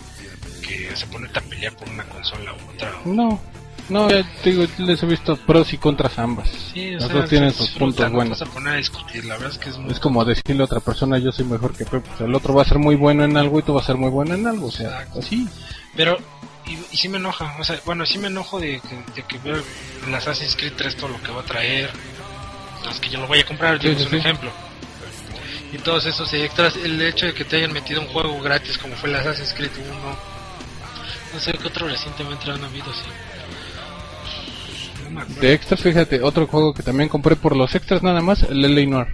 que 0.62 0.96
se 0.96 1.06
pone 1.08 1.28
a 1.34 1.42
pelear 1.42 1.76
por 1.76 1.90
una 1.90 2.04
consola 2.06 2.54
u 2.54 2.70
otra. 2.74 2.94
No, 3.06 3.42
no, 3.90 4.08
te 4.08 4.26
digo, 4.44 4.66
les 4.80 5.02
he 5.04 5.06
visto 5.06 5.36
pros 5.38 5.72
y 5.74 5.78
contras 5.78 6.18
ambas. 6.20 6.50
Sí, 6.74 6.96
o 6.96 7.00
Las 7.00 7.08
sea, 7.08 7.16
dos 7.22 7.30
tienen 7.30 7.54
sus 7.54 7.70
puntos 7.72 8.06
no 8.10 8.16
buenos. 8.16 8.40
vas 8.40 8.50
a 8.50 8.52
poner 8.52 8.74
a 8.74 8.78
discutir, 8.78 9.26
la 9.26 9.36
verdad 9.36 9.52
es 9.52 9.58
que 9.58 9.70
es 9.70 9.78
muy... 9.78 9.92
Es 9.92 10.00
como 10.00 10.26
decirle 10.26 10.62
a 10.62 10.66
otra 10.66 10.80
persona, 10.80 11.18
yo 11.20 11.32
soy 11.32 11.46
mejor 11.46 11.76
que 11.76 11.86
Pep. 11.86 12.04
O 12.14 12.18
sea, 12.18 12.26
el 12.28 12.34
otro 12.36 12.54
va 12.54 12.64
a 12.64 12.66
ser 12.66 12.80
muy 12.80 12.96
bueno 12.96 13.24
en 13.24 13.38
algo 13.38 13.60
y 13.60 13.64
tú 13.64 13.74
vas 13.74 13.84
a 13.84 13.88
ser 13.88 13.98
muy 13.98 14.10
bueno 14.10 14.34
en 14.34 14.48
algo. 14.48 14.68
O 14.68 14.72
sea, 14.72 14.88
Exacto. 14.90 15.20
así. 15.20 15.48
Pero, 15.96 16.18
y, 16.66 16.74
y 16.92 16.98
sí 16.98 17.08
me 17.10 17.18
enoja, 17.18 17.56
o 17.60 17.64
sea, 17.64 17.80
bueno, 17.86 18.06
sí 18.06 18.18
me 18.18 18.28
enojo 18.28 18.60
de 18.60 18.82
que, 18.82 19.14
de 19.22 19.28
que 19.28 19.38
veo 19.38 19.62
el 20.08 20.16
Assassin's 20.16 20.56
Creed 20.56 20.74
3 20.76 20.96
todo 20.98 21.10
lo 21.10 21.22
que 21.22 21.32
va 21.32 21.42
a 21.42 21.46
traer, 21.46 21.90
es 22.92 23.00
que 23.00 23.10
yo 23.10 23.20
lo 23.20 23.28
voy 23.28 23.40
a 23.40 23.46
comprar, 23.46 23.80
Sí, 23.82 23.88
digo, 23.90 24.00
sí, 24.00 24.06
es 24.08 24.12
un 24.14 24.20
sí. 24.22 24.28
ejemplo. 24.28 24.52
Y 25.72 25.78
todos 25.80 26.06
esos 26.06 26.32
extras, 26.34 26.76
el 26.78 27.02
hecho 27.02 27.26
de 27.28 27.34
que 27.34 27.44
te 27.46 27.58
hayan 27.58 27.74
metido 27.74 28.00
un 28.02 28.08
juego 28.08 28.40
gratis 28.42 28.78
como 28.78 28.96
fue 28.96 29.10
el 29.10 29.16
Assassin's 29.16 29.54
Creed 29.54 29.72
1, 29.78 29.92
no 31.34 31.40
sé 31.40 31.52
qué 31.54 31.68
otro 31.68 31.88
recientemente 31.88 32.50
han 32.50 32.64
habido 32.64 32.90
así. 32.92 33.02
De 35.40 35.54
extras, 35.54 35.82
fíjate, 35.82 36.22
otro 36.22 36.48
juego 36.48 36.74
que 36.74 36.84
también 36.84 37.10
compré 37.10 37.36
por 37.36 37.56
los 37.56 37.76
extras 37.76 38.04
nada 38.04 38.22
más, 38.22 38.44
el 38.44 38.62
LA 38.62 38.86
Noir. 38.86 39.08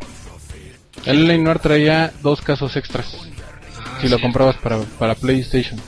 El 1.05 1.27
LA 1.27 1.37
Noir 1.37 1.59
traía 1.59 2.11
dos 2.21 2.41
casos 2.41 2.75
extras 2.75 3.31
Ah, 3.77 3.99
si 4.01 4.09
lo 4.09 4.19
comprabas 4.19 4.57
para, 4.57 4.77
para 4.99 5.15
PlayStation. 5.15 5.79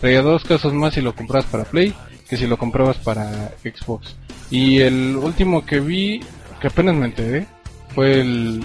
Traía 0.00 0.22
dos 0.22 0.44
casos 0.44 0.72
más 0.72 0.94
si 0.94 1.00
lo 1.00 1.14
comprabas 1.14 1.46
para 1.46 1.64
Play 1.64 1.94
que 2.28 2.36
si 2.36 2.46
lo 2.46 2.56
comprabas 2.56 2.96
para 2.98 3.52
Xbox. 3.62 4.16
Y 4.50 4.78
el 4.78 5.16
último 5.16 5.66
que 5.66 5.80
vi, 5.80 6.20
que 6.60 6.68
apenas 6.68 6.94
me 6.94 7.06
enteré, 7.06 7.46
fue 7.94 8.20
el 8.20 8.64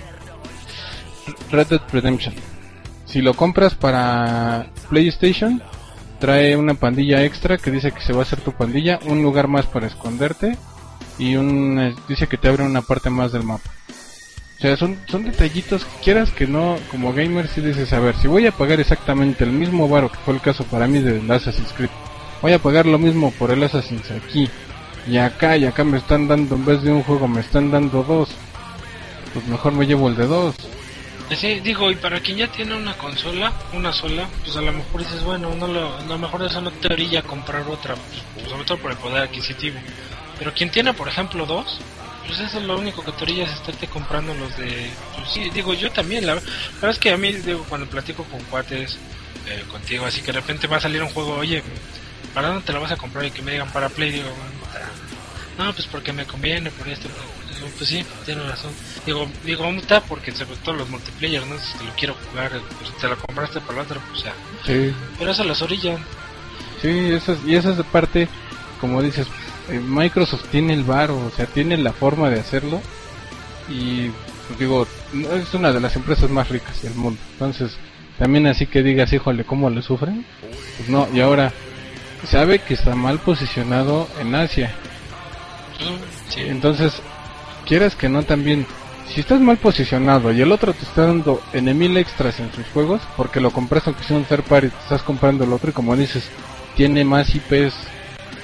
Red 1.51 1.67
Dead 1.67 1.81
Redemption. 1.91 2.33
Si 3.05 3.21
lo 3.21 3.33
compras 3.33 3.75
para 3.75 4.67
PlayStation, 4.89 5.61
trae 6.19 6.55
una 6.55 6.75
pandilla 6.75 7.23
extra 7.25 7.57
que 7.57 7.71
dice 7.71 7.91
que 7.91 8.01
se 8.01 8.13
va 8.13 8.19
a 8.19 8.21
hacer 8.21 8.39
tu 8.39 8.53
pandilla, 8.53 8.99
un 9.05 9.21
lugar 9.21 9.47
más 9.47 9.65
para 9.65 9.87
esconderte 9.87 10.57
y 11.17 11.35
un 11.35 11.79
eh, 11.79 11.95
dice 12.07 12.27
que 12.27 12.37
te 12.37 12.47
abre 12.47 12.63
una 12.63 12.81
parte 12.81 13.09
más 13.09 13.31
del 13.31 13.43
mapa. 13.43 13.71
O 14.57 14.61
sea, 14.61 14.75
son, 14.75 14.97
son 15.07 15.23
detallitos 15.23 15.85
que 15.85 16.01
quieras 16.03 16.31
que 16.31 16.47
no, 16.47 16.77
como 16.89 17.13
gamer 17.13 17.47
si 17.47 17.61
dices, 17.61 17.93
a 17.93 17.99
ver, 17.99 18.15
si 18.15 18.27
voy 18.27 18.47
a 18.47 18.51
pagar 18.51 18.79
exactamente 18.79 19.43
el 19.43 19.51
mismo 19.51 19.87
varo 19.87 20.09
que 20.09 20.17
fue 20.17 20.33
el 20.33 20.41
caso 20.41 20.63
para 20.63 20.87
mí 20.87 20.99
del 20.99 21.29
Assassin's 21.29 21.73
Creed, 21.73 21.91
voy 22.41 22.53
a 22.53 22.59
pagar 22.59 22.87
lo 22.87 22.97
mismo 22.97 23.31
por 23.31 23.51
el 23.51 23.63
Assassin's 23.63 24.09
aquí 24.09 24.49
y 25.07 25.17
acá 25.17 25.57
y 25.57 25.65
acá 25.65 25.83
me 25.83 25.99
están 25.99 26.27
dando, 26.27 26.55
en 26.55 26.65
vez 26.65 26.81
de 26.81 26.91
un 26.91 27.03
juego 27.03 27.27
me 27.27 27.41
están 27.41 27.69
dando 27.69 28.03
dos, 28.03 28.29
pues 29.33 29.45
mejor 29.47 29.73
me 29.73 29.85
llevo 29.85 30.09
el 30.09 30.15
de 30.15 30.25
dos. 30.25 30.55
Sí, 31.35 31.59
digo, 31.59 31.91
y 31.91 31.95
para 31.95 32.19
quien 32.21 32.37
ya 32.37 32.47
tiene 32.47 32.75
una 32.75 32.97
consola, 32.97 33.51
una 33.73 33.91
sola, 33.91 34.27
pues 34.43 34.55
a 34.55 34.61
lo 34.61 34.71
mejor 34.71 35.01
dices, 35.01 35.23
bueno, 35.23 35.53
no 35.55 35.67
lo, 35.67 35.97
a 35.97 36.01
lo 36.03 36.17
mejor 36.17 36.41
eso 36.43 36.61
no 36.61 36.71
te 36.71 36.91
orilla 36.91 37.21
comprar 37.21 37.67
otra, 37.69 37.95
pues, 38.33 38.47
sobre 38.49 38.63
todo 38.63 38.77
por 38.77 38.91
el 38.91 38.97
poder 38.97 39.23
adquisitivo. 39.23 39.77
Pero 40.37 40.53
quien 40.53 40.69
tiene, 40.71 40.93
por 40.93 41.07
ejemplo, 41.07 41.45
dos, 41.45 41.79
pues 42.25 42.39
eso 42.39 42.57
es 42.59 42.63
lo 42.65 42.77
único 42.77 43.03
que 43.03 43.11
te 43.13 43.23
orilla 43.23 43.45
es 43.45 43.53
estarte 43.53 43.87
comprando 43.87 44.33
los 44.33 44.55
de... 44.57 44.91
Pues 45.15 45.31
sí, 45.31 45.49
digo, 45.49 45.73
yo 45.73 45.91
también, 45.91 46.25
la 46.25 46.35
verdad 46.35 46.91
es 46.91 46.99
que 46.99 47.11
a 47.11 47.17
mí, 47.17 47.31
digo, 47.33 47.65
cuando 47.67 47.87
platico 47.87 48.23
con 48.25 48.39
cuates, 48.45 48.97
eh, 49.47 49.63
contigo, 49.71 50.05
así 50.05 50.21
que 50.21 50.31
de 50.31 50.39
repente 50.39 50.67
va 50.67 50.77
a 50.77 50.81
salir 50.81 51.01
un 51.01 51.09
juego, 51.09 51.35
oye, 51.35 51.63
¿para 52.33 52.49
dónde 52.49 52.63
te 52.63 52.73
lo 52.73 52.81
vas 52.81 52.91
a 52.91 52.97
comprar? 52.97 53.25
Y 53.25 53.31
que 53.31 53.41
me 53.41 53.53
digan 53.53 53.71
para 53.71 53.89
Play, 53.89 54.11
digo, 54.11 54.29
no, 55.57 55.73
pues 55.73 55.87
porque 55.87 56.13
me 56.13 56.25
conviene, 56.25 56.69
por 56.71 56.87
esto, 56.87 57.09
Digo, 57.55 57.71
pues 57.77 57.89
sí, 57.89 58.05
tienes 58.25 58.45
razón. 58.47 58.71
Digo, 59.03 59.27
digo, 59.43 59.63
¿dónde 59.63 59.81
está? 59.81 60.01
Porque 60.01 60.31
sobre 60.31 60.57
todo 60.57 60.75
los 60.75 60.89
multiplayer, 60.89 61.43
¿no? 61.47 61.57
Si 61.57 61.77
te 61.77 61.85
lo 61.85 61.91
quiero 61.93 62.15
jugar, 62.29 62.51
pues 62.77 62.95
te 62.97 63.07
lo 63.07 63.17
compraste 63.17 63.59
para 63.61 63.79
el 63.79 63.85
otro, 63.85 64.01
pues 64.11 64.23
ya. 64.23 64.33
Sí. 64.63 64.93
Pero 65.17 65.31
eso 65.31 65.43
las 65.43 65.61
orillan. 65.63 65.97
Sí, 66.81 66.89
eso 67.13 67.33
es- 67.33 67.39
y 67.47 67.55
esa 67.55 67.71
es 67.71 67.77
de 67.77 67.83
parte, 67.85 68.27
como 68.79 69.01
dices, 69.01 69.25
Microsoft 69.69 70.45
tiene 70.51 70.73
el 70.73 70.83
varo, 70.83 71.17
o 71.17 71.31
sea, 71.35 71.45
tiene 71.45 71.77
la 71.77 71.93
forma 71.93 72.29
de 72.29 72.39
hacerlo 72.39 72.81
y 73.69 74.09
pues, 74.47 74.59
digo, 74.59 74.87
es 75.33 75.53
una 75.53 75.71
de 75.71 75.79
las 75.79 75.95
empresas 75.95 76.29
más 76.29 76.49
ricas 76.49 76.81
del 76.81 76.95
mundo. 76.95 77.19
Entonces, 77.33 77.75
también 78.17 78.47
así 78.47 78.65
que 78.65 78.81
digas, 78.81 79.11
híjole, 79.13 79.43
¿cómo 79.43 79.69
le 79.69 79.81
sufren? 79.81 80.25
Pues 80.77 80.89
no, 80.89 81.07
y 81.13 81.19
ahora 81.19 81.51
sabe 82.25 82.59
que 82.59 82.73
está 82.73 82.95
mal 82.95 83.19
posicionado 83.19 84.07
en 84.19 84.35
Asia. 84.35 84.73
Sí. 86.29 86.41
Entonces, 86.41 87.01
quieras 87.65 87.95
que 87.95 88.09
no 88.09 88.23
también, 88.23 88.65
si 89.13 89.21
estás 89.21 89.39
mal 89.39 89.57
posicionado 89.57 90.31
y 90.31 90.41
el 90.41 90.51
otro 90.51 90.73
te 90.73 90.83
está 90.83 91.05
dando 91.05 91.41
en 91.53 91.77
mil 91.77 91.95
extras 91.97 92.39
en 92.39 92.51
sus 92.53 92.65
juegos, 92.67 93.01
porque 93.15 93.39
lo 93.39 93.51
compraste 93.51 93.89
aunque 93.89 94.05
sea 94.05 94.17
un 94.17 94.25
third 94.25 94.43
party, 94.43 94.69
te 94.69 94.77
estás 94.77 95.03
comprando 95.03 95.43
el 95.43 95.53
otro 95.53 95.69
y 95.69 95.73
como 95.73 95.95
dices, 95.95 96.29
tiene 96.75 97.03
más 97.03 97.33
IPs 97.35 97.75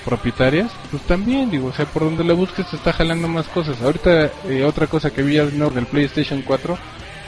propietarias, 0.04 0.72
pues 0.92 1.04
también 1.04 1.50
digo, 1.50 1.68
o 1.68 1.74
sea, 1.74 1.86
por 1.86 2.04
donde 2.04 2.24
le 2.24 2.34
busques 2.34 2.70
te 2.70 2.76
está 2.76 2.94
jalando 2.94 3.28
más 3.28 3.48
cosas. 3.48 3.82
Ahorita 3.82 4.32
eh, 4.48 4.64
otra 4.64 4.88
cosa 4.88 5.10
que 5.12 5.24
vi 5.24 5.38
al 5.38 5.52
del 5.74 5.86
PlayStation 5.86 6.42
4 6.42 6.78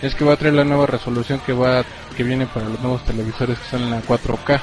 es 0.01 0.15
que 0.15 0.25
va 0.25 0.33
a 0.33 0.38
traer 0.38 0.53
la 0.53 0.63
nueva 0.63 0.85
resolución 0.85 1.39
que 1.45 1.53
va 1.53 1.83
que 2.15 2.23
viene 2.23 2.45
para 2.47 2.69
los 2.69 2.79
nuevos 2.79 3.03
televisores 3.05 3.57
que 3.59 3.69
son 3.69 3.83
en 3.83 3.91
la 3.91 4.01
4K. 4.01 4.61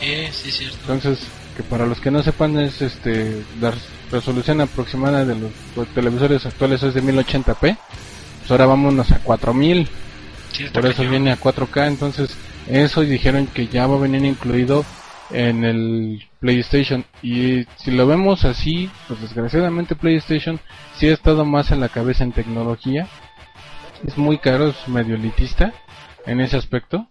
Sí, 0.00 0.28
sí, 0.32 0.50
cierto. 0.50 0.78
Entonces, 0.80 1.18
que 1.56 1.62
para 1.62 1.86
los 1.86 2.00
que 2.00 2.10
no 2.10 2.22
sepan 2.22 2.58
es 2.58 2.80
este 2.82 3.42
la 3.60 3.72
resolución 4.10 4.60
aproximada 4.60 5.24
de 5.24 5.34
los, 5.34 5.50
los 5.76 5.88
televisores 5.88 6.44
actuales 6.46 6.82
es 6.82 6.94
de 6.94 7.02
1080p. 7.02 7.54
Pues 7.58 8.50
ahora 8.50 8.66
vámonos 8.66 9.10
a 9.12 9.18
4000. 9.18 9.88
Sí, 10.52 10.64
está 10.64 10.80
Por 10.80 10.90
eso 10.90 11.02
viene 11.08 11.32
a 11.32 11.38
4K, 11.38 11.86
entonces 11.86 12.30
eso 12.66 13.00
dijeron 13.02 13.46
que 13.46 13.68
ya 13.68 13.86
va 13.86 13.96
a 13.96 14.00
venir 14.00 14.24
incluido 14.24 14.84
en 15.30 15.64
el 15.64 16.26
PlayStation 16.42 17.04
y 17.22 17.64
si 17.76 17.92
lo 17.92 18.06
vemos 18.06 18.44
así, 18.44 18.90
pues 19.06 19.20
desgraciadamente 19.20 19.94
PlayStation 19.94 20.58
sí 20.96 21.08
ha 21.08 21.14
estado 21.14 21.44
más 21.44 21.70
en 21.70 21.80
la 21.80 21.88
cabeza 21.88 22.24
en 22.24 22.32
tecnología. 22.32 23.06
Es 24.04 24.18
muy 24.18 24.38
caro, 24.38 24.68
es 24.68 24.88
medio 24.88 25.14
elitista 25.14 25.72
en 26.26 26.40
ese 26.40 26.56
aspecto. 26.56 27.06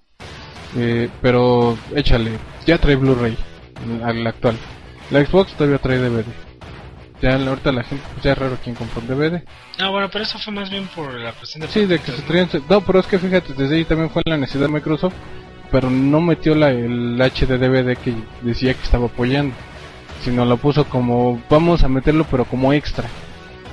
Eh, 0.75 1.09
pero 1.21 1.77
échale, 1.95 2.31
ya 2.65 2.77
trae 2.77 2.97
Blu-ray 2.97 3.37
al 4.03 4.27
actual. 4.27 4.57
La 5.09 5.25
Xbox 5.25 5.53
todavía 5.53 5.79
trae 5.79 5.97
DVD. 5.97 6.25
Ya 7.21 7.35
ahorita 7.35 7.71
la 7.71 7.83
gente, 7.83 8.03
pues 8.13 8.23
ya 8.23 8.31
es 8.33 8.37
raro 8.37 8.57
quien 8.61 8.75
compra 8.75 8.99
un 8.99 9.07
DVD. 9.07 9.43
Ah, 9.79 9.89
bueno, 9.89 10.09
pero 10.11 10.23
eso 10.25 10.39
fue 10.39 10.53
más 10.53 10.69
bien 10.69 10.87
por 10.95 11.13
la 11.13 11.31
cuestión 11.33 11.61
de... 11.61 11.67
Sí, 11.67 11.85
de 11.85 11.99
que 11.99 12.11
se 12.11 12.21
traían. 12.23 12.49
No, 12.67 12.81
pero 12.81 12.99
es 12.99 13.07
que 13.07 13.19
fíjate, 13.19 13.53
desde 13.53 13.75
ahí 13.75 13.85
también 13.85 14.09
fue 14.09 14.23
la 14.25 14.37
necesidad 14.37 14.65
de 14.65 14.73
Microsoft, 14.73 15.13
pero 15.71 15.89
no 15.89 16.21
metió 16.21 16.53
la, 16.55 16.69
el 16.71 17.19
HD 17.19 17.57
DVD 17.57 17.97
que 17.97 18.13
decía 18.41 18.73
que 18.73 18.83
estaba 18.83 19.05
apoyando, 19.05 19.55
sino 20.23 20.45
lo 20.45 20.57
puso 20.57 20.85
como 20.85 21.41
vamos 21.49 21.83
a 21.83 21.87
meterlo, 21.87 22.25
pero 22.29 22.45
como 22.45 22.73
extra. 22.73 23.07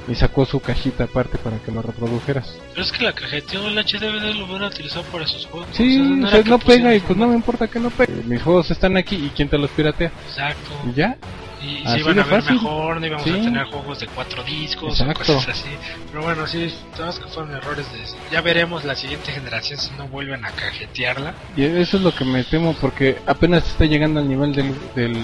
Y 0.07 0.15
sacó 0.15 0.47
su 0.47 0.59
cajita 0.61 1.05
aparte 1.05 1.37
para 1.37 1.59
que 1.59 1.71
lo 1.71 1.83
reprodujeras. 1.83 2.59
Pero 2.71 2.83
es 2.83 2.91
que 2.93 3.05
la 3.05 3.13
cajeteó 3.13 3.69
el 3.69 3.77
HDVD 3.77 4.39
lo 4.39 4.47
hubiera 4.47 4.69
utilizado 4.69 5.03
para 5.13 5.27
sus 5.27 5.45
juegos. 5.45 5.69
Sí, 5.73 6.01
O 6.01 6.03
sea, 6.03 6.13
o 6.15 6.19
era 6.21 6.31
sea, 6.31 6.43
que 6.45 6.49
no 6.49 6.59
pega 6.59 6.95
y 6.95 7.01
pues 7.01 7.19
no 7.19 7.27
me 7.29 7.35
importa 7.35 7.69
que 7.69 7.79
no 7.79 7.91
pegue. 7.91 8.23
Mis 8.25 8.43
juegos 8.43 8.71
están 8.71 8.97
aquí 8.97 9.17
y 9.17 9.31
quién 9.37 9.51
te 9.51 9.59
los 9.59 9.71
piratea. 9.71 10.11
Exacto. 10.31 10.71
Y 10.91 10.95
ya. 10.95 11.19
Y 11.61 11.83
Así 11.85 11.95
se 11.95 11.99
iban 12.01 12.19
a 12.21 12.23
ver 12.25 12.43
fácil. 12.43 12.55
mejor, 12.55 13.01
no 13.01 13.07
íbamos 13.07 13.25
Sí. 13.25 13.31
a 13.31 13.43
tener 13.43 13.65
juegos 13.67 13.99
de 13.99 14.07
cuatro 14.09 14.45
discos 14.45 15.01
Exacto. 15.01 15.33
o 15.33 15.37
cosas 15.37 15.49
así. 15.59 15.71
Pero 16.11 16.23
bueno, 16.23 16.47
sí, 16.47 16.73
todos 16.97 17.21
fueron 17.35 17.55
errores 17.55 17.87
de... 17.93 17.99
Ya 18.31 18.41
veremos 18.43 18.85
la 18.85 18.95
siguiente 18.95 19.33
generación 19.33 19.79
si 19.79 19.91
no 19.99 20.07
vuelven 20.09 20.45
a 20.45 20.51
cajetearla. 20.51 21.35
Y 21.57 21.65
eso 21.65 21.97
es 21.97 22.03
lo 22.05 22.15
que 22.15 22.25
me 22.25 22.45
temo 22.45 22.75
porque 22.81 23.19
apenas 23.27 23.67
está 23.67 23.87
llegando 23.87 24.21
al 24.21 24.29
nivel 24.29 24.53
del, 24.55 24.73
del, 24.95 25.17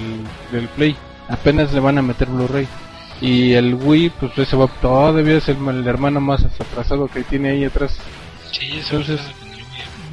del 0.51 0.69
Play. 0.69 0.97
Apenas 1.29 1.73
le 1.73 1.81
van 1.81 1.99
a 1.99 2.03
meter 2.03 2.29
Blu-ray. 2.29 2.67
Y 3.21 3.53
el 3.53 3.75
Wii, 3.75 4.11
pues 4.11 4.37
ese 4.37 4.57
va 4.57 4.67
todavía 4.67 5.37
es 5.37 5.49
el, 5.49 5.57
el 5.69 5.87
hermano 5.87 6.21
más 6.21 6.45
atrasado 6.45 7.07
que 7.07 7.23
tiene 7.23 7.51
ahí 7.51 7.65
atrás. 7.65 7.97
Sí, 8.51 8.79
eso 8.79 8.97
Entonces- 8.97 9.21
es. 9.21 9.44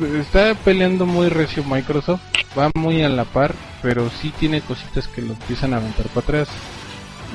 Está 0.02 0.56
peleando 0.56 1.06
muy 1.06 1.30
recio 1.30 1.64
Microsoft, 1.64 2.22
va 2.58 2.72
muy 2.74 3.04
a 3.04 3.10
la 3.10 3.24
par, 3.24 3.54
pero 3.84 4.10
sí 4.10 4.34
tiene 4.40 4.62
cositas 4.62 5.08
que 5.08 5.22
lo 5.22 5.34
empiezan 5.34 5.74
a 5.74 5.78
aventar 5.78 6.08
para 6.08 6.22
atrás. 6.22 6.50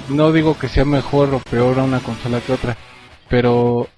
No 0.09 0.33
digo 0.33 0.59
que 0.59 0.69
sea 0.69 0.85
mejor 0.85 1.33
o 1.33 1.39
peor 1.39 1.79
a 1.79 1.85
una 1.85 2.01
consola 2.01 2.41
que 2.41 2.53
otra, 2.53 2.77
pero 3.29 3.89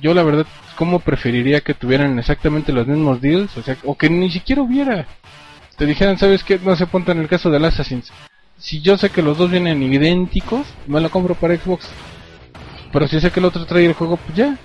yo 0.00 0.14
la 0.14 0.22
verdad, 0.22 0.46
¿cómo 0.76 1.00
preferiría 1.00 1.62
que 1.62 1.74
tuvieran 1.74 2.16
exactamente 2.16 2.72
los 2.72 2.86
mismos 2.86 3.20
deals? 3.20 3.56
O 3.56 3.62
sea, 3.62 3.76
o 3.82 3.96
que 3.96 4.08
ni 4.08 4.30
siquiera 4.30 4.62
hubiera. 4.62 5.06
Te 5.76 5.84
dijeran, 5.84 6.16
¿sabes 6.16 6.44
qué? 6.44 6.60
No 6.60 6.76
se 6.76 6.86
ponte 6.86 7.10
en 7.10 7.18
el 7.18 7.28
caso 7.28 7.50
del 7.50 7.64
Assassin's. 7.64 8.12
Si 8.56 8.80
yo 8.80 8.96
sé 8.98 9.10
que 9.10 9.22
los 9.22 9.36
dos 9.36 9.50
vienen 9.50 9.82
idénticos, 9.82 10.68
me 10.86 11.00
lo 11.00 11.10
compro 11.10 11.34
para 11.34 11.56
Xbox. 11.56 11.88
Pero 12.92 13.08
si 13.08 13.20
sé 13.20 13.32
que 13.32 13.40
el 13.40 13.46
otro 13.46 13.66
trae 13.66 13.84
el 13.84 13.94
juego, 13.94 14.16
pues 14.16 14.36
ya. 14.36 14.56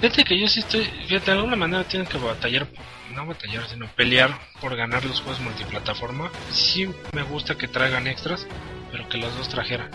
Fíjate 0.00 0.24
que 0.24 0.38
yo 0.38 0.48
sí 0.48 0.60
estoy, 0.60 0.84
fíjate, 0.84 1.30
de 1.30 1.36
alguna 1.38 1.56
manera 1.56 1.84
tienen 1.84 2.08
que 2.08 2.18
batallar, 2.18 2.66
no 3.14 3.26
batallar, 3.26 3.66
sino 3.68 3.86
pelear 3.96 4.30
por 4.60 4.76
ganar 4.76 5.04
los 5.04 5.20
juegos 5.20 5.40
multiplataforma. 5.40 6.30
Sí 6.50 6.88
me 7.12 7.22
gusta 7.22 7.54
que 7.54 7.68
traigan 7.68 8.06
extras, 8.06 8.46
pero 8.90 9.08
que 9.08 9.18
los 9.18 9.36
dos 9.36 9.48
trajeran. 9.48 9.90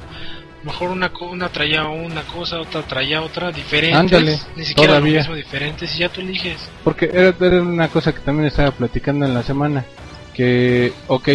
Mejor 0.64 0.92
una, 0.92 1.12
una 1.22 1.50
traía 1.50 1.84
una 1.88 2.24
cosa, 2.24 2.60
otra 2.60 2.82
traía 2.84 3.22
otra, 3.22 3.52
diferentes. 3.52 3.98
Ándale, 3.98 4.40
ni 4.56 4.66
siquiera 4.66 4.90
todavía. 4.94 5.12
lo 5.14 5.20
mismo, 5.20 5.36
diferentes, 5.36 5.96
y 5.96 6.00
ya 6.00 6.10
tú 6.10 6.22
eliges. 6.22 6.70
Porque 6.84 7.10
era, 7.14 7.34
era 7.40 7.62
una 7.62 7.88
cosa 7.88 8.14
que 8.14 8.20
también 8.20 8.48
estaba 8.48 8.72
platicando 8.72 9.26
en 9.26 9.34
la 9.34 9.44
semana. 9.44 9.86
Que, 10.34 10.94
ok, 11.08 11.30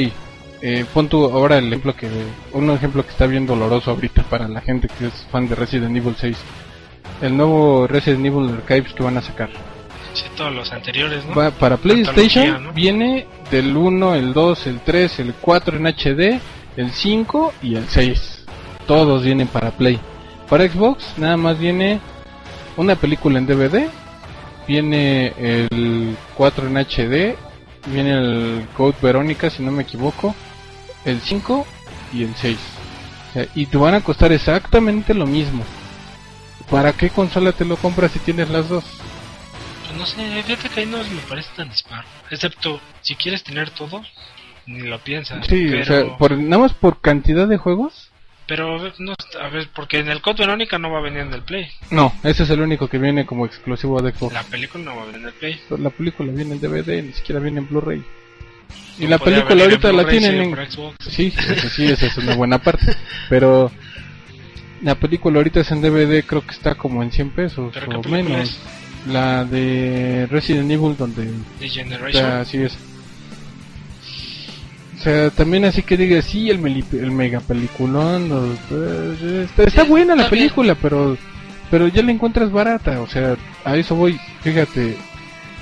eh, 0.62 0.86
pon 0.92 1.08
tú 1.08 1.24
ahora 1.26 1.58
el 1.58 1.66
ejemplo 1.66 1.94
que, 1.94 2.08
un 2.52 2.70
ejemplo 2.70 3.04
que 3.04 3.10
está 3.10 3.26
bien 3.26 3.46
doloroso 3.46 3.90
ahorita 3.90 4.22
para 4.24 4.48
la 4.48 4.60
gente 4.60 4.88
que 4.88 5.06
es 5.08 5.12
fan 5.30 5.48
de 5.48 5.54
Resident 5.54 5.96
Evil 5.96 6.16
6. 6.18 6.36
El 7.20 7.36
nuevo 7.36 7.86
Resident 7.86 8.26
Evil 8.26 8.54
Archives 8.54 8.92
que 8.92 9.02
van 9.02 9.16
a 9.16 9.22
sacar. 9.22 9.50
Sí, 10.14 10.24
todos 10.36 10.54
los 10.54 10.72
anteriores, 10.72 11.24
¿no? 11.26 11.34
Va, 11.34 11.50
para 11.50 11.76
PlayStation 11.76 12.64
¿no? 12.64 12.72
viene 12.72 13.26
del 13.50 13.76
1, 13.76 14.14
el 14.14 14.32
2, 14.32 14.66
el 14.68 14.80
3, 14.80 15.18
el 15.20 15.34
4 15.34 15.76
en 15.76 15.86
HD, 15.86 16.40
el 16.76 16.90
5 16.92 17.54
y 17.62 17.74
el 17.76 17.88
6. 17.88 18.44
Todos 18.86 19.24
vienen 19.24 19.48
para 19.48 19.70
Play. 19.72 19.98
Para 20.48 20.68
Xbox 20.68 21.14
nada 21.16 21.36
más 21.36 21.58
viene 21.58 22.00
una 22.76 22.94
película 22.96 23.38
en 23.38 23.46
DVD, 23.46 23.88
viene 24.68 25.32
el 25.38 26.16
4 26.36 26.68
en 26.68 26.76
HD, 26.76 27.36
viene 27.86 28.12
el 28.12 28.66
Code 28.76 28.96
Verónica 29.00 29.50
si 29.50 29.62
no 29.62 29.70
me 29.70 29.82
equivoco, 29.82 30.34
el 31.04 31.20
5 31.20 31.66
y 32.12 32.24
el 32.24 32.34
6. 32.34 32.56
O 32.56 33.32
sea, 33.32 33.46
y 33.54 33.66
te 33.66 33.76
van 33.76 33.94
a 33.94 34.00
costar 34.00 34.32
exactamente 34.32 35.14
lo 35.14 35.26
mismo. 35.26 35.64
¿Para 36.70 36.92
qué 36.92 37.10
consola 37.10 37.52
te 37.52 37.64
lo 37.64 37.76
compras 37.76 38.12
si 38.12 38.18
tienes 38.20 38.48
las 38.50 38.68
dos? 38.68 38.84
Pues 39.86 39.98
no 39.98 40.06
sé, 40.06 40.42
fíjate 40.42 40.68
que 40.68 40.80
ahí 40.80 40.86
no 40.86 40.98
me 40.98 41.20
parece 41.28 41.48
tan 41.56 41.68
disparo. 41.68 42.06
Excepto, 42.30 42.80
si 43.02 43.14
quieres 43.16 43.44
tener 43.44 43.70
todo, 43.70 44.02
ni 44.66 44.80
lo 44.80 44.98
piensas. 44.98 45.46
Sí, 45.46 45.66
pero, 45.70 45.82
o 45.82 45.84
sea, 45.84 46.16
por, 46.16 46.32
nada 46.36 46.62
más 46.62 46.72
por 46.72 47.00
cantidad 47.00 47.46
de 47.46 47.58
juegos. 47.58 48.10
pero 48.46 48.78
no, 48.98 49.14
a 49.40 49.48
ver, 49.48 49.68
porque 49.74 49.98
en 49.98 50.08
el 50.08 50.22
Code 50.22 50.44
Verónica 50.44 50.78
no 50.78 50.90
va 50.90 50.98
a 50.98 51.02
venir 51.02 51.20
en 51.20 51.32
el 51.32 51.42
Play. 51.42 51.68
No, 51.90 52.14
ese 52.22 52.44
es 52.44 52.50
el 52.50 52.60
único 52.60 52.88
que 52.88 52.98
viene 52.98 53.26
como 53.26 53.46
exclusivo 53.46 54.00
de 54.00 54.12
Xbox. 54.12 54.32
La 54.32 54.42
película 54.42 54.84
no 54.84 54.96
va 54.96 55.02
a 55.02 55.06
venir 55.06 55.20
en 55.20 55.26
el 55.28 55.34
Play. 55.34 55.60
La 55.78 55.90
película 55.90 56.32
viene 56.32 56.54
en 56.54 56.60
DVD, 56.60 57.02
ni 57.02 57.12
siquiera 57.12 57.40
viene 57.40 57.60
en 57.60 57.68
Blu-ray. 57.68 58.02
Y 58.98 59.06
la 59.06 59.18
película 59.18 59.64
ahorita 59.64 59.92
la 59.92 60.06
tienen 60.06 60.32
sí, 60.32 60.38
en... 60.38 60.70
Xbox. 60.70 60.96
Sí, 61.10 61.34
eso 61.36 61.68
sí, 61.68 61.86
esa 61.86 62.06
es 62.06 62.16
una 62.16 62.36
buena 62.36 62.58
parte. 62.58 62.96
Pero 63.28 63.70
la 64.84 64.94
película 64.94 65.38
ahorita 65.38 65.60
es 65.60 65.70
en 65.72 65.80
DVD, 65.80 66.22
creo 66.24 66.42
que 66.42 66.52
está 66.52 66.74
como 66.76 67.02
en 67.02 67.10
100 67.10 67.30
pesos 67.30 67.72
¿Pero 67.74 68.00
qué 68.02 68.08
o 68.08 68.10
menos. 68.10 68.48
es? 68.50 68.58
La 69.12 69.44
de 69.44 70.26
Resident 70.30 70.70
Evil, 70.70 70.96
donde 70.96 71.30
así 72.40 72.58
es. 72.58 72.76
O 74.98 75.02
sea, 75.02 75.30
también 75.30 75.64
así 75.66 75.82
que 75.82 75.96
diga, 75.96 76.22
sí, 76.22 76.48
el, 76.48 76.64
el 76.92 77.10
mega 77.10 77.40
peliculón, 77.40 78.56
eh, 78.70 79.44
está, 79.44 79.64
está 79.64 79.84
buena 79.84 80.14
la 80.14 80.22
está 80.22 80.30
película, 80.30 80.74
pero 80.80 81.18
pero 81.70 81.88
ya 81.88 82.02
la 82.02 82.12
encuentras 82.12 82.52
barata, 82.52 83.00
o 83.00 83.08
sea, 83.08 83.36
a 83.64 83.76
eso 83.76 83.96
voy, 83.96 84.18
fíjate, 84.42 84.96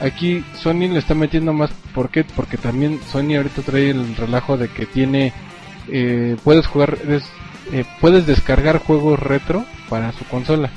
aquí 0.00 0.44
Sony 0.60 0.88
le 0.88 0.98
está 0.98 1.14
metiendo 1.14 1.52
más, 1.52 1.70
¿por 1.94 2.10
qué? 2.10 2.22
Porque 2.24 2.56
también 2.58 3.00
Sony 3.10 3.36
ahorita 3.36 3.62
trae 3.62 3.90
el 3.90 4.14
relajo 4.16 4.56
de 4.58 4.68
que 4.68 4.84
tiene, 4.86 5.32
eh, 5.88 6.36
puedes 6.44 6.66
jugar, 6.66 6.98
es- 7.08 7.24
eh, 7.70 7.84
puedes 8.00 8.26
descargar 8.26 8.78
juegos 8.78 9.18
retro 9.20 9.64
para 9.88 10.12
su 10.12 10.24
consola, 10.24 10.70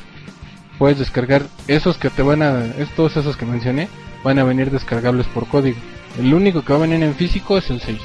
puedes 0.77 0.99
descargar 0.99 1.47
esos 1.67 1.97
que 1.97 2.09
te 2.09 2.21
van 2.21 2.41
a, 2.43 2.65
es- 2.77 2.93
todos 2.95 3.17
esos 3.17 3.35
que 3.37 3.45
mencioné, 3.45 3.87
van 4.23 4.39
a 4.39 4.43
venir 4.43 4.71
descargables 4.71 5.25
por 5.27 5.47
código, 5.47 5.77
el 6.19 6.33
único 6.33 6.63
que 6.63 6.73
va 6.73 6.79
a 6.79 6.87
venir 6.87 7.01
en 7.03 7.15
físico 7.15 7.57
es 7.57 7.69
el 7.69 7.81
6. 7.81 7.99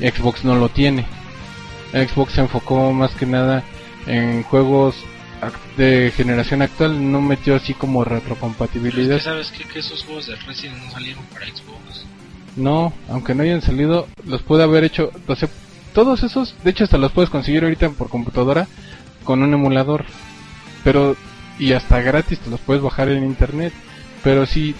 Xbox 0.00 0.44
no 0.44 0.56
lo 0.56 0.68
tiene. 0.68 1.04
Xbox 1.92 2.34
se 2.34 2.40
enfocó 2.40 2.92
más 2.92 3.10
que 3.14 3.26
nada 3.26 3.62
en 4.06 4.42
juegos 4.44 4.94
de 5.76 6.12
generación 6.16 6.62
actual, 6.62 7.10
no 7.10 7.20
metió 7.20 7.56
así 7.56 7.74
como 7.74 8.04
Pero 8.04 8.16
es 8.16 8.22
retrocompatibilidad. 8.22 9.16
que 9.16 9.22
sabes 9.22 9.50
qué? 9.50 9.64
que 9.64 9.78
esos 9.80 10.04
juegos 10.04 10.26
de 10.26 10.36
Resident 10.36 10.82
no 10.84 10.90
salieron 10.90 11.24
para 11.32 11.46
Xbox. 11.46 12.04
No, 12.56 12.92
aunque 13.08 13.34
no 13.34 13.42
hayan 13.42 13.62
salido, 13.62 14.06
los 14.26 14.42
puede 14.42 14.62
haber 14.64 14.84
hecho, 14.84 15.10
sea, 15.36 15.48
todos 15.92 16.22
esos, 16.22 16.54
de 16.64 16.70
hecho 16.70 16.84
hasta 16.84 16.98
los 16.98 17.12
puedes 17.12 17.30
conseguir 17.30 17.64
ahorita 17.64 17.90
por 17.90 18.08
computadora 18.08 18.66
con 19.24 19.42
un 19.42 19.52
emulador. 19.52 20.04
Pero 20.84 21.16
y 21.58 21.74
hasta 21.74 22.00
gratis 22.00 22.40
te 22.40 22.50
los 22.50 22.60
puedes 22.60 22.82
bajar 22.82 23.08
en 23.08 23.24
internet. 23.24 23.72
Pero 24.24 24.46
si 24.46 24.74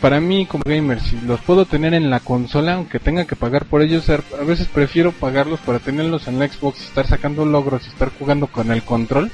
para 0.00 0.20
mí 0.20 0.46
como 0.46 0.64
gamer, 0.64 1.00
si 1.00 1.20
los 1.20 1.40
puedo 1.40 1.64
tener 1.64 1.94
en 1.94 2.10
la 2.10 2.20
consola, 2.20 2.74
aunque 2.74 3.00
tenga 3.00 3.24
que 3.24 3.36
pagar 3.36 3.64
por 3.64 3.82
ellos, 3.82 4.08
a 4.10 4.44
veces 4.44 4.68
prefiero 4.68 5.12
pagarlos 5.12 5.60
para 5.60 5.78
tenerlos 5.78 6.28
en 6.28 6.38
la 6.38 6.48
Xbox 6.48 6.82
estar 6.82 7.06
sacando 7.06 7.44
logros 7.44 7.86
y 7.86 7.88
estar 7.88 8.10
jugando 8.18 8.46
con 8.46 8.70
el 8.70 8.82
control, 8.82 9.30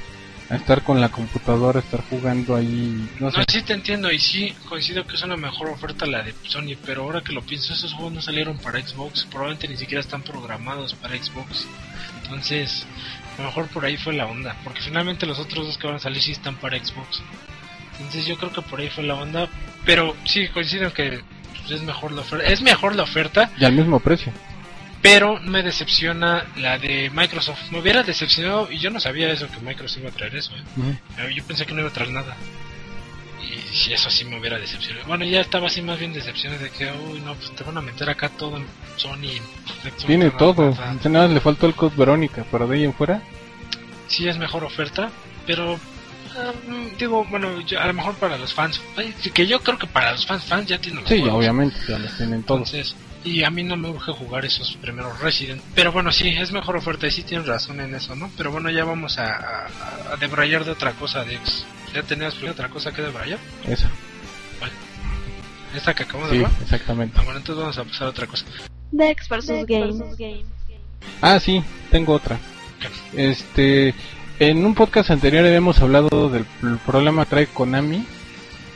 a 0.51 0.57
estar 0.57 0.83
con 0.83 1.01
la 1.01 1.09
computadora, 1.09 1.81
estar 1.81 2.03
jugando 2.09 2.55
ahí, 2.55 3.09
no 3.19 3.31
sé. 3.31 3.39
No, 3.39 3.45
sí 3.49 3.63
te 3.63 3.73
entiendo 3.73 4.11
y 4.13 4.19
sí 4.19 4.55
coincido 4.69 5.07
que 5.07 5.17
es 5.17 5.23
una 5.23 5.37
mejor 5.37 5.69
oferta 5.69 6.07
la 6.07 6.23
de 6.23 6.35
Sony, 6.47 6.77
pero 6.85 7.03
ahora 7.03 7.23
que 7.23 7.33
lo 7.33 7.43
pienso, 7.43 7.73
esos 7.73 7.93
juegos 7.95 8.13
no 8.13 8.21
salieron 8.21 8.59
para 8.59 8.81
Xbox, 8.81 9.25
probablemente 9.25 9.69
ni 9.69 9.77
siquiera 9.77 10.01
están 10.01 10.23
programados 10.23 10.95
para 10.95 11.17
Xbox. 11.17 11.67
Entonces, 12.23 12.87
a 13.39 13.43
lo 13.43 13.49
mejor 13.49 13.69
por 13.69 13.85
ahí 13.85 13.97
fue 13.97 14.13
la 14.13 14.27
onda, 14.27 14.57
porque 14.65 14.81
finalmente 14.81 15.27
los 15.27 15.39
otros 15.39 15.67
dos 15.67 15.79
que 15.79 15.87
van 15.87 15.97
a 15.97 16.01
salir 16.01 16.23
sí 16.23 16.33
están 16.33 16.57
para 16.57 16.79
Xbox. 16.79 17.23
Entonces 17.99 18.27
yo 18.27 18.37
creo 18.37 18.53
que 18.53 18.63
por 18.63 18.81
ahí 18.81 18.91
fue 18.91 19.05
la 19.05 19.15
onda, 19.15 19.49
pero 19.85 20.15
sí 20.25 20.49
coincido 20.49 20.93
que 20.93 21.23
pues, 21.53 21.71
es 21.71 21.83
mejor 21.83 22.13
la 22.13 22.21
oferta, 22.21 22.47
es 22.47 22.61
mejor 22.61 22.95
la 22.97 23.05
oferta, 23.05 23.51
Y 23.59 23.65
al 23.65 23.73
mismo 23.73 24.01
precio. 24.01 24.33
Pero 25.05 25.38
me 25.43 25.62
decepciona 25.62 26.47
la 26.57 26.79
de 26.79 27.11
Microsoft. 27.11 27.71
Me 27.71 27.79
hubiera 27.79 28.03
decepcionado 28.03 28.73
y 28.73 28.79
yo 28.79 28.88
no 28.88 28.99
sabía 28.99 29.31
eso 29.31 29.47
que 29.51 29.61
Microsoft 29.61 29.99
iba 30.01 30.09
a 30.09 30.12
traer 30.14 30.35
eso, 30.35 30.51
¿eh? 30.57 30.62
Eh, 31.19 31.35
Yo 31.37 31.45
pensé 31.45 31.67
que 31.67 31.75
no 31.75 31.81
iba 31.81 31.90
a 31.90 31.93
traer 31.93 32.11
nada. 32.11 32.35
Y 33.43 33.77
si 33.77 33.93
eso 33.93 34.09
sí 34.09 34.25
me 34.25 34.40
hubiera 34.40 34.59
decepcionado. 34.59 35.07
Bueno, 35.07 35.27
ya 35.27 35.43
estaba 35.43 35.67
así 35.67 35.83
más 35.83 35.99
bien 35.99 36.14
decepcionado 36.14 36.62
de 36.64 36.71
que, 36.71 36.90
uy, 36.90 37.21
no, 37.21 37.35
pues 37.35 37.55
te 37.55 37.62
van 37.64 37.77
a 37.77 37.83
meter 37.83 38.09
acá 38.09 38.31
todo 38.31 38.57
en 38.57 38.64
Sony. 38.97 39.37
Xbox, 39.83 40.07
Tiene 40.07 40.31
todo. 40.31 40.71
nada. 40.71 40.97
Nada, 41.11 41.29
le 41.29 41.40
faltó 41.40 41.67
el 41.67 41.75
Code 41.75 41.95
Verónica, 41.97 42.47
pero 42.51 42.67
de 42.67 42.77
ahí 42.79 42.85
en 42.85 42.95
fuera. 42.95 43.21
Sí 44.09 44.27
es 44.27 44.38
mejor 44.38 44.64
oferta, 44.64 45.11
pero 45.47 45.77
mm, 45.77 46.97
digo, 46.99 47.27
bueno, 47.27 47.61
yo- 47.61 47.79
a 47.79 47.87
lo 47.87 47.93
mejor 47.93 48.14
para 48.14 48.38
los 48.38 48.55
fans, 48.55 48.81
que 49.35 49.47
yo 49.47 49.61
creo 49.61 49.77
que 49.79 49.87
para 49.87 50.12
los 50.12 50.27
fans, 50.27 50.45
fans 50.45 50.67
ya 50.67 50.79
tienen 50.79 51.01
los 51.03 51.09
Sí, 51.11 51.21
juegos. 51.21 51.38
obviamente, 51.38 51.77
ya 51.87 51.99
los 51.99 52.17
tienen 52.17 52.43
todos. 52.43 52.73
Entonces, 52.73 52.97
y 53.25 53.43
a 53.43 53.51
mí 53.51 53.63
no 53.63 53.77
me 53.77 53.89
urge 53.89 54.13
jugar 54.13 54.45
esos 54.45 54.77
primeros 54.77 55.19
Resident. 55.21 55.63
Pero 55.75 55.91
bueno, 55.93 56.13
sí, 56.13 56.29
es 56.29 56.53
mejor 56.53 56.77
oferta 56.77 57.07
y 57.07 57.11
sí 57.11 57.23
tienes 57.23 57.47
razón 57.47 57.81
en 57.81 57.95
eso, 57.95 58.15
¿no? 58.15 58.31
Pero 58.37 58.53
bueno, 58.53 58.71
ya 58.71 58.85
vamos 58.85 59.19
a, 59.19 59.35
a, 59.35 60.13
a 60.13 60.17
debrayar 60.17 60.65
de 60.65 60.73
otra 60.73 60.93
cosa, 60.93 61.25
Dex. 61.25 61.65
¿Ya 61.95 62.03
tenías 62.03 62.35
otra 62.43 62.69
cosa 62.69 62.93
que 62.93 63.03
debrayar? 63.03 63.39
Eso. 63.67 63.87
Esta 65.75 65.93
que 65.95 66.05
acabamos 66.05 66.31
de 66.31 66.39
Sí, 66.39 66.45
hablar. 66.45 66.63
exactamente. 66.63 67.17
Ah, 67.19 67.23
bueno, 67.25 67.39
entonces 67.41 67.61
vamos 67.61 67.79
a 67.79 67.85
pasar 67.85 68.07
a 68.07 68.11
otra 68.11 68.27
cosa. 68.29 68.45
Dex 68.93 69.29
vs. 69.29 69.67
Game. 69.67 70.45
Ah, 71.21 71.41
sí, 71.41 71.63
tengo 71.91 72.13
otra. 72.13 72.39
Este, 73.13 73.93
en 74.39 74.65
un 74.65 74.75
podcast 74.75 75.11
anterior 75.11 75.45
habíamos 75.45 75.81
hablado 75.81 76.29
del 76.29 76.45
problema 76.87 77.25
que 77.25 77.31
trae 77.31 77.47
Konami 77.49 78.07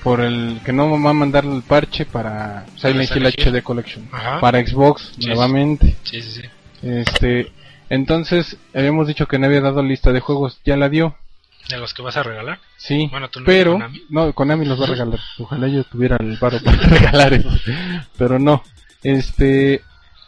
por 0.02 0.20
el 0.20 0.60
que 0.64 0.72
no 0.72 0.90
va 1.02 1.10
a 1.10 1.14
mandar 1.14 1.44
el 1.44 1.62
parche 1.62 2.04
para 2.06 2.66
Silent 2.76 3.10
Hill. 3.14 3.26
HD 3.26 3.62
Collection 3.62 4.08
Ajá. 4.12 4.40
para 4.40 4.64
Xbox 4.64 5.12
Sí, 5.18 5.26
nuevamente. 5.26 5.96
Sí, 6.04 6.22
sí, 6.22 6.30
sí. 6.42 6.42
Este, 6.82 7.52
entonces 7.90 8.56
habíamos 8.74 9.06
dicho 9.08 9.26
que 9.26 9.38
no 9.38 9.46
había 9.46 9.60
dado 9.60 9.82
lista 9.82 10.12
de 10.12 10.20
juegos, 10.20 10.60
ya 10.64 10.76
la 10.76 10.88
dio. 10.88 11.16
De 11.68 11.76
los 11.76 11.92
que 11.92 12.00
vas 12.02 12.16
a 12.16 12.22
regalar. 12.22 12.60
Sí, 12.78 13.08
Bueno, 13.10 13.28
tú 13.28 13.40
no 13.40 13.46
pero 13.46 13.72
Konami. 13.72 14.02
no, 14.08 14.32
Konami 14.32 14.64
los 14.64 14.80
va 14.80 14.84
a 14.84 14.88
regalar. 14.88 15.20
Ojalá 15.38 15.68
yo 15.68 15.84
tuviera 15.84 16.16
el 16.20 16.38
paro 16.38 16.58
para 16.62 16.76
regalar 16.82 17.34
eso, 17.34 17.50
pero 18.16 18.38
no. 18.38 18.62
Este 19.02 19.82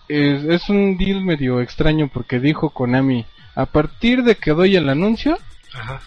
es, 0.09 0.45
es 0.45 0.69
un 0.69 0.99
deal 0.99 1.23
medio 1.23 1.61
extraño 1.61 2.11
porque 2.13 2.41
dijo 2.41 2.71
Konami 2.71 3.25
a 3.55 3.67
partir 3.67 4.23
de 4.23 4.35
que 4.37 4.51
doy 4.51 4.77
el 4.77 4.89
anuncio, 4.89 5.39
Ajá. 5.73 6.01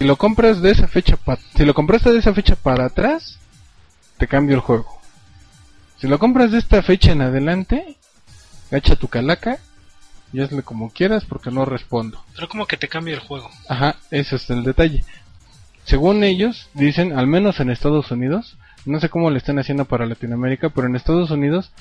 Si 0.00 0.06
lo 0.06 0.16
compras 0.16 0.62
de 0.62 0.70
esa 0.70 0.88
fecha 0.88 1.16
pa- 1.18 1.38
si 1.54 1.62
lo 1.66 1.74
compraste 1.74 2.10
de 2.10 2.20
esa 2.20 2.32
fecha 2.32 2.56
para 2.56 2.86
atrás, 2.86 3.38
te 4.16 4.26
cambio 4.26 4.54
el 4.56 4.62
juego. 4.62 4.98
Si 5.98 6.08
lo 6.08 6.18
compras 6.18 6.50
de 6.52 6.58
esta 6.58 6.82
fecha 6.82 7.12
en 7.12 7.20
adelante, 7.20 7.96
gacha 8.70 8.96
tu 8.96 9.08
calaca 9.08 9.58
y 10.32 10.40
hazle 10.40 10.62
como 10.62 10.90
quieras 10.90 11.26
porque 11.26 11.50
no 11.50 11.66
respondo. 11.66 12.24
Pero 12.34 12.48
como 12.48 12.66
que 12.66 12.78
te 12.78 12.88
cambia 12.88 13.12
el 13.12 13.20
juego. 13.20 13.50
Ajá, 13.68 13.96
ese 14.10 14.36
es 14.36 14.48
el 14.48 14.64
detalle. 14.64 15.04
Según 15.84 16.24
ellos, 16.24 16.70
dicen, 16.72 17.18
al 17.18 17.26
menos 17.26 17.60
en 17.60 17.68
Estados 17.68 18.10
Unidos, 18.10 18.56
no 18.86 19.00
sé 19.00 19.10
cómo 19.10 19.30
le 19.30 19.36
están 19.36 19.58
haciendo 19.58 19.84
para 19.84 20.06
Latinoamérica, 20.06 20.70
pero 20.70 20.86
en 20.86 20.96
Estados 20.96 21.30
Unidos, 21.30 21.72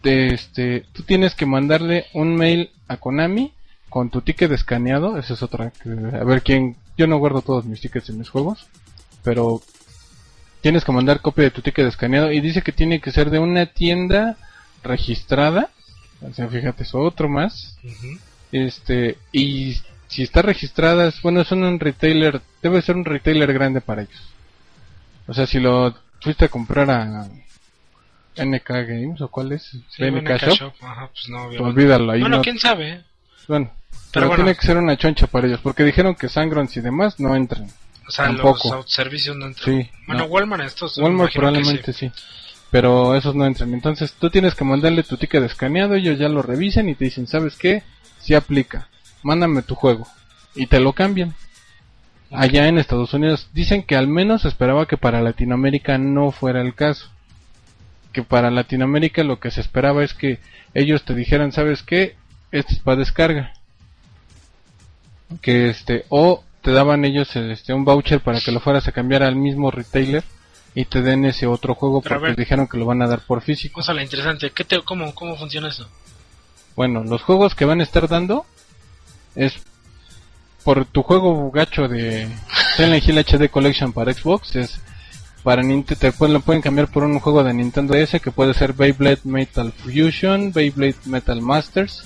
te- 0.00 0.32
este, 0.32 0.86
tú 0.94 1.02
tienes 1.02 1.34
que 1.34 1.44
mandarle 1.44 2.06
un 2.14 2.36
mail 2.36 2.70
a 2.88 2.96
Konami 2.96 3.52
con 3.90 4.08
tu 4.08 4.22
ticket 4.22 4.50
escaneado, 4.52 5.18
esa 5.18 5.34
es 5.34 5.42
otra, 5.42 5.70
que- 5.82 5.90
a 5.90 6.24
ver 6.24 6.42
quién, 6.42 6.76
yo 6.96 7.06
no 7.06 7.18
guardo 7.18 7.42
todos 7.42 7.64
mis 7.66 7.80
tickets 7.80 8.08
en 8.08 8.18
mis 8.18 8.30
juegos, 8.30 8.66
pero 9.22 9.60
tienes 10.62 10.84
que 10.84 10.92
mandar 10.92 11.20
copia 11.20 11.44
de 11.44 11.50
tu 11.50 11.60
ticket 11.60 11.86
escaneado 11.86 12.32
y 12.32 12.40
dice 12.40 12.62
que 12.62 12.72
tiene 12.72 13.00
que 13.00 13.10
ser 13.12 13.30
de 13.30 13.38
una 13.38 13.66
tienda 13.66 14.36
registrada, 14.82 15.70
o 16.22 16.32
sea, 16.32 16.48
fíjate, 16.48 16.84
es 16.84 16.94
otro 16.94 17.28
más, 17.28 17.76
este, 18.52 19.18
y 19.32 19.76
si 20.08 20.22
está 20.22 20.42
registrada, 20.42 21.08
es- 21.08 21.20
bueno, 21.22 21.40
es 21.40 21.50
un 21.52 21.78
retailer, 21.80 22.40
debe 22.62 22.82
ser 22.82 22.96
un 22.96 23.04
retailer 23.04 23.52
grande 23.52 23.80
para 23.80 24.02
ellos. 24.02 24.22
O 25.26 25.34
sea, 25.34 25.46
si 25.46 25.60
lo 25.60 25.94
fuiste 26.20 26.46
a 26.46 26.48
comprar 26.48 26.90
a 26.90 27.28
NK 28.36 28.68
Games 28.86 29.20
o 29.20 29.28
cuál 29.28 29.52
es, 29.52 29.62
Sí, 29.64 30.02
BNK 30.02 30.10
bueno, 30.22 30.38
Shop, 30.38 30.54
Shop. 30.56 30.72
Ajá, 30.82 31.08
pues 31.12 31.28
no, 31.28 31.38
obviamente. 31.46 31.62
olvídalo 31.62 32.12
ahí. 32.12 32.20
Bueno, 32.20 32.36
no- 32.38 32.42
quién 32.42 32.58
sabe. 32.58 32.90
¿eh? 32.90 33.04
bueno, 33.48 33.70
Pero 33.90 34.00
pero, 34.12 34.28
bueno. 34.28 34.44
tiene 34.44 34.56
que 34.58 34.66
ser 34.66 34.76
una 34.76 34.96
choncha 34.96 35.26
para 35.26 35.46
ellos, 35.46 35.60
porque 35.62 35.84
dijeron 35.84 36.14
que 36.14 36.28
Sangrons 36.28 36.76
y 36.76 36.80
demás 36.80 37.20
no 37.20 37.34
entran. 37.36 37.68
O 38.08 38.10
sea, 38.10 38.24
Tampoco. 38.26 38.60
los 38.64 38.72
autoservicios 38.72 39.36
no 39.36 39.46
entran. 39.46 39.64
Sí, 39.64 39.90
bueno, 40.06 40.24
no. 40.24 40.28
Walmart 40.28 40.64
estos. 40.64 40.98
Walmart 40.98 41.32
probablemente 41.32 41.92
sí. 41.92 42.10
Pero 42.70 43.14
esos 43.14 43.34
no 43.34 43.46
entran. 43.46 43.72
Entonces 43.72 44.12
tú 44.12 44.30
tienes 44.30 44.54
que 44.54 44.64
mandarle 44.64 45.02
tu 45.02 45.16
ticket 45.16 45.42
escaneado, 45.44 45.94
ellos 45.94 46.18
ya 46.18 46.28
lo 46.28 46.42
revisan 46.42 46.88
y 46.88 46.94
te 46.94 47.04
dicen, 47.04 47.26
¿sabes 47.26 47.56
qué? 47.56 47.82
Si 48.18 48.34
aplica. 48.34 48.88
Mándame 49.22 49.62
tu 49.62 49.74
juego. 49.74 50.06
Y 50.54 50.66
te 50.66 50.80
lo 50.80 50.92
cambian. 50.92 51.34
Allá 52.32 52.68
en 52.68 52.78
Estados 52.78 53.12
Unidos 53.12 53.48
dicen 53.52 53.82
que 53.82 53.96
al 53.96 54.06
menos 54.06 54.44
esperaba 54.44 54.86
que 54.86 54.96
para 54.96 55.20
Latinoamérica 55.20 55.98
no 55.98 56.30
fuera 56.30 56.60
el 56.60 56.74
caso. 56.74 57.10
Que 58.12 58.22
para 58.22 58.50
Latinoamérica 58.50 59.24
lo 59.24 59.40
que 59.40 59.50
se 59.50 59.60
esperaba 59.60 60.04
es 60.04 60.14
que 60.14 60.38
ellos 60.74 61.04
te 61.04 61.14
dijeran, 61.14 61.52
¿sabes 61.52 61.82
qué? 61.82 62.16
Este 62.52 62.74
es 62.74 62.80
para 62.80 62.98
descarga. 62.98 63.52
Que 65.40 65.70
este, 65.70 66.04
o 66.08 66.42
te 66.62 66.72
daban 66.72 67.04
ellos 67.04 67.34
este, 67.36 67.72
un 67.72 67.84
voucher 67.84 68.20
para 68.20 68.40
que 68.40 68.52
lo 68.52 68.60
fueras 68.60 68.86
a 68.88 68.92
cambiar 68.92 69.22
al 69.22 69.36
mismo 69.36 69.70
retailer 69.70 70.24
y 70.74 70.84
te 70.84 71.02
den 71.02 71.24
ese 71.24 71.46
otro 71.46 71.74
juego 71.74 72.00
Pero 72.02 72.20
porque 72.20 72.34
dijeron 72.34 72.68
que 72.68 72.78
lo 72.78 72.86
van 72.86 73.02
a 73.02 73.08
dar 73.08 73.20
por 73.20 73.42
físico. 73.42 73.74
Cosa 73.74 73.94
la 73.94 74.02
interesante. 74.02 74.50
¿Qué 74.50 74.64
te, 74.64 74.80
cómo, 74.82 75.14
¿Cómo 75.14 75.36
funciona 75.36 75.68
eso? 75.68 75.88
Bueno, 76.76 77.04
los 77.04 77.22
juegos 77.22 77.54
que 77.54 77.64
van 77.64 77.80
a 77.80 77.84
estar 77.84 78.08
dando 78.08 78.46
es 79.34 79.54
por 80.64 80.84
tu 80.84 81.02
juego 81.02 81.50
gacho 81.50 81.88
de 81.88 82.28
Silent 82.76 83.06
Hill 83.06 83.18
HD 83.18 83.50
Collection 83.50 83.92
para 83.92 84.12
Xbox 84.12 84.56
es 84.56 84.80
Para 85.42 85.62
Nintendo 85.62 85.98
te 85.98 86.12
pueden, 86.12 86.34
lo 86.34 86.40
pueden 86.40 86.62
cambiar 86.62 86.88
por 86.88 87.02
un 87.02 87.18
juego 87.18 87.42
de 87.42 87.54
Nintendo 87.54 87.94
DS 87.94 88.20
que 88.20 88.30
puede 88.30 88.54
ser 88.54 88.74
Beyblade 88.74 89.20
Metal 89.24 89.72
Fusion, 89.72 90.52
Beyblade 90.52 90.96
Metal 91.06 91.40
Masters, 91.40 92.04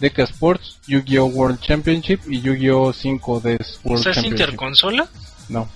Deca 0.00 0.22
Sports, 0.24 0.78
Yu-Gi-Oh! 0.86 1.26
World 1.26 1.60
Championship 1.60 2.20
y 2.28 2.40
Yu-Gi-Oh! 2.40 2.92
5D 2.92 3.20
¿O 3.84 3.88
World 3.88 4.02
sea, 4.02 4.10
es 4.12 4.16
Championship. 4.16 4.26
interconsola? 4.32 5.08
No. 5.48 5.68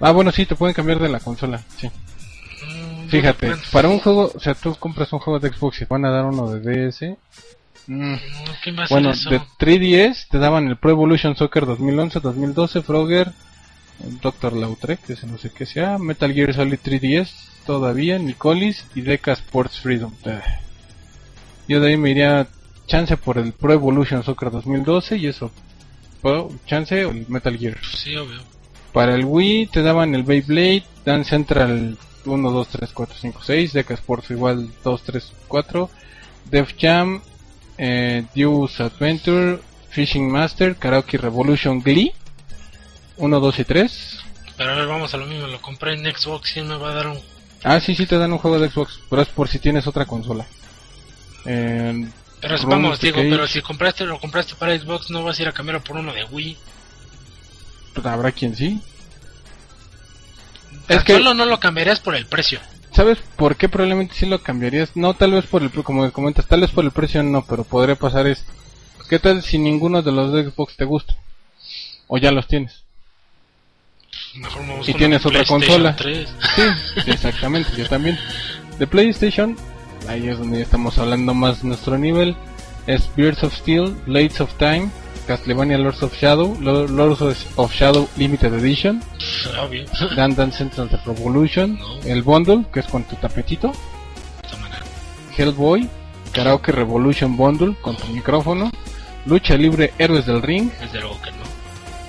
Ah, 0.00 0.12
bueno, 0.12 0.30
sí, 0.32 0.46
te 0.46 0.54
pueden 0.54 0.74
cambiar 0.74 0.98
de 1.00 1.08
la 1.08 1.20
consola, 1.20 1.62
sí. 1.78 1.88
Mm, 1.88 3.08
Fíjate, 3.08 3.46
bueno, 3.48 3.62
para 3.72 3.88
un 3.88 3.98
juego, 3.98 4.30
o 4.34 4.40
sea, 4.40 4.54
tú 4.54 4.74
compras 4.76 5.12
un 5.12 5.18
juego 5.18 5.38
de 5.40 5.50
Xbox 5.52 5.76
y 5.76 5.78
te 5.80 5.86
van 5.86 6.04
a 6.04 6.10
dar 6.10 6.24
uno 6.26 6.50
de 6.50 6.60
DS. 6.88 7.16
mm, 7.86 8.12
mm, 8.12 8.18
¿Qué 8.62 8.70
a 8.70 8.86
Bueno, 8.88 9.10
eso? 9.10 9.30
de 9.30 9.40
3DS 9.58 10.28
te 10.30 10.38
daban 10.38 10.68
el 10.68 10.76
Pro 10.76 10.90
Evolution 10.90 11.36
Soccer 11.36 11.66
2011, 11.66 12.20
2012, 12.20 12.82
Frogger, 12.82 13.32
Dr. 14.22 14.54
Lautrec, 14.54 15.00
que 15.02 15.12
ese 15.14 15.26
no 15.26 15.36
sé 15.38 15.50
qué 15.50 15.66
sea, 15.66 15.98
Metal 15.98 16.32
Gear 16.32 16.54
Solid 16.54 16.78
3DS, 16.82 17.30
todavía, 17.66 18.18
Nicolis 18.18 18.84
y 18.94 19.02
Deca 19.02 19.32
Sports 19.32 19.80
Freedom. 19.80 20.14
Eh. 20.24 20.40
Yo 21.68 21.80
de 21.80 21.88
ahí 21.90 21.96
me 21.98 22.10
iría 22.10 22.48
chance 22.90 23.16
por 23.16 23.38
el 23.38 23.52
Pro 23.52 23.72
Evolution 23.72 24.22
Soccer 24.24 24.50
2012 24.50 25.16
y 25.16 25.28
eso. 25.28 25.50
Pro, 26.20 26.50
chance 26.66 27.04
o 27.04 27.12
el 27.12 27.24
Metal 27.28 27.56
Gear. 27.56 27.78
Sí, 27.94 28.16
obvio. 28.16 28.40
Para 28.92 29.14
el 29.14 29.24
Wii 29.24 29.68
te 29.68 29.82
daban 29.82 30.14
el 30.14 30.24
Beyblade, 30.24 30.82
Dance 31.04 31.30
Central 31.30 31.96
1, 32.24 32.50
2, 32.50 32.68
3, 32.68 32.90
4, 32.92 33.16
5, 33.20 33.40
6, 33.44 33.72
Deca 33.72 33.94
Sports 33.94 34.30
igual 34.32 34.68
2, 34.82 35.02
3, 35.04 35.32
4, 35.46 35.90
Def 36.50 36.74
Jam, 36.78 37.22
eh, 37.78 38.24
Deuce 38.34 38.82
Adventure, 38.82 39.60
Fishing 39.90 40.28
Master, 40.30 40.74
Karaoke 40.74 41.16
Revolution 41.16 41.80
Glee, 41.80 42.12
1, 43.16 43.40
2 43.40 43.58
y 43.60 43.64
3. 43.64 44.18
Pero 44.56 44.72
a 44.72 44.74
ver, 44.74 44.88
vamos 44.88 45.14
a 45.14 45.16
lo 45.16 45.26
mismo. 45.26 45.46
Lo 45.46 45.62
compré 45.62 45.94
en 45.94 46.04
Xbox 46.04 46.56
y 46.56 46.62
me 46.62 46.76
va 46.76 46.90
a 46.90 46.94
dar 46.94 47.06
un. 47.06 47.18
Ah, 47.62 47.78
sí, 47.78 47.94
sí 47.94 48.04
te 48.06 48.18
dan 48.18 48.32
un 48.32 48.38
juego 48.38 48.58
de 48.58 48.68
Xbox, 48.68 49.00
pero 49.08 49.22
es 49.22 49.28
por 49.28 49.48
si 49.48 49.60
tienes 49.60 49.86
otra 49.86 50.06
consola. 50.06 50.44
Eh, 51.46 52.08
Pero 52.40 52.56
vamos, 52.68 52.98
Cage. 52.98 53.12
pero 53.12 53.46
si 53.46 53.60
compraste 53.60 54.04
lo 54.04 54.18
compraste 54.18 54.54
para 54.54 54.76
Xbox, 54.78 55.10
no 55.10 55.22
vas 55.22 55.38
a 55.38 55.42
ir 55.42 55.48
a 55.48 55.52
cambiarlo 55.52 55.82
por 55.84 55.96
uno 55.96 56.12
de 56.12 56.24
Wii. 56.24 56.56
pues, 57.94 58.06
habrá 58.06 58.32
quien 58.32 58.56
sí. 58.56 58.80
Es 60.88 61.04
que- 61.04 61.14
solo 61.14 61.34
no 61.34 61.44
lo 61.44 61.60
cambiarías 61.60 62.00
por 62.00 62.14
el 62.14 62.26
precio. 62.26 62.60
¿Sabes 62.92 63.18
por 63.36 63.56
qué 63.56 63.68
probablemente 63.68 64.14
sí 64.14 64.26
lo 64.26 64.42
cambiarías? 64.42 64.90
No, 64.96 65.14
tal 65.14 65.32
vez 65.32 65.46
por 65.46 65.62
el, 65.62 65.70
como 65.70 66.10
comentas, 66.12 66.46
tal 66.46 66.60
vez 66.62 66.70
por 66.70 66.84
el 66.84 66.90
precio 66.90 67.22
no, 67.22 67.44
pero 67.44 67.62
podría 67.64 67.94
pasar 67.94 68.26
esto. 68.26 68.50
¿Qué 69.08 69.18
tal 69.18 69.42
si 69.42 69.58
ninguno 69.58 70.02
de 70.02 70.12
los 70.12 70.32
de 70.32 70.44
Xbox 70.50 70.76
te 70.76 70.84
gusta? 70.84 71.14
O 72.08 72.18
ya 72.18 72.32
los 72.32 72.46
tienes. 72.48 72.82
Mejor 74.34 74.62
me 74.64 74.80
Y 74.86 74.94
tienes 74.94 75.24
otra 75.26 75.44
consola. 75.44 75.94
3. 75.96 76.28
Sí, 76.56 76.62
sí, 77.04 77.10
exactamente, 77.10 77.70
yo 77.76 77.88
también. 77.88 78.18
De 78.78 78.86
PlayStation, 78.86 79.56
ahí 80.08 80.28
es 80.28 80.38
donde 80.38 80.58
ya 80.58 80.64
estamos 80.64 80.98
hablando 80.98 81.34
más 81.34 81.62
nuestro 81.64 81.98
nivel. 81.98 82.36
Es 82.86 83.08
Beards 83.16 83.44
of 83.44 83.54
Steel, 83.54 83.94
Blades 84.06 84.40
of 84.40 84.52
Time, 84.54 84.90
Castlevania 85.26 85.78
Lords 85.78 86.02
of 86.02 86.14
Shadow, 86.16 86.56
Lo- 86.60 86.86
Lords 86.88 87.20
of- 87.22 87.46
of 87.58 87.72
Shadow 87.72 88.08
Limited 88.16 88.52
Edition. 88.54 89.02
Dan 90.16 90.34
Dan 90.34 90.52
Central 90.52 90.88
Revolution, 91.06 91.78
No. 91.78 92.00
el 92.04 92.22
Bundle, 92.22 92.64
que 92.72 92.80
es 92.80 92.86
con 92.86 93.04
tu 93.04 93.16
tapetito, 93.16 93.72
De. 94.48 94.78
Hellboy, 95.36 95.88
Karaoke 96.32 96.72
Revolution 96.72 97.36
Bundle 97.36 97.76
con 97.80 97.96
tu 97.96 98.06
micrófono, 98.08 98.70
Lucha 99.26 99.54
Libre 99.56 99.92
Héroes 99.98 100.26
del 100.26 100.42
Ring, 100.42 100.70
Desde 100.80 101.00
luego 101.00 101.20
que 101.22 101.30
no. 101.32 101.38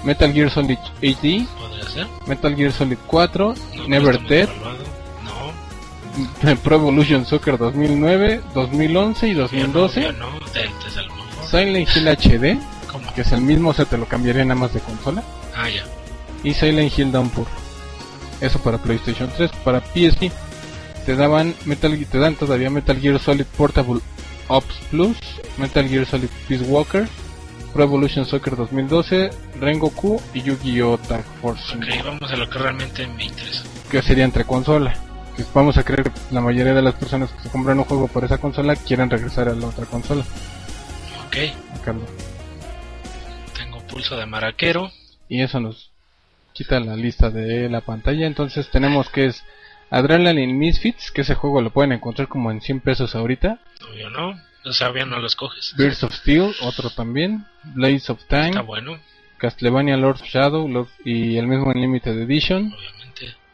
Metal 0.04 0.34
Gear 0.34 0.50
Solid 0.50 0.78
HD, 1.02 1.46
ser. 1.94 2.08
Metal 2.28 2.56
Gear 2.56 2.72
Solid 2.72 2.98
4, 3.06 3.54
No, 3.76 3.88
Never 3.88 4.20
Dead, 4.28 4.50
evaluado. 4.50 4.84
No. 6.44 6.56
Pro 6.58 6.76
Evolution 6.76 7.26
Soccer 7.26 7.58
2009, 7.58 8.42
2011 8.54 9.28
y 9.28 9.34
ya 9.34 9.42
2012, 9.42 10.00
No, 10.02 10.06
ya 10.08 10.12
no. 10.14 10.28
Es 10.88 10.98
a 10.98 11.02
lo 11.04 11.16
mejor. 11.16 11.46
Silent 11.50 11.90
Hill 11.96 12.08
HD, 12.08 12.60
¿Cómo? 12.92 13.14
que 13.14 13.22
es 13.22 13.32
el 13.32 13.42
mismo, 13.42 13.70
o 13.70 13.74
sea, 13.74 13.86
te 13.86 13.98
lo 13.98 14.06
cambiaría 14.06 14.44
nada 14.46 14.60
más 14.60 14.74
de 14.74 14.80
consola, 14.82 15.24
Ah, 15.56 15.70
ya. 15.70 15.84
y 16.44 16.54
Silent 16.54 16.98
Hill 16.98 17.12
Downpour. 17.12 17.48
Eso 18.42 18.60
para 18.60 18.78
PlayStation 18.80 19.30
3, 19.38 19.52
para 19.64 19.82
PSP 19.82 20.32
te 21.06 21.16
daban 21.16 21.54
Metal 21.66 21.98
te 22.06 22.18
dan 22.20 22.36
todavía 22.36 22.70
Metal 22.70 23.00
Gear 23.00 23.20
Solid 23.20 23.46
Portable 23.58 24.00
Ops 24.48 24.76
Plus, 24.90 25.18
Metal 25.58 25.88
Gear 25.88 26.06
Solid 26.06 26.30
Peace 26.48 26.64
Walker, 26.64 27.08
Pro 27.74 27.84
Evolution 27.84 28.26
Soccer 28.26 28.56
2012, 28.56 29.30
Rengoku 29.60 30.22
y 30.34 30.42
Yu-Gi-Oh! 30.42 30.98
Tag 30.98 31.24
Force 31.42 31.64
5, 31.72 31.86
Ok, 31.86 32.06
vamos 32.06 32.32
a 32.32 32.36
lo 32.36 32.50
que 32.50 32.58
realmente 32.60 33.08
me 33.08 33.26
interesa. 33.26 33.64
que 33.90 34.02
sería 34.02 34.26
entre 34.26 34.44
consola. 34.46 34.94
Vamos 35.54 35.78
a 35.78 35.84
creer 35.84 36.04
que 36.04 36.20
la 36.32 36.42
mayoría 36.42 36.74
de 36.74 36.82
las 36.82 36.94
personas 36.96 37.32
que 37.32 37.44
se 37.44 37.50
compran 37.50 37.78
un 37.80 37.86
juego 37.86 38.08
por 38.08 38.24
esa 38.24 38.38
consola 38.38 38.76
quieren 38.76 39.10
regresar 39.10 39.50
a 39.50 39.54
la 39.56 39.68
otra 39.68 39.86
consola. 39.86 40.24
Ok, 41.28 41.38
tengo 43.58 43.80
pulso 43.88 44.18
de 44.18 44.26
maraquero. 44.26 44.92
Y 45.30 45.42
eso 45.42 45.60
nos 45.60 45.92
quita 46.54 46.80
la 46.80 46.96
lista 46.96 47.30
de 47.30 47.70
la 47.70 47.82
pantalla. 47.82 48.28
Entonces 48.28 48.70
tenemos 48.70 49.10
que 49.10 49.28
es 49.28 49.44
Adrenaline 49.90 50.54
Misfits, 50.54 51.12
que 51.12 51.22
ese 51.22 51.36
juego 51.36 51.62
lo 51.62 51.70
pueden 51.72 51.92
encontrar 51.94 52.28
como 52.28 52.52
en 52.52 52.62
100 52.62 52.82
pesos 52.82 53.16
ahorita. 53.16 53.60
Obvio 53.90 54.10
no. 54.10 54.40
O 54.66 54.74
sea, 54.74 54.90
obvio 54.90 55.06
no 55.06 55.18
los 55.20 55.36
coges. 55.36 55.74
Birds 55.78 56.04
of 56.04 56.14
Steel, 56.14 56.54
otro 56.62 56.90
también. 56.92 57.46
Blaze 57.64 58.12
of 58.12 58.24
Time, 58.28 58.50
Está 58.50 58.62
bueno, 58.62 59.00
Castlevania 59.38 59.98
Lord 59.98 60.18
of 60.22 60.24
Shadow 60.28 60.68
Lord- 60.68 60.90
y 61.04 61.38
el 61.38 61.48
mismo 61.48 61.72
en 61.72 61.82
Limited 61.82 62.20
Edition. 62.20 62.68
obviamente. 62.74 63.01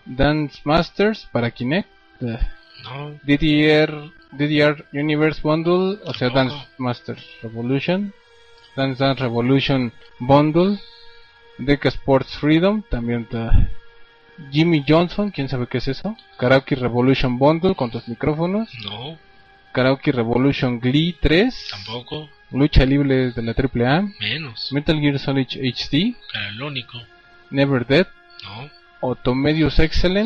Dance 0.07 0.59
Masters 0.63 1.27
para 1.31 1.51
Kinect. 1.51 1.89
No, 2.19 3.11
DDR, 3.23 4.11
DDR 4.31 4.85
Universe 4.93 5.41
Bundle, 5.41 5.99
o 6.05 6.13
sea. 6.13 6.29
Dance 6.29 6.55
Masters 6.77 7.23
Revolution. 7.41 8.13
Dance 8.75 9.03
Dance 9.03 9.21
Revolution 9.21 9.91
Bundle. 10.19 10.79
Deca 11.57 11.89
Sports 11.89 12.37
Freedom, 12.37 12.83
también 12.87 13.21
está 13.23 13.51
Jimmy 14.51 14.83
Johnson, 14.87 15.31
quién 15.31 15.49
sabe 15.49 15.65
qué 15.67 15.79
es 15.79 15.87
eso. 15.87 16.15
Karaoke 16.37 16.75
Revolution 16.75 17.39
Bundle 17.39 17.73
con 17.75 17.89
tus 17.89 18.07
micrófonos. 18.07 18.69
no, 18.83 19.17
Karaoke 19.73 20.11
Revolution 20.11 20.79
Glee 20.79 21.15
3. 21.19 21.67
tampoco. 21.71 22.29
Lucha 22.51 22.85
libre 22.85 23.31
de 23.31 23.41
la 23.41 23.53
AAA. 23.53 24.07
Menos. 24.19 24.71
Metal 24.71 24.99
Gear 24.99 25.19
Solid 25.19 25.47
HD. 25.47 26.15
Único. 26.61 26.97
Never 27.49 27.85
Dead. 27.85 28.07
No, 28.43 28.69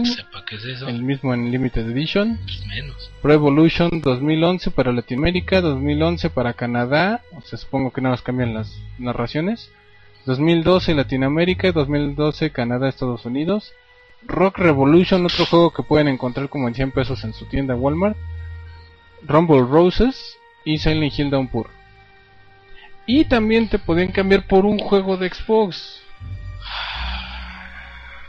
Sepa 0.06 0.44
qué 0.46 0.56
es 0.56 0.66
eso. 0.66 0.88
El 0.88 1.04
mismo 1.04 1.34
en 1.34 1.52
Limited 1.52 1.90
Edition. 1.90 2.40
Pues 2.44 2.66
menos. 2.66 3.12
Pro 3.22 3.34
Evolution 3.34 4.02
2011 4.02 4.72
para 4.72 4.92
Latinoamérica, 4.92 5.62
2011 5.62 6.30
para 6.30 6.54
Canadá, 6.54 7.22
o 7.36 7.42
sea, 7.42 7.60
supongo 7.60 7.92
que 7.92 8.02
nada 8.02 8.14
más 8.14 8.22
cambian 8.22 8.54
las 8.54 8.78
narraciones. 8.98 9.72
2012 10.26 10.94
Latinoamérica, 10.94 11.72
2012 11.72 12.52
Canadá, 12.52 12.90
Estados 12.90 13.26
Unidos. 13.26 13.74
Rock 14.24 14.60
Revolution, 14.60 15.26
otro 15.26 15.46
juego 15.46 15.74
que 15.74 15.84
pueden 15.84 16.08
encontrar 16.08 16.48
como 16.48 16.68
en 16.68 16.76
100 16.76 16.92
pesos 16.92 17.24
en 17.24 17.34
su 17.34 17.46
tienda 17.46 17.76
Walmart. 17.76 18.18
Rumble 19.24 19.62
Roses 19.62 20.38
y 20.64 20.78
Silent 20.78 21.18
Hill 21.18 21.30
Downpour. 21.30 21.70
Y 23.06 23.26
también 23.26 23.68
te 23.68 23.80
podían 23.80 24.12
cambiar 24.12 24.48
por 24.48 24.66
un 24.66 24.80
juego 24.80 25.18
de 25.18 25.30
Xbox. 25.30 26.02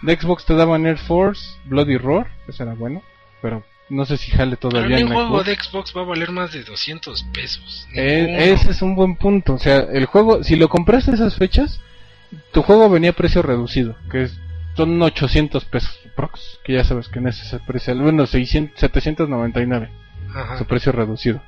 De 0.03 0.17
Xbox 0.17 0.45
te 0.45 0.55
daban 0.55 0.87
Air 0.87 0.99
Force, 0.99 1.57
Bloody 1.65 1.97
Roar, 1.97 2.29
ese 2.49 2.63
era 2.65 2.75
bueno, 2.75 3.03
pero 3.41 3.65
no 3.89 4.05
sé 4.05 4.17
si 4.17 4.31
jale 4.31 4.57
Pero 4.57 4.71
todavía 4.71 4.99
en 4.99 5.07
un 5.07 5.13
juego 5.15 5.43
Xbox. 5.43 5.47
de 5.47 5.55
Xbox 5.55 5.97
va 5.97 6.01
a 6.03 6.05
valer 6.05 6.31
más 6.31 6.53
de 6.53 6.65
200 6.65 7.25
pesos. 7.33 7.87
Eh, 7.95 8.53
ese 8.53 8.71
es 8.71 8.83
un 8.83 8.95
buen 8.95 9.17
punto. 9.17 9.55
O 9.55 9.59
sea, 9.59 9.79
el 9.79 10.07
juego, 10.07 10.43
si 10.43 10.57
lo 10.57 10.69
compraste 10.69 11.13
esas 11.13 11.37
fechas, 11.37 11.81
tu 12.53 12.63
juego 12.63 12.89
venía 12.91 13.11
a 13.11 13.15
precio 13.15 13.43
reducido, 13.43 13.97
que 14.11 14.23
es, 14.25 14.39
son 14.77 15.01
800 15.01 15.65
pesos 15.67 15.99
prox, 16.17 16.59
que 16.65 16.75
ya 16.75 16.85
sabes 16.85 17.09
que 17.09 17.19
en 17.19 17.29
ese 17.29 17.45
es 17.45 17.53
el 17.53 17.61
precio, 17.61 17.97
bueno, 17.97 18.27
600, 18.27 18.79
799, 18.79 19.91
Ajá. 20.35 20.59
su 20.59 20.65
precio 20.67 20.93
reducido. 20.93 21.43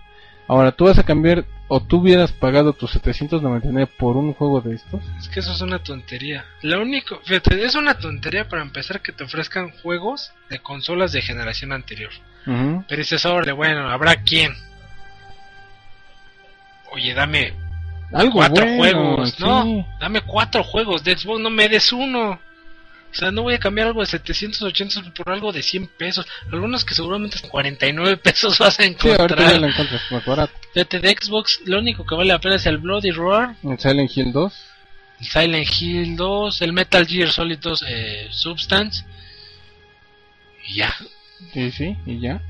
Ahora, 0.46 0.72
tú 0.72 0.84
vas 0.84 0.98
a 0.98 1.04
cambiar, 1.04 1.44
o 1.68 1.80
tú 1.80 1.98
hubieras 1.98 2.32
pagado 2.32 2.74
tus 2.74 2.90
799 2.92 3.90
por 3.98 4.16
un 4.16 4.34
juego 4.34 4.60
de 4.60 4.74
estos. 4.74 5.00
Es 5.18 5.28
que 5.28 5.40
eso 5.40 5.52
es 5.52 5.60
una 5.62 5.78
tontería. 5.78 6.44
Lo 6.62 6.82
único, 6.82 7.18
fíjate, 7.24 7.64
es 7.64 7.74
una 7.74 7.94
tontería 7.94 8.46
para 8.48 8.62
empezar 8.62 9.00
que 9.00 9.12
te 9.12 9.24
ofrezcan 9.24 9.70
juegos 9.82 10.32
de 10.50 10.58
consolas 10.58 11.12
de 11.12 11.22
generación 11.22 11.72
anterior. 11.72 12.10
Ujú. 12.46 12.84
Pero 12.86 12.98
dices, 12.98 13.24
ahora, 13.24 13.54
bueno, 13.54 13.88
habrá 13.88 14.16
quién. 14.16 14.52
Oye, 16.92 17.14
dame 17.14 17.54
Algo 18.12 18.34
cuatro 18.34 18.64
bueno, 18.76 18.76
juegos, 19.16 19.30
sí. 19.30 19.42
no, 19.42 19.86
dame 19.98 20.20
cuatro 20.20 20.62
juegos 20.62 21.02
de 21.02 21.16
Xbox, 21.16 21.40
no 21.40 21.50
me 21.50 21.68
des 21.68 21.92
uno. 21.92 22.38
O 23.14 23.16
sea, 23.16 23.30
no 23.30 23.42
voy 23.42 23.54
a 23.54 23.58
cambiar 23.60 23.86
algo 23.86 24.00
de 24.00 24.06
780 24.06 25.14
por 25.14 25.30
algo 25.32 25.52
de 25.52 25.62
100 25.62 25.86
pesos. 25.96 26.26
Algunos 26.52 26.84
que 26.84 26.94
seguramente 26.94 27.36
hasta 27.36 27.48
49 27.48 28.16
pesos 28.16 28.58
vas 28.58 28.78
a 28.80 28.82
Sí, 28.82 28.88
ahorita 28.88 29.06
ya 29.06 29.14
encontrar. 29.14 29.60
lo 29.60 29.66
encuentras 29.68 30.02
más 30.10 30.24
barato. 30.24 30.52
Fíjate, 30.72 30.98
de 31.00 31.16
Xbox, 31.20 31.60
lo 31.64 31.78
único 31.78 32.04
que 32.04 32.14
vale 32.16 32.28
la 32.32 32.40
pena 32.40 32.56
es 32.56 32.66
el 32.66 32.78
Bloody 32.78 33.12
Roar, 33.12 33.54
En 33.62 33.78
Silent 33.78 34.10
Hill 34.16 34.32
2. 34.32 34.52
el 35.20 35.26
Silent 35.26 35.68
Hill 35.80 36.16
2, 36.16 36.62
el 36.62 36.72
Metal 36.72 37.06
Gear 37.06 37.30
Solid 37.30 37.58
2 37.60 37.84
eh, 37.88 38.28
Substance. 38.30 39.04
Y 40.66 40.74
ya. 40.76 40.94
Sí, 41.52 41.70
sí, 41.70 41.96
y 42.06 42.20
ya. 42.20 42.40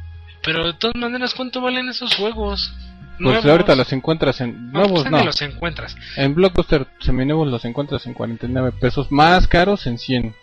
Pero 0.42 0.66
de 0.66 0.72
todas 0.74 0.96
maneras, 0.96 1.34
¿cuánto 1.34 1.60
valen 1.60 1.88
esos 1.88 2.14
juegos? 2.14 2.72
Pues 3.18 3.20
Nuevos. 3.20 3.44
ahorita 3.46 3.76
los 3.76 3.92
encuentras 3.92 4.40
en 4.40 4.72
No, 4.72 4.80
nuevos, 4.80 5.02
pues, 5.02 5.10
no. 5.12 5.18
ni 5.18 5.24
los 5.24 5.40
encuentras. 5.42 5.96
En 6.16 6.34
Blockbuster 6.34 6.86
seminuevos 7.00 7.48
los 7.48 7.64
encuentras 7.64 8.06
en 8.06 8.14
49 8.14 8.72
pesos, 8.80 9.10
más 9.12 9.46
caros 9.46 9.86
en 9.86 9.98
100 9.98 10.34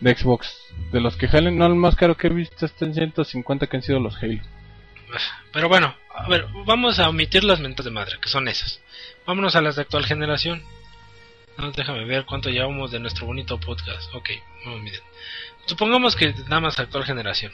de 0.00 0.14
Xbox. 0.14 0.66
De 0.92 1.00
los 1.00 1.16
que 1.16 1.28
jalen, 1.28 1.56
no 1.56 1.66
el 1.66 1.74
más 1.74 1.94
caro 1.96 2.16
que 2.16 2.26
he 2.26 2.30
visto 2.30 2.66
está 2.66 2.84
en 2.84 2.94
150 2.94 3.66
que 3.66 3.76
han 3.76 3.82
sido 3.82 4.00
los 4.00 4.16
Halo. 4.22 4.42
Pero 5.52 5.68
bueno, 5.68 5.94
a 6.14 6.28
ver, 6.28 6.46
vamos 6.66 6.98
a 6.98 7.08
omitir 7.08 7.44
las 7.44 7.60
mentas 7.60 7.84
de 7.84 7.90
madre, 7.90 8.16
que 8.20 8.28
son 8.28 8.48
esas. 8.48 8.80
Vámonos 9.26 9.56
a 9.56 9.60
las 9.60 9.76
de 9.76 9.82
actual 9.82 10.06
generación. 10.06 10.62
No, 11.58 11.72
déjame 11.72 12.04
ver 12.04 12.24
cuánto 12.24 12.48
llevamos 12.48 12.90
de 12.90 13.00
nuestro 13.00 13.26
bonito 13.26 13.58
podcast. 13.58 14.14
Ok, 14.14 14.30
no, 14.64 14.78
miren. 14.78 15.00
Supongamos 15.66 16.16
que 16.16 16.32
nada 16.48 16.60
más 16.60 16.78
actual 16.78 17.04
generación. 17.04 17.52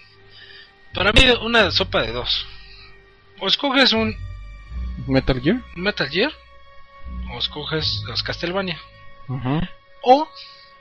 Para 0.94 1.12
mí, 1.12 1.20
una 1.42 1.70
sopa 1.70 2.02
de 2.02 2.12
dos. 2.12 2.46
O 3.40 3.48
escoges 3.48 3.92
un 3.92 4.16
Metal 5.06 5.40
Gear. 5.40 5.62
Metal 5.74 6.08
Gear, 6.08 6.32
o 7.32 7.38
escoges 7.38 8.02
los 8.06 8.22
Castlevania. 8.22 8.78
Ujú. 9.28 9.60
O, 10.02 10.28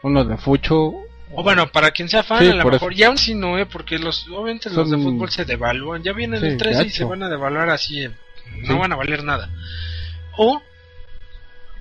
Uno 0.04 0.24
de 0.24 0.38
Fucho. 0.38 0.94
O 1.34 1.44
bueno, 1.44 1.72
para 1.72 1.92
quien 1.92 2.08
sea 2.08 2.24
fan, 2.24 2.40
Sí, 2.40 2.50
a 2.50 2.56
lo 2.56 2.66
mejor, 2.66 2.94
y 2.94 3.04
aún 3.04 3.18
si 3.18 3.34
no, 3.34 3.58
eh, 3.58 3.66
porque 3.66 3.98
los, 3.98 4.28
obviamente 4.28 4.70
los 4.70 4.90
de 4.90 4.98
fútbol 4.98 5.30
se 5.32 5.46
devalúan. 5.46 6.04
Ya 6.04 6.14
vienen 6.14 6.40
Sí, 6.40 6.48
el 6.48 6.58
13 6.58 6.86
y 6.86 6.90
se 6.90 7.04
van 7.04 7.24
a 7.24 7.30
devaluar 7.30 7.70
así, 7.70 8.04
eh, 8.04 8.12
no 8.68 8.80
van 8.80 8.92
a 8.92 8.96
valer 8.96 9.24
nada. 9.24 9.50
O, 10.38 10.62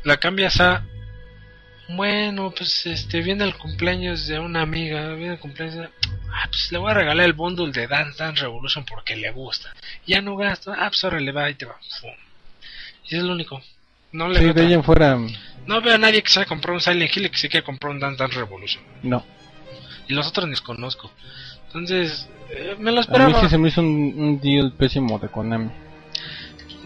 la 0.02 0.16
cambias 0.18 0.60
a, 0.60 0.84
bueno, 1.88 2.52
pues 2.56 2.86
este, 2.86 3.20
viene 3.20 3.44
el 3.44 3.54
cumpleaños 3.56 4.26
de 4.26 4.38
una 4.38 4.62
amiga, 4.62 5.14
viene 5.14 5.34
el 5.34 5.40
cumpleaños 5.40 5.76
de... 5.76 5.88
Ah, 6.32 6.46
pues 6.48 6.72
le 6.72 6.78
voy 6.78 6.90
a 6.90 6.94
regalar 6.94 7.26
el 7.26 7.32
bundle 7.32 7.70
de 7.70 7.86
Dance 7.86 8.22
Dance 8.22 8.42
Revolution 8.42 8.84
porque 8.84 9.14
le 9.14 9.30
gusta. 9.30 9.72
Ya 10.06 10.20
no 10.20 10.36
gasto, 10.36 10.72
ah, 10.72 10.88
pues 10.88 11.04
ahora 11.04 11.20
le 11.20 11.30
va 11.30 11.48
y 11.50 11.54
te 11.54 11.66
va. 11.66 11.76
Fum. 12.00 12.10
Y 13.06 13.16
es 13.16 13.22
lo 13.22 13.32
único. 13.32 13.62
No 14.14 14.28
le 14.28 14.38
Sí, 14.38 14.44
veo 14.44 14.54
de 14.54 14.60
otra- 14.60 14.66
ahí 14.68 14.72
en 14.74 14.84
fuera. 14.84 15.18
no 15.66 15.80
veo 15.80 15.94
a 15.94 15.98
nadie 15.98 16.22
que 16.22 16.30
se 16.30 16.38
haya 16.40 16.46
comprado 16.48 16.76
un 16.76 16.80
Silent 16.80 17.16
Hill 17.16 17.26
y 17.26 17.30
que 17.30 17.36
se 17.38 17.48
quiera 17.48 17.66
comprar 17.66 17.92
un 17.92 17.98
Dance 18.00 18.16
Dance 18.16 18.36
Revolution. 18.38 18.82
No. 19.02 19.24
Y 20.08 20.14
los 20.14 20.26
otros 20.28 20.46
ni 20.46 20.52
los 20.52 20.60
conozco. 20.60 21.10
Entonces, 21.66 22.28
eh, 22.50 22.76
me 22.78 22.92
lo 22.92 22.98
A 22.98 23.00
esperaba. 23.00 23.30
mí 23.30 23.36
sí 23.40 23.48
se 23.48 23.58
me 23.58 23.68
hizo 23.68 23.80
un, 23.80 24.14
un 24.16 24.40
deal 24.40 24.72
pésimo 24.72 25.18
de 25.18 25.28
Konami. 25.28 25.70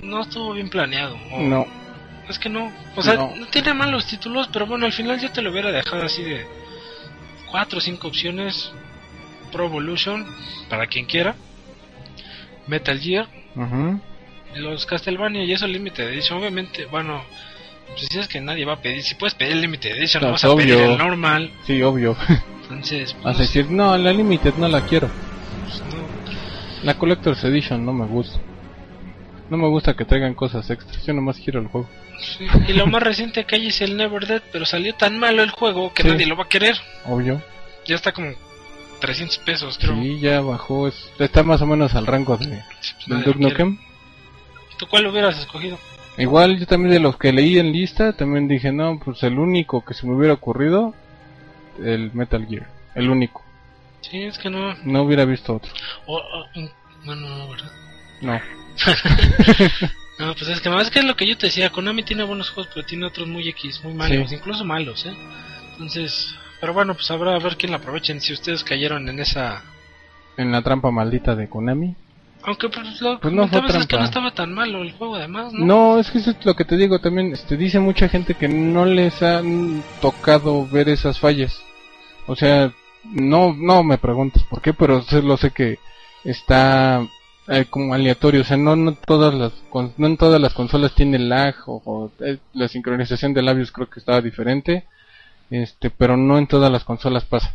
No 0.02 0.22
estuvo 0.22 0.54
bien 0.54 0.70
planeado. 0.70 1.16
o- 1.32 1.40
No. 1.42 1.66
Es 2.30 2.38
que 2.38 2.48
no. 2.48 2.72
O 2.96 3.02
sea, 3.02 3.14
No. 3.14 3.34
no. 3.36 3.46
tiene 3.48 3.74
malos 3.74 4.06
títulos, 4.06 4.48
pero 4.52 4.66
bueno, 4.66 4.86
al 4.86 4.92
final 4.92 5.20
yo 5.20 5.30
te 5.30 5.42
lo 5.42 5.50
hubiera 5.50 5.70
dejado 5.70 6.02
así 6.04 6.22
de 6.22 6.46
cuatro 7.50 7.78
o 7.78 7.80
cinco 7.80 8.08
opciones. 8.08 8.72
Pro 9.52 9.64
Evolution, 9.66 10.26
para 10.70 10.86
quien 10.86 11.04
quiera. 11.06 11.34
Metal 12.66 12.98
Gear, 13.00 13.26
Ujú. 13.56 14.00
Los 14.58 14.86
Castlevania 14.86 15.44
y 15.44 15.52
eso 15.52 15.66
Limited 15.66 16.08
Edition. 16.08 16.38
Obviamente, 16.38 16.84
bueno, 16.86 17.22
pues 17.88 18.06
si 18.10 18.18
es 18.18 18.28
que 18.28 18.40
nadie 18.40 18.64
va 18.64 18.74
a 18.74 18.80
pedir. 18.82 19.02
Si 19.02 19.14
puedes 19.14 19.34
pedir 19.34 19.56
Limited 19.56 19.96
Edition, 19.96 20.22
no 20.22 20.28
Claro, 20.28 20.32
vas 20.32 20.44
a 20.44 20.56
pedir 20.56 20.74
el 20.74 20.98
normal. 20.98 21.50
Sí, 21.66 21.82
obvio. 21.82 22.16
Entonces, 22.62 23.12
pues, 23.14 23.24
Vas 23.24 23.24
a 23.24 23.28
no 23.28 23.34
sé, 23.34 23.42
decir, 23.42 23.70
no, 23.70 23.96
la 23.96 24.12
Limited 24.12 24.54
no 24.54 24.68
la 24.68 24.82
quiero. 24.86 25.08
pues, 25.64 25.80
no. 25.94 26.84
La 26.84 26.94
Collector's 26.98 27.42
Edition 27.44 27.84
no 27.84 27.92
me 27.92 28.06
gusta. 28.06 28.38
No 29.50 29.56
me 29.56 29.66
gusta 29.68 29.94
que 29.94 30.04
traigan 30.04 30.34
cosas 30.34 30.68
extras. 30.70 31.04
Yo 31.06 31.14
nomás 31.14 31.38
quiero 31.38 31.60
el 31.60 31.68
juego. 31.68 31.88
Sí, 32.20 32.46
Y 32.68 32.72
lo 32.74 32.86
más 32.86 33.02
reciente 33.02 33.44
que 33.44 33.54
hay 33.56 33.68
es 33.68 33.80
el 33.80 33.96
Never 33.96 34.26
Dead, 34.26 34.42
pero 34.52 34.66
salió 34.66 34.94
tan 34.94 35.18
malo 35.18 35.42
el 35.42 35.50
juego 35.50 35.92
que 35.94 36.02
Sí. 36.02 36.08
nadie 36.10 36.26
lo 36.26 36.36
va 36.36 36.44
a 36.44 36.48
querer. 36.48 36.76
Obvio. 37.06 37.40
Ya 37.86 37.94
está 37.94 38.12
como 38.12 38.32
300 39.00 39.38
pesos, 39.38 39.78
creo. 39.80 39.94
Sí, 39.94 40.18
ya 40.20 40.40
bajó. 40.42 40.88
es- 40.88 41.10
está 41.18 41.42
más 41.44 41.62
o 41.62 41.66
menos 41.66 41.94
al 41.94 42.06
rango 42.06 42.36
de, 42.36 42.46
Pues 42.46 42.94
del 43.06 43.22
Duke. 43.22 43.38
Nukem. 43.38 43.78
¿Tú 44.78 44.86
cuál 44.88 45.06
hubieras 45.06 45.38
escogido? 45.38 45.78
Igual 46.16 46.58
yo 46.58 46.66
también 46.66 46.92
de 46.92 47.00
los 47.00 47.16
que 47.16 47.32
leí 47.32 47.58
en 47.58 47.72
lista, 47.72 48.12
también 48.12 48.48
dije, 48.48 48.72
no, 48.72 48.98
pues 49.04 49.22
el 49.22 49.38
único 49.38 49.84
que 49.84 49.94
se 49.94 50.06
me 50.06 50.14
hubiera 50.14 50.34
ocurrido, 50.34 50.94
el 51.82 52.12
Metal 52.12 52.46
Gear. 52.46 52.66
El 52.94 53.10
único. 53.10 53.42
Sí, 54.00 54.22
es 54.22 54.38
que 54.38 54.50
no. 54.50 54.74
No 54.84 55.02
hubiera 55.02 55.24
visto 55.24 55.54
otro. 55.56 55.70
o- 56.06 56.16
o- 56.16 56.46
in- 56.54 56.70
bueno, 57.04 57.28
no, 57.28 57.48
¿verdad? 57.50 57.70
No. 58.22 58.40
No, 60.18 60.34
pues 60.34 60.48
es 60.48 60.60
que 60.60 60.68
más 60.68 60.90
que 60.90 60.98
es 60.98 61.04
lo 61.04 61.14
que 61.14 61.28
yo 61.28 61.38
te 61.38 61.46
decía. 61.46 61.70
Konami 61.70 62.02
tiene 62.02 62.24
buenos 62.24 62.50
juegos, 62.50 62.72
pero 62.74 62.84
tiene 62.84 63.06
otros 63.06 63.28
muy 63.28 63.48
X, 63.50 63.80
muy 63.84 63.94
malos, 63.94 64.28
Sí. 64.30 64.34
incluso 64.34 64.64
malos, 64.64 65.06
¿eh? 65.06 65.16
Entonces, 65.74 66.34
pero 66.60 66.72
bueno, 66.74 66.94
pues 66.94 67.08
habrá 67.12 67.36
a 67.36 67.38
ver 67.38 67.56
quién 67.56 67.70
la 67.70 67.78
aprovechen. 67.78 68.20
Si 68.20 68.32
ustedes 68.32 68.64
cayeron 68.64 69.08
en 69.08 69.20
esa. 69.20 69.62
En 70.36 70.50
la 70.50 70.60
trampa 70.62 70.90
maldita 70.90 71.36
de 71.36 71.48
Konami. 71.48 71.94
Aunque 72.42 72.68
pues 72.68 73.00
lo 73.00 73.20
Pues 73.20 73.32
no 73.32 73.50
que 73.50 73.60
fue 73.60 73.78
es 73.78 73.86
que 73.86 73.96
no 73.96 74.04
estaba 74.04 74.30
tan 74.30 74.52
malo 74.52 74.82
el 74.82 74.92
juego, 74.92 75.16
además, 75.16 75.52
¿no? 75.52 75.64
No, 75.64 75.98
es 75.98 76.10
que 76.10 76.18
eso 76.18 76.30
es 76.30 76.44
lo 76.44 76.54
que 76.54 76.64
te 76.64 76.76
digo 76.76 76.98
también. 76.98 77.32
Este, 77.32 77.56
dice 77.56 77.80
mucha 77.80 78.08
gente 78.08 78.34
que 78.34 78.48
no 78.48 78.84
les 78.84 79.22
han 79.22 79.82
tocado 80.00 80.66
ver 80.66 80.88
esas 80.88 81.18
fallas. 81.18 81.60
O 82.26 82.36
sea, 82.36 82.72
no, 83.04 83.54
no 83.54 83.82
me 83.82 83.98
preguntes 83.98 84.42
por 84.44 84.62
qué, 84.62 84.72
pero 84.72 85.04
lo 85.22 85.36
sé 85.36 85.50
que 85.50 85.78
está 86.24 87.06
eh, 87.48 87.66
como 87.68 87.94
aleatorio. 87.94 88.42
O 88.42 88.44
sea, 88.44 88.56
no, 88.56 88.76
no 88.76 88.94
todas 88.94 89.34
las, 89.34 89.52
no 89.96 90.06
en 90.06 90.16
todas 90.16 90.40
las 90.40 90.54
consolas 90.54 90.94
tiene 90.94 91.18
lag 91.18 91.54
o, 91.66 91.82
o, 91.84 92.10
eh, 92.24 92.38
la 92.52 92.68
sincronización 92.68 93.34
de 93.34 93.42
labios 93.42 93.72
creo 93.72 93.88
que 93.88 94.00
estaba 94.00 94.20
diferente. 94.20 94.84
Este, 95.50 95.90
pero 95.90 96.16
no 96.16 96.38
en 96.38 96.46
todas 96.46 96.70
las 96.70 96.84
consolas 96.84 97.24
pasa. 97.24 97.54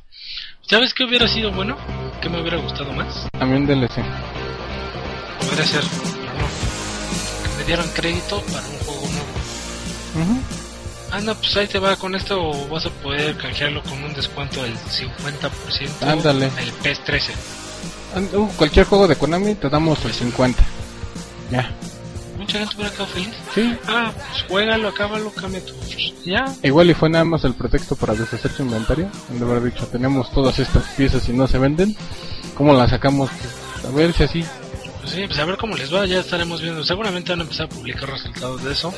¿Sabes 0.62 0.94
qué 0.94 1.04
hubiera 1.04 1.28
sido 1.28 1.52
bueno? 1.52 1.78
¿Qué 2.22 2.30
me 2.30 2.42
hubiera 2.42 2.58
gustado 2.58 2.92
más? 2.94 3.28
También 3.38 3.68
DLC. 3.68 4.43
Podría 5.40 5.66
ser, 5.66 5.84
no. 5.84 5.90
Que 7.50 7.58
me 7.58 7.64
dieran 7.66 7.88
crédito 7.94 8.42
para 8.52 8.66
un 8.68 8.78
juego 8.80 9.02
nuevo. 9.02 10.32
Ujú. 10.32 10.42
Ah, 11.12 11.22
no, 11.22 11.36
pues 11.36 11.56
ahí 11.58 11.68
te 11.68 11.78
va, 11.80 11.96
con 11.96 12.16
esto 12.16 12.68
vas 12.70 12.86
a 12.88 12.90
poder 12.90 13.38
canjearlo 13.38 13.84
con 13.84 14.04
un 14.04 14.14
descuento 14.16 14.64
del 14.64 14.74
50% 14.76 16.02
Ándale. 16.02 16.50
el 16.60 16.72
PES 16.82 17.04
13. 17.04 17.34
And- 18.16 18.34
uh, 18.36 18.48
cualquier 18.58 18.86
juego 18.88 19.08
de 19.08 19.16
Konami 19.16 19.54
te 19.56 19.70
damos 19.70 20.04
el 20.06 20.14
50. 20.14 20.64
Ya. 21.52 21.70
Mucha 22.38 22.58
gente 22.60 22.76
hubiera 22.76 22.92
quedado 22.92 23.08
feliz. 23.08 23.30
Sí, 23.54 23.78
Ah, 23.88 24.12
pues 24.32 24.44
juégalo, 24.50 24.88
acábalo, 24.90 25.32
cambia 25.32 25.64
tu... 25.64 25.74
Ya, 26.26 26.46
Igual 26.64 26.90
y 26.90 26.94
fue 26.96 27.10
nada 27.10 27.26
más 27.26 27.44
el 27.44 27.54
pretexto 27.54 27.96
para 27.96 28.14
deshacer 28.16 28.52
su 28.52 28.64
inventario. 28.64 29.10
De 29.30 29.46
haber 29.46 29.64
dicho, 29.72 29.86
tenemos 29.88 30.32
todas 30.32 30.58
estas 30.58 30.84
piezas 30.98 31.28
y 31.30 31.34
no 31.34 31.48
se 31.48 31.60
venden. 31.60 31.96
¿Cómo 32.56 32.74
las 32.74 32.90
sacamos? 32.90 33.30
A 33.88 33.92
ver 33.96 34.14
si 34.14 34.24
así. 34.24 34.44
Pues 35.04 35.16
sí, 35.16 35.28
pues 35.28 35.38
a 35.38 35.44
ver 35.44 35.58
cómo 35.58 35.76
les 35.76 35.94
va, 35.94 36.06
ya 36.06 36.22
estaremos 36.22 36.62
viendo. 36.62 36.82
Seguramente 36.82 37.34
van 37.34 37.42
a 37.42 37.44
empezar 37.44 37.66
a 37.66 37.70
publicar 37.70 38.10
resultados 38.10 38.64
de 38.64 38.72
eso. 38.72 38.94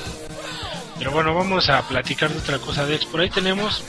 Pero 0.99 1.11
bueno, 1.11 1.33
vamos 1.33 1.67
a 1.69 1.81
platicar 1.81 2.29
de 2.29 2.37
otra 2.37 2.59
cosa 2.59 2.85
de 2.85 2.93
X. 2.95 3.07
Por 3.07 3.21
ahí 3.21 3.31
tenemos... 3.31 3.83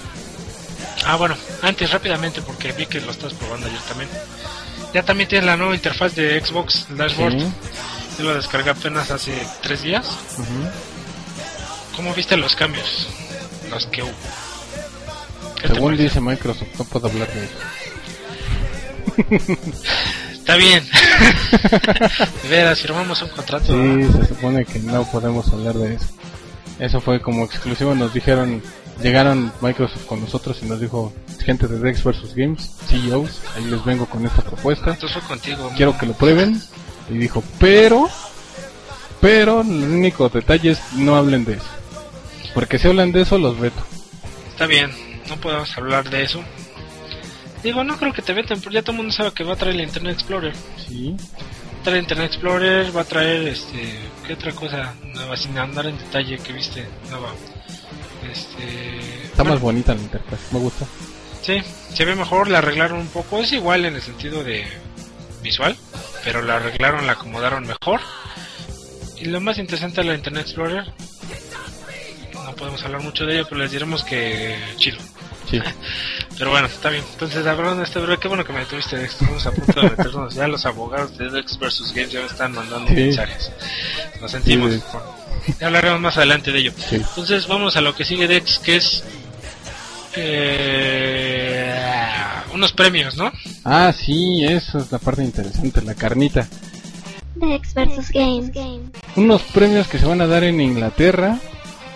Ah, 1.04 1.16
bueno, 1.16 1.36
antes 1.60 1.90
rápidamente, 1.90 2.40
porque 2.40 2.72
vi 2.72 2.86
que 2.86 3.02
lo 3.02 3.10
estás 3.10 3.34
probando 3.34 3.66
ayer 3.66 3.80
también. 3.80 4.08
Ya 4.94 5.02
también 5.02 5.28
tienes 5.28 5.44
la 5.44 5.58
nueva 5.58 5.74
interfaz 5.74 6.14
de 6.14 6.40
Xbox, 6.40 6.86
Dashboard. 6.88 7.38
Sí. 7.38 7.46
Yo 8.18 8.24
lo 8.24 8.34
descargué 8.34 8.70
apenas 8.70 9.10
hace 9.10 9.34
tres 9.60 9.82
días. 9.82 10.06
Ujú. 10.38 11.96
¿Cómo 11.96 12.14
viste 12.14 12.38
los 12.38 12.56
cambios? 12.56 13.08
Los 13.70 13.86
que 13.88 14.02
hubo. 14.02 14.12
¿Qué 15.60 15.68
te 15.68 15.74
Según 15.74 15.98
dice 15.98 16.18
Microsoft, 16.18 16.68
no 16.78 16.84
puedo 16.86 17.08
hablar 17.08 17.28
de 17.28 17.44
eso. 17.44 17.52
Está 20.46 20.58
bien. 20.58 20.88
veras, 22.48 22.80
firmamos 22.80 23.20
un 23.20 23.30
contrato. 23.30 23.66
Sí, 23.66 24.04
se 24.12 24.26
supone 24.28 24.64
que 24.64 24.78
no 24.78 25.02
podemos 25.10 25.52
hablar 25.52 25.74
de 25.74 25.94
eso. 25.94 26.06
Eso 26.78 27.00
fue 27.00 27.20
como 27.20 27.44
exclusivo, 27.44 27.96
nos 27.96 28.14
dijeron, 28.14 28.62
llegaron 29.02 29.52
Microsoft 29.60 30.06
con 30.06 30.20
nosotros 30.20 30.58
y 30.62 30.66
nos 30.66 30.78
dijo, 30.78 31.12
gente 31.44 31.66
de 31.66 31.80
Dex 31.80 32.04
vs 32.04 32.36
Games, 32.36 32.76
CEOs, 32.86 33.40
ahí 33.56 33.64
les 33.64 33.84
vengo 33.84 34.06
con 34.06 34.24
esta 34.24 34.42
propuesta. 34.42 34.96
Contigo. 35.26 35.72
quiero 35.76 35.98
que 35.98 36.06
lo 36.06 36.12
prueben. 36.12 36.62
Y 37.10 37.18
dijo, 37.18 37.42
pero, 37.58 38.08
pero 39.20 39.62
el 39.62 39.82
único 39.82 40.28
detalle 40.28 40.70
es 40.70 40.92
no 40.92 41.16
hablen 41.16 41.44
de 41.44 41.54
eso. 41.54 41.66
Porque 42.54 42.78
si 42.78 42.86
hablan 42.86 43.10
de 43.10 43.22
eso, 43.22 43.36
los 43.36 43.58
veto. 43.58 43.84
Está 44.50 44.66
bien, 44.66 44.92
no 45.28 45.38
podemos 45.38 45.76
hablar 45.76 46.08
de 46.08 46.22
eso. 46.22 46.44
Digo, 47.66 47.82
no 47.82 47.98
creo 47.98 48.12
que 48.12 48.22
te 48.22 48.32
porque 48.32 48.74
ya 48.74 48.82
todo 48.82 48.92
el 48.92 48.98
mundo 48.98 49.12
sabe 49.12 49.32
que 49.32 49.42
va 49.42 49.54
a 49.54 49.56
traer 49.56 49.74
el 49.74 49.80
Internet 49.80 50.14
Explorer. 50.14 50.54
Sí. 50.86 51.16
Trae 51.82 51.98
Internet 51.98 52.26
Explorer, 52.26 52.96
va 52.96 53.00
a 53.00 53.04
traer, 53.04 53.48
este, 53.48 53.98
¿qué 54.24 54.34
otra 54.34 54.52
cosa 54.52 54.94
nueva? 55.02 55.36
Sin 55.36 55.58
andar 55.58 55.86
en 55.86 55.98
detalle 55.98 56.38
que 56.38 56.52
viste, 56.52 56.86
nueva. 57.10 57.32
Este. 58.30 59.24
Está 59.24 59.42
bueno, 59.42 59.54
más 59.54 59.60
bonita 59.60 59.96
la 59.96 60.00
interfaz, 60.00 60.38
me 60.52 60.60
gusta. 60.60 60.86
Sí, 61.42 61.60
se 61.92 62.04
ve 62.04 62.14
mejor, 62.14 62.48
la 62.48 62.58
arreglaron 62.58 63.00
un 63.00 63.08
poco. 63.08 63.40
Es 63.40 63.52
igual 63.52 63.84
en 63.84 63.96
el 63.96 64.02
sentido 64.02 64.44
de 64.44 64.64
visual, 65.42 65.76
pero 66.22 66.42
la 66.42 66.58
arreglaron, 66.58 67.04
la 67.04 67.14
acomodaron 67.14 67.66
mejor. 67.66 68.00
Y 69.16 69.24
lo 69.24 69.40
más 69.40 69.58
interesante 69.58 70.02
de 70.02 70.06
la 70.06 70.14
Internet 70.14 70.42
Explorer, 70.42 70.84
no 72.32 72.54
podemos 72.54 72.80
hablar 72.84 73.02
mucho 73.02 73.26
de 73.26 73.40
ella, 73.40 73.46
pero 73.48 73.60
les 73.60 73.72
diremos 73.72 74.04
que 74.04 74.56
chido. 74.76 74.98
Sí. 75.50 75.60
Pero 76.38 76.50
bueno, 76.50 76.66
está 76.66 76.90
bien. 76.90 77.02
Entonces, 77.12 77.46
hablando 77.46 77.76
de 77.78 77.84
este 77.84 77.98
bro, 77.98 78.18
qué 78.20 78.28
bueno 78.28 78.44
que 78.44 78.52
me 78.52 78.60
detuviste. 78.60 79.02
Estamos 79.02 79.46
a 79.46 79.50
punto 79.52 79.80
de 79.80 79.90
meternos. 79.90 80.34
Ya 80.34 80.46
los 80.46 80.66
abogados 80.66 81.16
de 81.16 81.30
Dex 81.30 81.58
vs. 81.58 81.92
Games 81.94 82.12
ya 82.12 82.20
me 82.20 82.26
están 82.26 82.52
mandando 82.52 82.88
Sí. 82.88 82.94
mensajes. 82.94 83.50
Lo 84.20 84.28
sentimos. 84.28 84.72
Sí. 84.74 84.82
Ya 85.60 85.66
hablaremos 85.68 86.00
más 86.00 86.16
adelante 86.18 86.52
de 86.52 86.58
ello. 86.58 86.72
Sí. 86.76 86.96
Entonces, 86.96 87.46
vamos 87.46 87.76
a 87.76 87.80
lo 87.80 87.94
que 87.94 88.04
sigue 88.04 88.28
Dex, 88.28 88.58
que 88.58 88.76
es. 88.76 89.02
Eh, 90.14 91.74
unos 92.52 92.72
premios, 92.72 93.16
¿no? 93.16 93.30
Ah, 93.64 93.92
sí, 93.96 94.44
eso 94.44 94.78
es 94.78 94.90
la 94.92 94.98
parte 94.98 95.22
interesante, 95.22 95.80
la 95.82 95.94
carnita. 95.94 96.46
Dex 97.34 97.74
vs. 97.74 98.10
Games. 98.12 98.50
Unos 99.16 99.42
premios 99.42 99.88
que 99.88 99.98
se 99.98 100.06
van 100.06 100.20
a 100.22 100.26
dar 100.26 100.44
en 100.44 100.60
Inglaterra, 100.60 101.38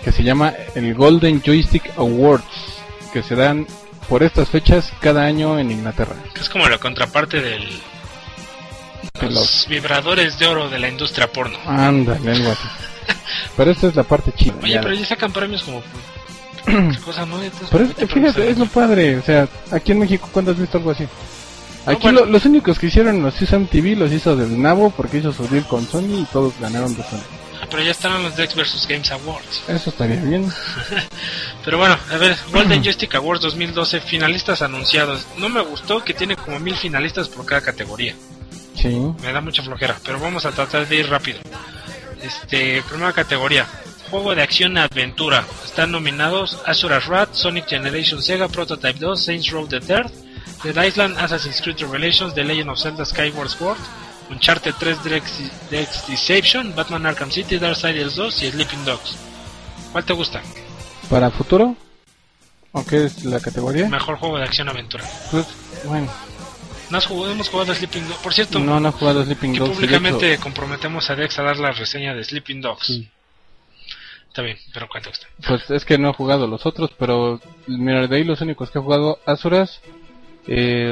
que 0.04 0.12
se 0.12 0.22
llama 0.22 0.52
el 0.74 0.94
Golden 0.94 1.42
Joystick 1.42 1.90
Awards, 1.96 2.44
que 3.12 3.22
se 3.22 3.34
dan 3.34 3.66
por 4.10 4.22
estas 4.22 4.48
fechas 4.50 4.92
cada 5.00 5.22
año 5.24 5.58
en 5.58 5.70
Inglaterra. 5.70 6.16
Es 6.38 6.48
como 6.50 6.68
la 6.68 6.76
contraparte 6.76 7.40
del. 7.40 7.62
De 9.20 9.26
Los 9.26 9.34
los- 9.34 9.66
vibradores 9.68 10.38
de 10.38 10.46
oro 10.46 10.68
de 10.68 10.78
la 10.78 10.88
industria 10.88 11.32
porno. 11.32 11.56
Ándale, 11.64 12.30
algo 12.32 12.50
así. 12.50 12.68
Pero 13.56 13.70
esta 13.70 13.86
es 13.86 13.94
la 13.96 14.02
parte 14.02 14.32
chida. 14.32 14.54
Oye, 14.62 14.74
ya. 14.74 14.80
pero 14.82 14.94
ya 14.94 15.06
sacan 15.06 15.32
premios 15.32 15.62
como. 15.62 15.80
por 16.64 17.00
cosas 17.04 17.26
no 17.28 17.38
Pero 17.70 17.84
es 17.84 18.10
fíjate, 18.10 18.50
es 18.50 18.58
lo 18.58 18.66
padre, 18.66 19.16
o 19.18 19.22
sea, 19.22 19.48
aquí 19.70 19.92
en 19.92 20.00
México, 20.00 20.28
¿cuándo 20.32 20.50
has 20.50 20.58
visto 20.58 20.76
algo 20.78 20.90
así? 20.90 21.04
Aquí 21.86 22.02
bueno. 22.02 22.20
lo- 22.20 22.26
los 22.26 22.44
únicos 22.44 22.78
que 22.78 22.86
hicieron 22.88 23.22
los 23.22 23.40
hizo 23.40 23.58
MTV, 23.58 23.96
los 23.96 24.12
hizo 24.12 24.36
del 24.36 24.60
Nabo 24.60 24.90
porque 24.90 25.18
hizo 25.18 25.32
su 25.32 25.46
deal 25.48 25.66
con 25.66 25.86
Sony 25.86 26.20
y 26.22 26.26
todos 26.32 26.52
ganaron 26.60 26.94
de 26.94 27.02
Sony. 27.04 27.22
Ah, 27.60 27.66
Pero 27.70 27.82
ya 27.82 27.90
están 27.90 28.22
los 28.22 28.36
Dex 28.36 28.54
vs. 28.54 28.86
Games 28.88 29.10
Awards. 29.10 29.62
Eso 29.68 29.90
estaría 29.90 30.16
bien. 30.20 30.50
Pero 31.64 31.78
bueno, 31.78 31.98
a 32.10 32.16
ver, 32.16 32.36
Golden 32.52 32.82
Joystick 32.84 33.14
Awards 33.14 33.42
2012, 33.42 34.00
finalistas 34.00 34.62
anunciados. 34.62 35.26
No 35.38 35.48
me 35.48 35.60
gustó 35.60 36.02
que 36.02 36.14
tiene 36.14 36.36
como 36.36 36.58
mil 36.58 36.76
finalistas 36.76 37.28
por 37.28 37.44
cada 37.44 37.60
categoría. 37.60 38.14
Sí. 38.74 38.88
Me 39.22 39.32
da 39.32 39.40
mucha 39.40 39.62
flojera, 39.62 39.96
pero 40.04 40.18
vamos 40.18 40.46
a 40.46 40.52
tratar 40.52 40.88
de 40.88 40.96
ir 40.96 41.08
rápido. 41.08 41.38
Este, 42.22 42.82
primera 42.82 43.12
categoría, 43.12 43.66
juego 44.10 44.34
de 44.34 44.42
acción 44.42 44.78
aventura. 44.78 45.44
Están 45.64 45.90
nominados 45.92 46.58
Azura's 46.66 47.06
Wrath, 47.06 47.34
Sonic 47.34 47.66
Generation 47.68 48.22
Sega, 48.22 48.48
Prototype 48.48 48.98
2, 48.98 49.22
Saints 49.22 49.50
Row 49.50 49.66
the 49.66 49.80
Third, 49.80 50.10
Dead 50.64 50.86
Island, 50.86 51.16
Assassin's 51.18 51.60
Creed 51.60 51.80
Revelations, 51.80 52.34
The 52.34 52.44
Legend 52.44 52.70
of 52.70 52.78
Zelda 52.78 53.04
Skyward 53.04 53.48
Sword, 53.50 53.78
Uncharted 54.30 54.74
3 54.78 55.04
Dex, 55.04 55.70
Dex 55.70 56.06
Deception, 56.06 56.74
Batman 56.74 57.06
Arkham 57.06 57.30
City, 57.30 57.58
Darksiders 57.58 58.14
2 58.16 58.42
y 58.42 58.50
Sleeping 58.50 58.84
Dogs. 58.84 59.16
¿Cuál 59.92 60.04
te 60.04 60.12
gusta? 60.12 60.40
¿Para 61.08 61.30
futuro? 61.30 61.76
¿O 62.72 62.84
qué 62.86 63.06
es 63.06 63.24
la 63.24 63.40
categoría? 63.40 63.88
Mejor 63.88 64.16
juego 64.16 64.38
de 64.38 64.44
acción 64.44 64.68
aventura. 64.68 65.04
Pues, 65.30 65.46
bueno, 65.84 66.08
¿No 66.90 66.98
has 66.98 67.06
jugado, 67.06 67.32
hemos 67.32 67.48
jugado 67.48 67.72
a 67.72 67.74
Sleeping 67.74 68.08
Dogs. 68.08 68.20
Por 68.20 68.34
cierto, 68.34 68.58
no, 68.58 68.80
no 68.80 68.88
he 68.88 68.92
jugado 68.92 69.24
Sleeping 69.24 69.52
que 69.52 69.58
Dogs. 69.60 69.74
públicamente 69.76 70.34
hecho, 70.34 70.42
comprometemos 70.42 71.08
a 71.10 71.14
Dex 71.16 71.38
a 71.38 71.42
dar 71.42 71.56
la 71.58 71.70
reseña 71.72 72.14
de 72.14 72.24
Sleeping 72.24 72.60
Dogs. 72.60 72.86
sí. 72.86 73.08
Está 74.28 74.42
bien, 74.42 74.58
pero 74.72 74.86
¿cuál 74.88 75.02
te 75.02 75.08
gusta? 75.08 75.26
Pues 75.44 75.68
es 75.72 75.84
que 75.84 75.98
no 75.98 76.10
he 76.10 76.12
jugado 76.12 76.46
los 76.46 76.64
otros, 76.64 76.90
pero 76.96 77.40
mira, 77.66 78.06
de 78.06 78.16
ahí 78.16 78.22
los 78.22 78.40
únicos 78.40 78.70
que 78.70 78.78
he 78.78 78.82
jugado 78.82 79.18
Azuras. 79.26 79.80
Eh, 80.46 80.88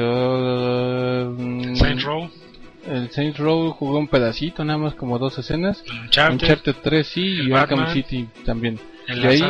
El 2.89 3.11
Saints 3.11 3.37
Row 3.37 3.71
jugué 3.71 3.99
un 3.99 4.07
pedacito, 4.07 4.65
nada 4.65 4.79
más 4.79 4.95
como 4.95 5.19
dos 5.19 5.37
escenas. 5.37 5.83
Uncharted, 6.03 6.33
Uncharted 6.33 6.75
3 6.81 7.07
sí 7.07 7.21
y 7.21 7.53
Arkham 7.53 7.79
Batman, 7.79 7.93
City 7.93 8.27
también. 8.45 8.79
el 9.07 9.21
de 9.21 9.27
ahí-. 9.27 9.41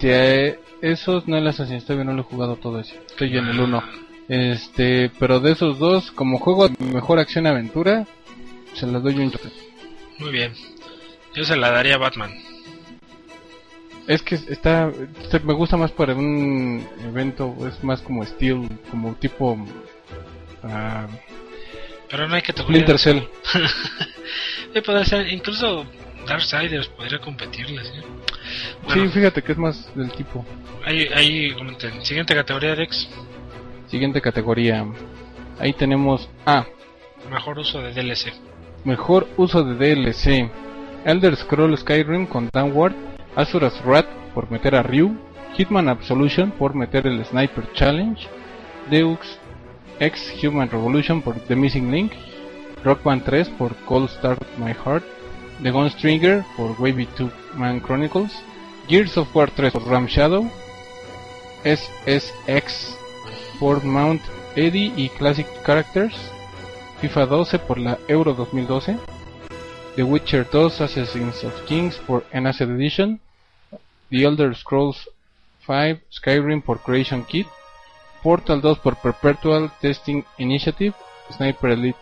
De 0.00 0.58
esos 0.80 1.28
no 1.28 1.36
el 1.36 1.46
Assassin's 1.46 1.84
todavía 1.84 2.04
no 2.04 2.14
lo 2.14 2.22
he 2.22 2.24
jugado 2.24 2.56
todo 2.56 2.80
ese. 2.80 2.94
Estoy 3.06 3.36
en 3.36 3.46
el 3.46 3.60
1. 3.60 3.82
Este, 4.28 5.10
pero 5.18 5.40
de 5.40 5.52
esos 5.52 5.78
dos, 5.78 6.10
como 6.10 6.38
juego 6.38 6.68
de 6.68 6.84
mejor 6.84 7.18
acción 7.18 7.46
aventura, 7.46 8.06
se 8.72 8.86
los 8.86 9.02
doy 9.02 9.14
un 9.16 9.32
Muy 10.18 10.32
bien. 10.32 10.52
Yo 11.34 11.44
se 11.44 11.56
la 11.56 11.70
daría 11.70 11.96
a 11.96 11.98
Batman. 11.98 12.32
Es 14.06 14.22
que 14.22 14.34
está, 14.34 14.90
me 15.44 15.54
gusta 15.54 15.76
más 15.76 15.90
para 15.92 16.14
un 16.14 16.86
evento, 17.04 17.56
es 17.66 17.82
más 17.82 18.02
como 18.02 18.22
estilo, 18.22 18.66
como 18.90 19.14
tipo 19.14 19.56
ah, 20.62 21.06
Pero 22.14 22.28
no 22.28 22.36
hay 22.36 22.42
que 22.42 22.52
Splinter 22.52 22.96
Cell. 22.96 23.22
Puede 24.86 25.04
ser, 25.04 25.32
incluso 25.32 25.84
Darksiders 26.28 26.86
podría 26.86 27.18
competirles. 27.18 27.88
¿eh? 27.88 28.02
Sí, 28.02 28.76
Bueno, 28.84 29.10
fíjate 29.10 29.42
que 29.42 29.50
es 29.50 29.58
más 29.58 29.92
del 29.96 30.12
tipo. 30.12 30.46
ahí, 30.84 31.08
ahí 31.12 31.52
comenten. 31.54 32.04
Siguiente 32.04 32.32
categoría, 32.32 32.76
Dex. 32.76 33.08
Siguiente 33.88 34.20
categoría. 34.20 34.86
Ahí 35.58 35.72
tenemos 35.72 36.28
A. 36.46 36.64
Mejor 37.28 37.58
uso 37.58 37.82
de 37.82 37.92
DLC. 37.92 38.32
Mejor 38.84 39.26
uso 39.36 39.64
de 39.64 39.74
DLC. 39.74 40.48
Elder 41.04 41.34
Scroll 41.34 41.76
Skyrim 41.76 42.26
con 42.26 42.48
Downward. 42.52 42.94
Azura's 43.34 43.82
Wrath 43.84 44.06
por 44.34 44.48
meter 44.52 44.76
a 44.76 44.84
Ryu. 44.84 45.18
Hitman 45.56 45.88
Absolution 45.88 46.52
por 46.52 46.76
meter 46.76 47.08
el 47.08 47.24
Sniper 47.24 47.72
Challenge. 47.72 48.24
Deux 48.88 49.18
Ex 50.00 50.32
Human 50.42 50.70
Revolution 50.70 51.22
por 51.22 51.38
The 51.40 51.56
Missing 51.56 51.90
Link. 51.90 52.12
Rock 52.84 53.02
Band 53.02 53.24
3 53.24 53.48
por 53.50 53.74
Cold 53.86 54.10
Start 54.10 54.42
My 54.58 54.72
Heart. 54.72 55.04
The 55.62 55.70
Gunstringer 55.70 56.44
por 56.56 56.72
Wavy 56.80 57.06
2 57.16 57.30
Man 57.54 57.80
Chronicles. 57.80 58.32
Gears 58.88 59.16
of 59.16 59.34
War 59.34 59.50
3 59.50 59.72
por 59.72 59.86
Ram 59.86 60.06
Shadow. 60.06 60.50
SSX 61.64 62.98
por 63.58 63.84
Mount 63.84 64.20
Eddie 64.56 64.92
y 64.96 65.08
Classic 65.10 65.46
Characters. 65.64 66.14
FIFA 67.00 67.26
12 67.26 67.58
por 67.60 67.78
la 67.78 67.98
Euro 68.08 68.34
2012. 68.34 68.98
The 69.96 70.02
Witcher 70.02 70.44
2 70.44 70.80
Assassins 70.80 71.44
of 71.44 71.54
Kings 71.66 71.96
por 71.98 72.24
Enhanced 72.32 72.68
Edition. 72.68 73.20
The 74.10 74.24
Elder 74.24 74.54
Scrolls 74.54 75.08
5 75.66 76.00
Skyrim 76.10 76.60
por 76.60 76.80
Creation 76.80 77.24
Kit. 77.24 77.46
Portal 78.24 78.60
2 78.60 78.78
por 78.80 78.96
Perpetual 78.96 79.70
Testing 79.80 80.24
Initiative. 80.38 80.94
Sniper 81.30 81.70
Elite 81.70 81.98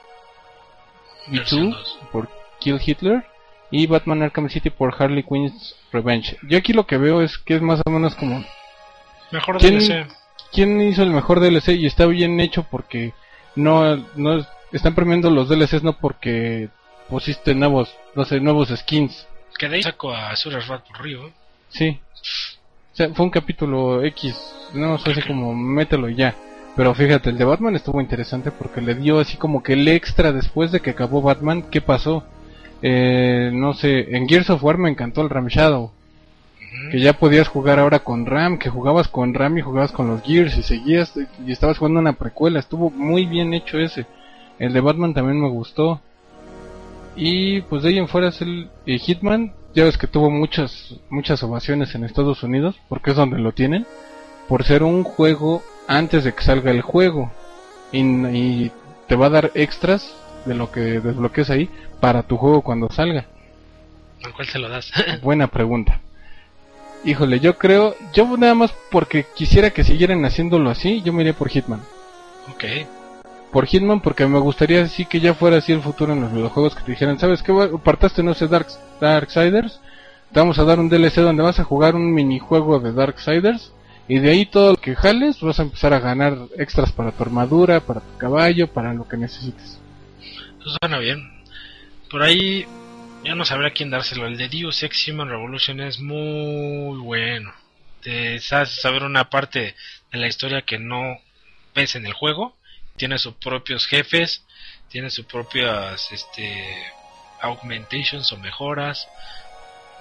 Versión 1.29 1.71
V2 1.73 1.75
dos. 1.75 1.99
por 2.11 2.29
Kill 2.61 2.81
Hitler. 2.85 3.25
Y 3.71 3.87
Batman 3.87 4.23
Arkham 4.23 4.49
City 4.51 4.69
por 4.71 4.95
Harley 4.99 5.23
Quinn's 5.23 5.75
Revenge. 5.93 6.39
Yo 6.43 6.59
aquí 6.59 6.73
lo 6.75 6.87
que 6.87 6.99
veo 6.99 7.23
es 7.23 7.39
que 7.39 7.55
es 7.57 7.63
más 7.63 7.81
o 7.87 7.91
menos 7.91 8.15
como 8.15 8.45
Mejor 9.31 9.57
¿Quién- 9.59 9.79
DLC. 9.79 10.07
quién 10.53 10.81
hizo 10.83 11.03
el 11.03 11.11
mejor 11.11 11.41
DLC 11.41 11.73
y 11.73 11.87
está 11.87 12.05
bien 12.07 12.39
hecho 12.39 12.65
porque 12.71 13.15
no, 13.57 13.97
no 14.15 14.39
es- 14.39 14.47
están 14.73 14.95
premiando 14.95 15.31
los 15.31 15.49
DLCs 15.49 15.83
no 15.83 15.95
porque 15.95 16.69
pusiste 17.09 17.55
nuevos, 17.55 17.95
no 18.15 18.27
sé, 18.27 18.41
nuevos 18.41 18.69
skins. 18.69 19.27
Que 19.59 19.69
de 19.71 19.77
ahí 19.77 19.83
saco 19.83 20.13
a 20.13 20.31
Azura's 20.31 20.69
Wrath 20.69 20.87
por 20.87 21.03
Río. 21.03 21.31
Sí. 21.71 21.99
O 22.93 22.95
sea, 22.95 23.09
fue 23.15 23.25
un 23.25 23.31
capítulo 23.31 24.03
X, 24.05 24.37
no 24.75 24.99
sé, 24.99 25.13
así 25.13 25.23
como 25.23 25.55
mételo 25.55 26.11
y 26.11 26.17
ya. 26.17 26.35
Pero 26.77 26.95
fíjate, 26.95 27.31
el 27.31 27.39
de 27.39 27.45
Batman 27.45 27.75
estuvo 27.75 28.01
interesante 28.01 28.51
porque 28.51 28.83
le 28.83 28.95
dio 28.95 29.19
así 29.19 29.37
como 29.37 29.63
que 29.63 29.73
el 29.75 29.89
extra 29.89 30.33
después 30.33 30.73
de 30.73 30.81
que 30.81 30.91
acabó 30.91 31.23
Batman, 31.23 31.63
¿qué 31.71 31.81
pasó? 31.81 32.25
Eh, 32.83 33.51
no 33.53 33.73
sé, 33.73 34.15
en 34.17 34.29
Gears 34.29 34.51
of 34.51 34.63
War 34.63 34.77
me 34.77 34.91
encantó 34.91 35.23
el 35.23 35.31
Ram 35.31 35.47
Shadow. 35.47 35.91
Que 36.91 37.01
ya 37.01 37.13
podías 37.13 37.49
jugar 37.49 37.79
ahora 37.79 38.01
con 38.01 38.27
RAM, 38.27 38.59
que 38.59 38.71
jugabas 38.71 39.09
con 39.09 39.35
RAM 39.35 39.59
y 39.59 39.63
jugabas 39.63 39.93
con 39.93 40.09
los 40.09 40.23
Gears 40.23 40.57
y 40.57 40.63
seguías 40.63 41.15
y 41.47 41.53
estabas 41.53 41.79
jugando 41.79 42.01
una 42.01 42.15
precuela, 42.15 42.59
estuvo 42.59 42.91
muy 42.91 43.27
bien 43.27 43.53
hecho 43.55 43.79
ese. 43.79 44.07
El 44.59 44.73
de 44.73 44.81
Batman 44.81 45.15
también 45.15 45.41
me 45.41 45.49
gustó. 45.49 46.01
Y 47.15 47.61
pues 47.63 47.83
de 47.83 47.91
ahí 47.91 47.99
en 47.99 48.09
fuera 48.09 48.29
es 48.29 48.41
el 48.41 48.71
eh, 48.87 48.99
Hitman, 48.99 49.53
ya 49.75 49.85
ves 49.85 49.99
que 49.99 50.07
tuvo 50.07 50.31
muchas 50.31 50.97
muchas 51.09 51.43
ovaciones 51.43 51.95
en 51.95 52.05
Estados 52.05 52.43
Unidos, 52.43 52.77
porque 52.89 53.11
es 53.11 53.17
donde 53.17 53.39
lo 53.39 53.53
tienen, 53.53 53.87
por 54.49 54.65
ser 54.65 54.83
un 54.83 55.05
juego 55.05 55.63
antes 55.89 56.25
de 56.25 56.35
que 56.35 56.43
salga 56.43 56.71
el 56.71 56.83
juego. 56.83 57.31
Y, 57.93 58.01
y 58.01 58.73
te 59.07 59.17
va 59.17 59.27
a 59.27 59.31
dar 59.31 59.51
extras 59.55 60.15
de 60.47 60.55
lo 60.55 60.71
que 60.71 60.81
desbloquees 60.81 61.51
ahí 61.51 61.69
para 62.01 62.23
tu 62.23 62.37
juego 62.37 62.63
cuando 62.63 62.91
salga. 62.91 63.27
¿A 64.25 64.33
cuál 64.35 64.47
se 64.49 64.59
lo 64.59 64.69
das? 64.69 64.91
Buena 65.23 65.49
pregunta. 65.49 66.01
Híjole, 67.05 67.41
yo 67.41 67.59
creo, 67.59 67.97
yo 68.13 68.37
nada 68.37 68.55
más 68.55 68.73
porque 68.91 69.27
quisiera 69.35 69.71
que 69.71 69.83
siguieran 69.83 70.25
haciéndolo 70.25 70.71
así, 70.71 71.03
yo 71.03 71.13
me 71.13 71.23
iría 71.23 71.35
por 71.35 71.49
Hitman. 71.49 71.81
ok. 72.49 72.65
Por 73.53 73.67
Hitman 73.67 74.01
porque 74.01 74.27
me 74.27 74.39
gustaría 74.39 74.83
así 74.83 75.05
que 75.05 75.21
ya 75.21 75.35
fuera 75.35 75.59
así 75.59 75.73
el 75.73 75.83
futuro 75.83 76.15
en 76.15 76.23
los 76.23 76.33
videojuegos 76.33 76.75
que 76.75 76.83
te 76.83 76.93
dijeran, 76.93 77.19
¿sabes 77.19 77.43
qué? 77.43 77.53
Apartaste, 77.53 78.23
no 78.23 78.33
sé, 78.33 78.49
Dark, 78.49 78.69
Darksiders, 78.99 79.79
te 80.33 80.41
vamos 80.41 80.59
a 80.59 80.65
dar 80.65 80.81
un 80.81 80.89
DLC 80.89 81.17
donde 81.17 81.43
vas 81.43 81.61
a 81.61 81.65
jugar 81.65 81.95
un 81.95 82.15
minijuego 82.15 82.81
de 82.81 82.93
Darksiders 82.93 83.73
y 84.09 84.19
de 84.19 84.31
ahí 84.31 84.47
todo 84.47 84.73
lo 84.73 84.77
que 84.79 84.95
jales 84.95 85.39
vas 85.41 85.61
a 85.61 85.65
empezar 85.65 85.93
a 85.93 86.01
ganar 86.01 86.39
extras 86.57 86.93
para 86.93 87.13
tu 87.13 87.23
armadura, 87.23 87.81
para 87.81 88.01
tu 88.01 88.17
caballo, 88.17 88.73
para 88.73 88.95
lo 88.95 89.07
que 89.07 89.19
necesites. 89.19 89.79
Eso 90.61 90.77
suena 90.81 90.99
bien. 90.99 91.43
Por 92.11 92.23
ahí 92.23 92.67
ya 93.25 93.35
no 93.35 93.45
sabrá 93.45 93.71
quién 93.71 93.91
dárselo. 93.91 94.27
El 94.27 94.39
de 94.39 94.49
Deus 94.49 94.83
Ex 94.83 95.09
Human 95.09 95.29
Revolution 95.29 95.81
es 95.81 96.01
muy 96.01 96.99
bueno. 96.99 97.53
te 98.03 98.37
hace 98.37 98.81
saber 98.81 99.03
una 99.03 99.29
parte 99.29 99.77
de 100.11 100.19
la 100.19 100.27
historia 100.27 100.63
que 100.63 100.79
no 100.79 101.19
ves 101.75 101.95
en 101.97 102.07
el 102.07 102.15
juego. 102.15 102.57
Tiene 102.97 103.19
sus 103.19 103.35
propios 103.35 103.87
jefes, 103.87 104.45
tiene 104.89 105.11
sus 105.11 105.25
propias 105.27 106.11
este, 106.13 106.85
augmentations 107.41 108.31
o 108.33 108.37
mejoras. 108.39 109.09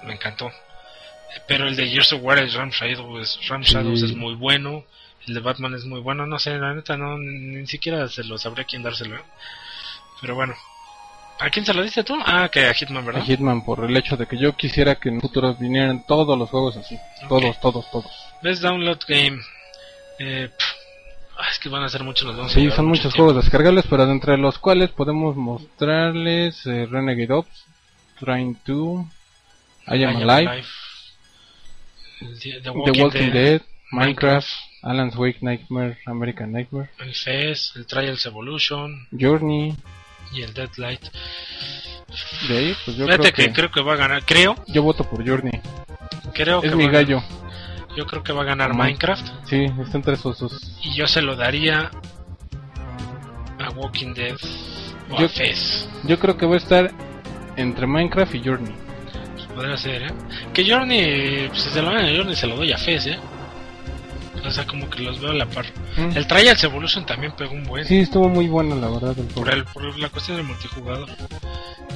Me 0.04 0.14
encantó. 0.14 0.50
Pero 1.48 1.66
el 1.66 1.76
de 1.76 1.88
Gears 1.88 2.12
of 2.12 2.22
War, 2.22 2.38
el 2.38 2.52
Ram 2.52 2.70
Shadows, 2.70 3.40
Ram 3.48 3.62
Shadows 3.62 4.00
Sí. 4.00 4.06
es 4.06 4.16
muy 4.16 4.34
bueno. 4.34 4.84
El 5.26 5.34
de 5.34 5.40
Batman 5.40 5.74
es 5.74 5.84
muy 5.84 6.00
bueno. 6.00 6.26
No 6.26 6.38
sé, 6.38 6.58
la 6.58 6.74
neta, 6.74 6.96
no, 6.96 7.16
ni 7.16 7.66
siquiera 7.66 8.06
se 8.08 8.24
lo 8.24 8.36
sabría 8.38 8.64
quién 8.64 8.82
dárselo. 8.82 9.16
¿eh? 9.16 9.22
Pero 10.20 10.34
bueno. 10.34 10.54
¿A 11.38 11.48
quién 11.50 11.64
se 11.64 11.72
lo 11.74 11.82
diste 11.82 12.04
tú? 12.04 12.16
Ah, 12.24 12.48
que 12.52 12.66
a 12.66 12.74
Hitman, 12.74 13.02
A 13.02 13.06
¿verdad? 13.06 13.22
Hitman 13.24 13.64
por 13.64 13.84
el 13.84 13.96
hecho 13.96 14.16
de 14.16 14.26
que 14.26 14.36
yo 14.38 14.54
quisiera 14.56 14.96
que 14.96 15.08
en 15.08 15.16
el 15.16 15.20
futuro 15.22 15.54
vinieran 15.54 16.04
todos 16.06 16.38
los 16.38 16.50
juegos 16.50 16.76
así. 16.76 16.96
Todos, 17.28 17.58
todos, 17.60 17.90
todos. 17.90 18.12
Best 18.42 18.62
Download 18.62 18.98
Game. 19.08 19.40
Eh, 20.18 20.50
pff, 20.56 20.72
es 21.50 21.58
que 21.58 21.68
van 21.68 21.82
a 21.82 21.88
ser 21.88 22.02
muchos, 22.04 22.26
nos 22.26 22.36
vamos 22.36 22.52
a 22.52 22.54
Sí, 22.54 22.60
llevar 22.60 22.76
son 22.76 22.86
mucho 22.86 23.00
muchos 23.00 23.12
tiempo. 23.14 23.24
juegos 23.32 23.44
descargables, 23.44 23.84
pero 23.88 24.04
entre 24.10 24.36
los 24.38 24.58
cuales 24.58 24.90
podemos 24.90 25.36
mostrarles 25.36 26.64
eh, 26.66 26.86
Renegade 26.90 27.32
Ops, 27.32 27.64
Trying 28.20 28.58
2, 28.66 29.04
I 29.88 29.94
Am 29.94 30.00
I 30.00 30.04
Am 30.04 30.16
Alive, 30.16 30.50
Alive, 30.50 30.66
The, 32.20 32.26
The 32.52 32.60
The 32.60 32.70
Walking, 32.70 33.02
Walking 33.02 33.30
Dead, 33.30 33.32
Dead, 33.32 33.62
Minecraft, 33.90 34.48
Alan's 34.82 35.16
Wake 35.16 35.38
Nightmare, 35.42 35.98
American 36.06 36.52
Nightmare, 36.52 36.90
el 37.00 37.14
FES, 37.14 37.72
el 37.76 37.86
Trials 37.86 38.24
Evolution 38.26 39.06
Journey. 39.18 39.74
y 40.32 40.42
el 40.42 40.54
Deadlight. 40.54 41.02
De 42.48 42.58
ahí, 42.58 42.76
pues 42.84 42.96
yo 42.96 43.06
Fíjate 43.06 43.32
creo 43.32 43.34
que, 43.34 43.44
que, 43.46 43.52
creo 43.52 43.70
que 43.70 43.80
va 43.82 43.94
a 43.94 43.96
ganar, 43.96 44.24
creo, 44.24 44.54
yo 44.68 44.82
voto 44.82 45.04
por 45.04 45.26
Journey. 45.26 45.60
creo 46.34 46.62
Es 46.62 46.70
que 46.70 46.76
mi 46.76 46.84
a 46.84 46.90
gallo. 46.90 47.20
ganar- 47.20 47.41
yo 47.96 48.06
creo 48.06 48.22
que 48.22 48.32
va 48.32 48.42
a 48.42 48.44
ganar. 48.44 48.74
Minecraft 48.74 49.26
Sí, 49.44 49.64
está 49.80 49.96
entre 49.98 50.14
esos 50.14 50.38
dos. 50.38 50.76
y 50.82 50.94
yo 50.94 51.06
se 51.06 51.22
lo 51.22 51.36
daría 51.36 51.90
a 53.58 53.70
Walking 53.70 54.14
Dead 54.14 54.36
o 55.10 55.18
Yo- 55.18 55.26
a 55.26 55.28
FES. 55.28 55.88
Yo 56.04 56.18
creo 56.18 56.36
que 56.36 56.46
va 56.46 56.54
a 56.54 56.58
estar 56.58 56.90
entre 57.56 57.86
Minecraft 57.86 58.34
y 58.34 58.42
Journey. 58.44 58.74
Pues 59.34 59.46
podría 59.46 59.76
ser, 59.76 60.02
¿eh? 60.02 60.12
Que 60.52 60.68
Journey, 60.68 61.48
pues, 61.48 61.62
si 61.62 61.70
se 61.70 61.82
lo 61.82 61.90
dan 61.92 62.04
a 62.06 62.16
Journey 62.16 62.34
se 62.34 62.46
lo 62.46 62.56
doy 62.56 62.72
a 62.72 62.78
FES, 62.78 63.06
¿eh? 63.06 63.18
O 64.44 64.50
sea, 64.50 64.66
como 64.66 64.90
que 64.90 65.02
los 65.02 65.20
veo 65.20 65.30
a 65.30 65.34
la 65.34 65.46
par. 65.46 65.66
Mm. 65.96 66.16
El 66.16 66.26
Trials 66.26 66.64
Evolution 66.64 67.06
también 67.06 67.32
pegó 67.36 67.52
un 67.52 67.62
buen. 67.64 67.84
Sí, 67.84 68.00
estuvo 68.00 68.28
muy 68.28 68.48
bueno 68.48 68.74
la 68.76 68.88
verdad 68.88 69.16
el 69.18 69.26
por, 69.26 69.48
el, 69.52 69.64
por 69.66 69.98
la 69.98 70.08
cuestión 70.08 70.36
del 70.36 70.46
multijugador. 70.46 71.08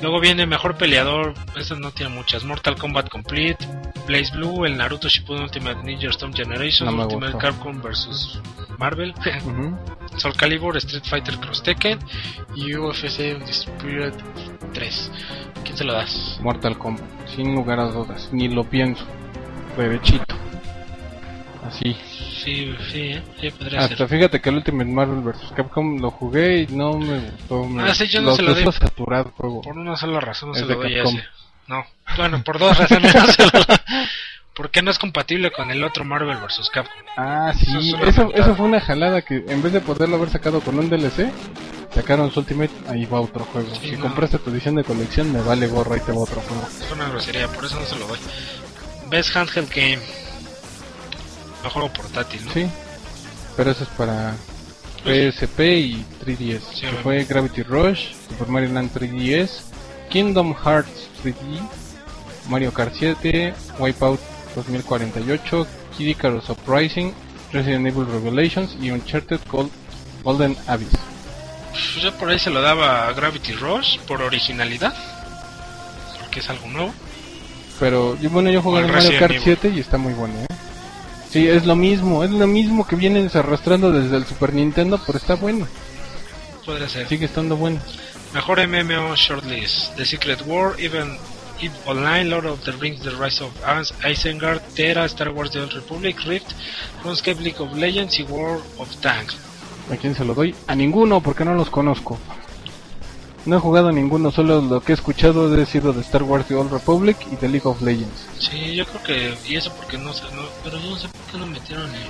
Luego 0.02 0.20
viene 0.20 0.46
Mejor 0.46 0.76
Peleador, 0.76 1.34
estas 1.56 1.78
no 1.78 1.90
tiene 1.90 2.14
muchas. 2.14 2.44
Mortal 2.44 2.76
Kombat 2.76 3.08
Complete, 3.08 3.66
Blaze 4.06 4.32
Blue, 4.36 4.64
el 4.66 4.76
Naruto 4.76 5.08
Shippuden 5.08 5.44
Ultimate 5.44 5.82
Ninja 5.82 6.08
Storm 6.10 6.32
Generation, 6.34 6.94
No 6.94 7.02
Ultimate 7.04 7.32
gustó. 7.32 7.38
Capcom 7.38 7.80
vs 7.82 8.40
Marvel, 8.78 9.14
Ujú. 9.46 9.76
Soul 10.18 10.36
Calibur, 10.36 10.76
Street 10.76 11.04
Fighter 11.04 11.38
Cross 11.38 11.62
Tekken 11.62 11.98
y 12.54 12.76
UFC 12.76 13.34
Undisputed 13.40 14.12
3. 14.74 15.10
¿Quién 15.64 15.76
se 15.76 15.84
lo 15.84 15.94
das? 15.94 16.38
Mortal 16.42 16.76
Kombat, 16.78 17.04
sin 17.34 17.54
lugar 17.54 17.80
a 17.80 17.86
dudas, 17.86 18.28
ni 18.32 18.48
lo 18.48 18.64
pienso. 18.64 19.04
Derechito. 19.76 20.36
Así. 21.68 21.96
Sí, 22.44 22.74
sí, 22.92 22.98
¿eh? 23.12 23.22
sí 23.40 23.50
podría 23.50 23.80
Hasta 23.80 23.96
ser. 23.96 24.08
fíjate 24.08 24.40
que 24.40 24.48
el 24.50 24.56
Ultimate 24.56 24.90
Marvel 24.90 25.20
vs. 25.20 25.52
Capcom 25.56 25.98
lo 26.00 26.10
jugué 26.10 26.62
y 26.62 26.66
no 26.68 26.98
me 26.98 27.18
gustó. 27.30 27.64
Me, 27.64 27.82
Ah, 27.82 27.94
sí, 27.94 28.06
yo 28.06 28.20
no 28.20 28.34
se 28.36 28.42
lo 28.42 28.54
doy. 28.54 28.64
saturado 28.72 29.32
juego. 29.36 29.62
Por 29.62 29.76
una 29.78 29.96
sola 29.96 30.20
razón 30.20 30.50
no 30.50 30.54
Es 30.54 30.60
se 30.60 30.66
lo 30.66 30.74
doy 30.76 30.94
Capcom. 30.94 31.16
ese. 31.16 31.26
No, 31.68 31.84
bueno, 32.16 32.42
por 32.44 32.58
dos 32.58 32.78
razones 32.78 33.14
no 33.14 33.26
se 33.26 33.42
lo 33.44 33.50
doy. 33.50 33.76
Porque 34.54 34.80
no 34.80 34.90
es 34.90 34.98
compatible 34.98 35.50
con 35.50 35.70
el 35.70 35.84
otro 35.84 36.04
Marvel 36.04 36.36
vs. 36.38 36.70
Capcom. 36.72 36.94
Ah, 37.16 37.52
Eso 37.54 37.80
sí, 37.80 37.88
eso, 37.88 37.98
mentada. 38.24 38.30
eso 38.44 38.54
fue 38.56 38.66
una 38.66 38.80
jalada 38.80 39.22
que 39.22 39.44
en 39.48 39.62
vez 39.62 39.72
de 39.72 39.80
poderlo 39.80 40.16
haber 40.16 40.30
sacado 40.30 40.60
con 40.60 40.78
un 40.78 40.88
DLC, 40.88 41.30
sacaron 41.94 42.30
su 42.30 42.40
Ultimate, 42.40 42.72
ahí 42.88 43.04
va 43.04 43.20
otro 43.20 43.44
juego. 43.44 43.74
Sí, 43.74 43.90
si 43.90 43.96
no. 43.96 44.02
compraste 44.02 44.38
tu 44.38 44.50
edición 44.50 44.76
de 44.76 44.84
colección, 44.84 45.30
me 45.32 45.42
vale 45.42 45.66
gorro, 45.66 45.92
ahí 45.94 46.00
te 46.00 46.12
va 46.12 46.18
otro 46.20 46.40
juego. 46.40 46.66
Es 46.68 46.90
una 46.90 47.08
grosería, 47.08 47.48
por 47.48 47.64
eso 47.66 47.78
no 47.78 47.84
se 47.86 47.98
lo 47.98 48.06
doy. 48.06 48.18
Best 49.10 49.36
Handheld 49.36 49.68
Game. 49.74 49.98
Mejor 51.66 51.82
juego 51.82 51.92
portátil, 51.92 52.44
¿no? 52.44 52.52
Sí, 52.52 52.66
pero 53.56 53.70
eso 53.72 53.82
es 53.84 53.88
para 53.90 54.34
PSP 55.04 55.60
y 55.78 56.04
3DS. 56.24 56.60
Sí, 56.74 56.80
que 56.82 56.92
fue 57.02 57.24
Gravity 57.24 57.62
Rush, 57.62 58.12
Super 58.28 58.48
Mario 58.48 58.70
Land 58.72 58.92
3DS, 58.94 59.62
Kingdom 60.10 60.54
Hearts 60.54 61.08
3D, 61.24 61.60
Mario 62.48 62.72
Kart 62.72 62.94
7, 62.96 63.54
Wipeout 63.78 64.20
2048, 64.54 65.66
Kid 65.96 66.06
Icarus 66.08 66.48
Uprising, 66.50 67.12
Resident 67.52 67.86
Evil 67.86 68.06
Revelations 68.06 68.76
y 68.80 68.90
Uncharted 68.90 69.40
Gold- 69.50 69.70
Golden 70.22 70.56
Abyss. 70.66 70.88
Pues 71.70 72.02
yo 72.02 72.12
por 72.16 72.28
ahí 72.30 72.38
se 72.38 72.50
lo 72.50 72.60
daba 72.62 73.08
a 73.08 73.12
Gravity 73.12 73.52
Rush 73.52 73.98
por 74.00 74.22
originalidad. 74.22 74.94
Porque 76.20 76.40
es 76.40 76.48
algo 76.50 76.66
nuevo. 76.68 76.94
Pero 77.78 78.16
yo, 78.20 78.30
bueno, 78.30 78.50
yo 78.50 78.62
jugué 78.62 78.80
el 78.82 78.92
Mario 78.92 79.18
Kart 79.18 79.32
Evil. 79.32 79.42
7 79.44 79.72
y 79.76 79.80
está 79.80 79.98
muy 79.98 80.14
bueno, 80.14 80.34
¿eh? 80.40 80.46
Sí, 81.36 81.48
es 81.48 81.66
lo 81.66 81.76
mismo, 81.76 82.24
es 82.24 82.30
lo 82.30 82.46
mismo 82.46 82.86
que 82.86 82.96
vienen 82.96 83.30
arrastrando 83.34 83.92
desde 83.92 84.16
el 84.16 84.24
Super 84.24 84.54
Nintendo, 84.54 84.98
pero 85.04 85.18
está 85.18 85.34
bueno, 85.34 85.66
Podría 86.64 86.88
ser. 86.88 87.06
sigue 87.08 87.26
estando 87.26 87.56
bueno. 87.56 87.78
Mejor 88.32 88.66
MMO 88.66 89.14
Shortlist: 89.16 89.94
The 89.96 90.06
Secret 90.06 90.42
War, 90.46 90.72
Even 90.78 91.16
Eve 91.60 91.74
Online, 91.84 92.24
Lord 92.24 92.46
of 92.46 92.64
the 92.64 92.72
Rings, 92.72 93.00
The 93.02 93.10
Rise 93.10 93.44
of 93.44 93.52
Isengard, 94.04 94.62
Terra, 94.74 95.04
Star 95.04 95.30
Wars 95.30 95.50
The 95.50 95.60
Old 95.60 95.72
Republic, 95.74 96.16
Rift, 96.24 96.52
RuneScape 97.04 97.40
League 97.40 97.60
of 97.60 97.74
Legends 97.76 98.18
y 98.18 98.22
World 98.24 98.64
of 98.78 98.94
Tanks. 98.96 99.36
¿A 99.92 99.96
quién 99.96 100.14
se 100.14 100.24
lo 100.24 100.34
doy? 100.34 100.54
A 100.66 100.74
ninguno, 100.74 101.20
porque 101.20 101.44
no 101.44 101.54
los 101.54 101.70
conozco. 101.70 102.18
No 103.46 103.56
he 103.56 103.60
jugado 103.60 103.92
ninguno, 103.92 104.30
solo 104.32 104.60
lo 104.60 104.80
que 104.80 104.92
he 104.92 104.94
escuchado 104.94 105.54
ha 105.62 105.66
sido 105.66 105.92
de 105.92 106.00
Star 106.02 106.24
Wars 106.24 106.46
The 106.46 106.56
Old 106.56 106.72
Republic 106.72 107.16
y 107.30 107.36
de 107.36 107.48
League 107.48 107.66
of 107.68 107.80
Legends. 107.80 108.26
Sí, 108.38 108.74
yo 108.74 108.84
creo 108.86 109.02
que. 109.04 109.34
Y 109.48 109.54
eso 109.56 109.72
porque 109.76 109.96
no 109.98 110.12
sé. 110.12 110.24
No, 110.34 110.42
pero 110.64 110.78
yo 110.80 110.90
no 110.90 110.96
sé 110.96 111.08
por 111.08 111.20
qué 111.32 111.38
no 111.38 111.46
metieron 111.46 111.88
el. 111.94 112.02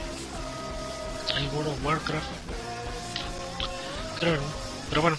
El 1.37 1.49
World 1.55 1.68
of 1.72 1.84
Warcraft. 1.84 2.26
Creo, 4.18 4.37
¿no? 4.37 4.43
Pero 4.89 5.03
bueno. 5.03 5.16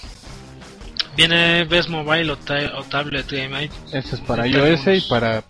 Viene 1.15 1.63
Best 1.65 1.89
Mobile 1.89 2.32
o, 2.32 2.38
ta- 2.38 2.78
o 2.80 2.84
Tablet 2.84 3.30
Game. 3.32 3.70
Ese 3.91 4.15
es 4.15 4.22
para 4.22 4.47
iOS 4.47 4.88
y 4.88 5.01
para 5.09 5.43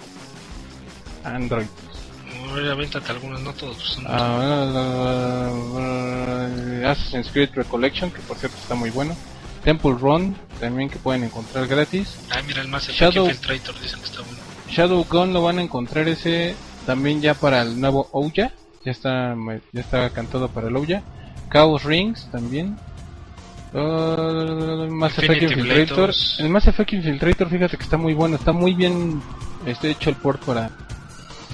Android. 1.23 1.67
Avéntate 2.71 3.11
algunos, 3.11 3.41
no 3.41 3.53
todos. 3.53 3.77
Son 3.77 4.05
Ah, 4.07 5.49
Assassin's 6.85 7.29
Creed 7.31 7.49
Recollection, 7.53 8.09
que 8.11 8.19
por 8.21 8.37
cierto 8.37 8.57
está 8.57 8.75
muy 8.75 8.89
bueno. 8.89 9.15
Temple 9.67 9.95
Run, 9.99 10.33
también 10.61 10.89
que 10.89 10.97
pueden 10.97 11.25
encontrar 11.25 11.67
gratis. 11.67 12.17
Ah, 12.31 12.39
mira, 12.47 12.61
el 12.61 12.69
Mass 12.69 12.87
Effect 12.87 13.01
Shadow- 13.01 13.25
Infiltrator 13.27 13.77
dicen 13.81 13.99
que 13.99 14.05
está 14.05 14.21
bueno. 14.21 14.37
Shadow 14.69 15.05
Gun 15.09 15.33
lo 15.33 15.41
van 15.41 15.59
a 15.59 15.61
encontrar 15.61 16.07
ese 16.07 16.55
también 16.85 17.19
ya 17.19 17.33
para 17.33 17.63
el 17.63 17.77
nuevo 17.77 18.07
Ouya. 18.13 18.53
Ya 18.85 18.91
está, 18.93 19.35
ya 19.73 19.81
está 19.81 20.09
cantado 20.11 20.47
para 20.47 20.69
el 20.69 20.75
Ouya. 20.77 21.03
Chaos 21.51 21.83
Rings 21.83 22.31
también. 22.31 22.77
Uh, 23.73 24.87
Mass 24.89 25.17
Effect 25.19 25.43
Infiltrator. 25.43 26.13
El 26.39 26.47
Mass 26.47 26.67
Effect 26.67 26.93
Infiltrator, 26.93 27.49
fíjate 27.49 27.75
que 27.75 27.83
está 27.83 27.97
muy 27.97 28.13
bueno. 28.13 28.37
Está 28.37 28.53
muy 28.53 28.73
bien 28.73 29.21
este, 29.65 29.91
hecho 29.91 30.09
el 30.09 30.15
port 30.15 30.41
para, 30.45 30.71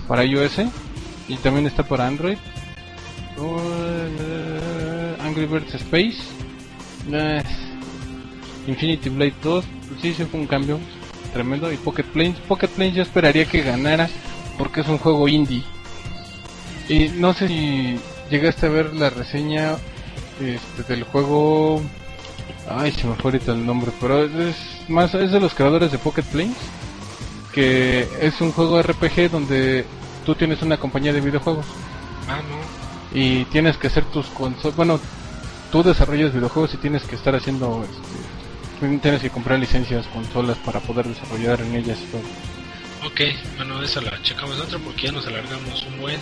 para 0.07 0.23
iOS. 0.23 0.59
Y 1.27 1.37
también 1.37 1.65
está 1.65 1.81
para 1.81 2.05
Android. 2.05 2.37
Uh, 3.39 5.23
Angry 5.23 5.47
Birds 5.47 5.73
Space. 5.73 6.19
Uh, 7.09 7.72
Infinity 8.67 9.09
Blade 9.09 9.33
2. 9.43 9.65
Sí, 10.01 10.13
sí 10.13 10.23
fue 10.25 10.39
un 10.39 10.47
cambio 10.47 10.79
tremendo. 11.33 11.71
Y 11.71 11.77
Pocket 11.77 12.03
Planes. 12.03 12.37
Pocket 12.47 12.67
Planes 12.69 12.95
yo 12.95 13.01
esperaría 13.03 13.45
que 13.45 13.61
ganara 13.61 14.09
porque 14.57 14.81
es 14.81 14.87
un 14.87 14.97
juego 14.97 15.27
indie. 15.27 15.63
Y 16.89 17.09
no 17.09 17.33
sé 17.33 17.47
si 17.47 17.99
llegaste 18.29 18.65
a 18.65 18.69
ver 18.69 18.93
la 18.93 19.09
reseña 19.09 19.75
este, 20.41 20.83
del 20.93 21.03
juego. 21.03 21.81
Ay, 22.69 22.91
se 22.91 23.07
me 23.07 23.15
fue 23.15 23.31
ahorita 23.31 23.51
el 23.53 23.65
nombre, 23.65 23.91
pero 23.99 24.23
es 24.23 24.55
más 24.89 25.13
es 25.15 25.31
de 25.31 25.39
los 25.39 25.53
creadores 25.53 25.91
de 25.91 25.97
Pocket 25.97 26.23
Planes, 26.23 26.55
que 27.53 28.07
es 28.21 28.39
un 28.41 28.51
juego 28.51 28.81
RPG 28.81 29.29
donde 29.31 29.85
tú 30.25 30.35
tienes 30.35 30.61
una 30.61 30.77
compañía 30.77 31.11
de 31.13 31.19
videojuegos 31.21 31.65
Ah, 32.27 32.39
no. 32.49 33.17
y 33.19 33.43
tienes 33.45 33.77
que 33.77 33.87
hacer 33.87 34.05
tus 34.05 34.27
consolas. 34.27 34.75
Bueno, 34.75 34.99
tú 35.71 35.83
desarrollas 35.83 36.33
videojuegos 36.33 36.73
y 36.73 36.77
tienes 36.77 37.03
que 37.03 37.15
estar 37.15 37.35
haciendo. 37.35 37.83
Este, 37.83 38.32
tienes 39.01 39.21
que 39.21 39.29
comprar 39.29 39.59
licencias, 39.59 40.05
consolas 40.07 40.57
para 40.59 40.79
poder 40.79 41.07
desarrollar 41.07 41.61
en 41.61 41.75
ellas 41.75 41.97
y 42.01 42.05
todo. 42.11 42.21
Ok, 43.07 43.21
bueno, 43.57 43.81
esa 43.83 44.01
la 44.01 44.21
checamos 44.21 44.59
otra 44.59 44.79
porque 44.79 45.03
ya 45.07 45.11
nos 45.11 45.25
alargamos 45.27 45.83
un 45.83 45.99
buen. 45.99 46.19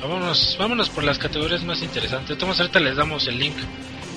Vámonos, 0.00 0.56
vámonos 0.58 0.90
por 0.90 1.02
las 1.04 1.18
categorías 1.18 1.62
más 1.64 1.82
interesantes. 1.82 2.30
Entonces 2.32 2.60
ahorita 2.60 2.80
les 2.80 2.96
damos 2.96 3.26
el 3.28 3.38
link 3.38 3.56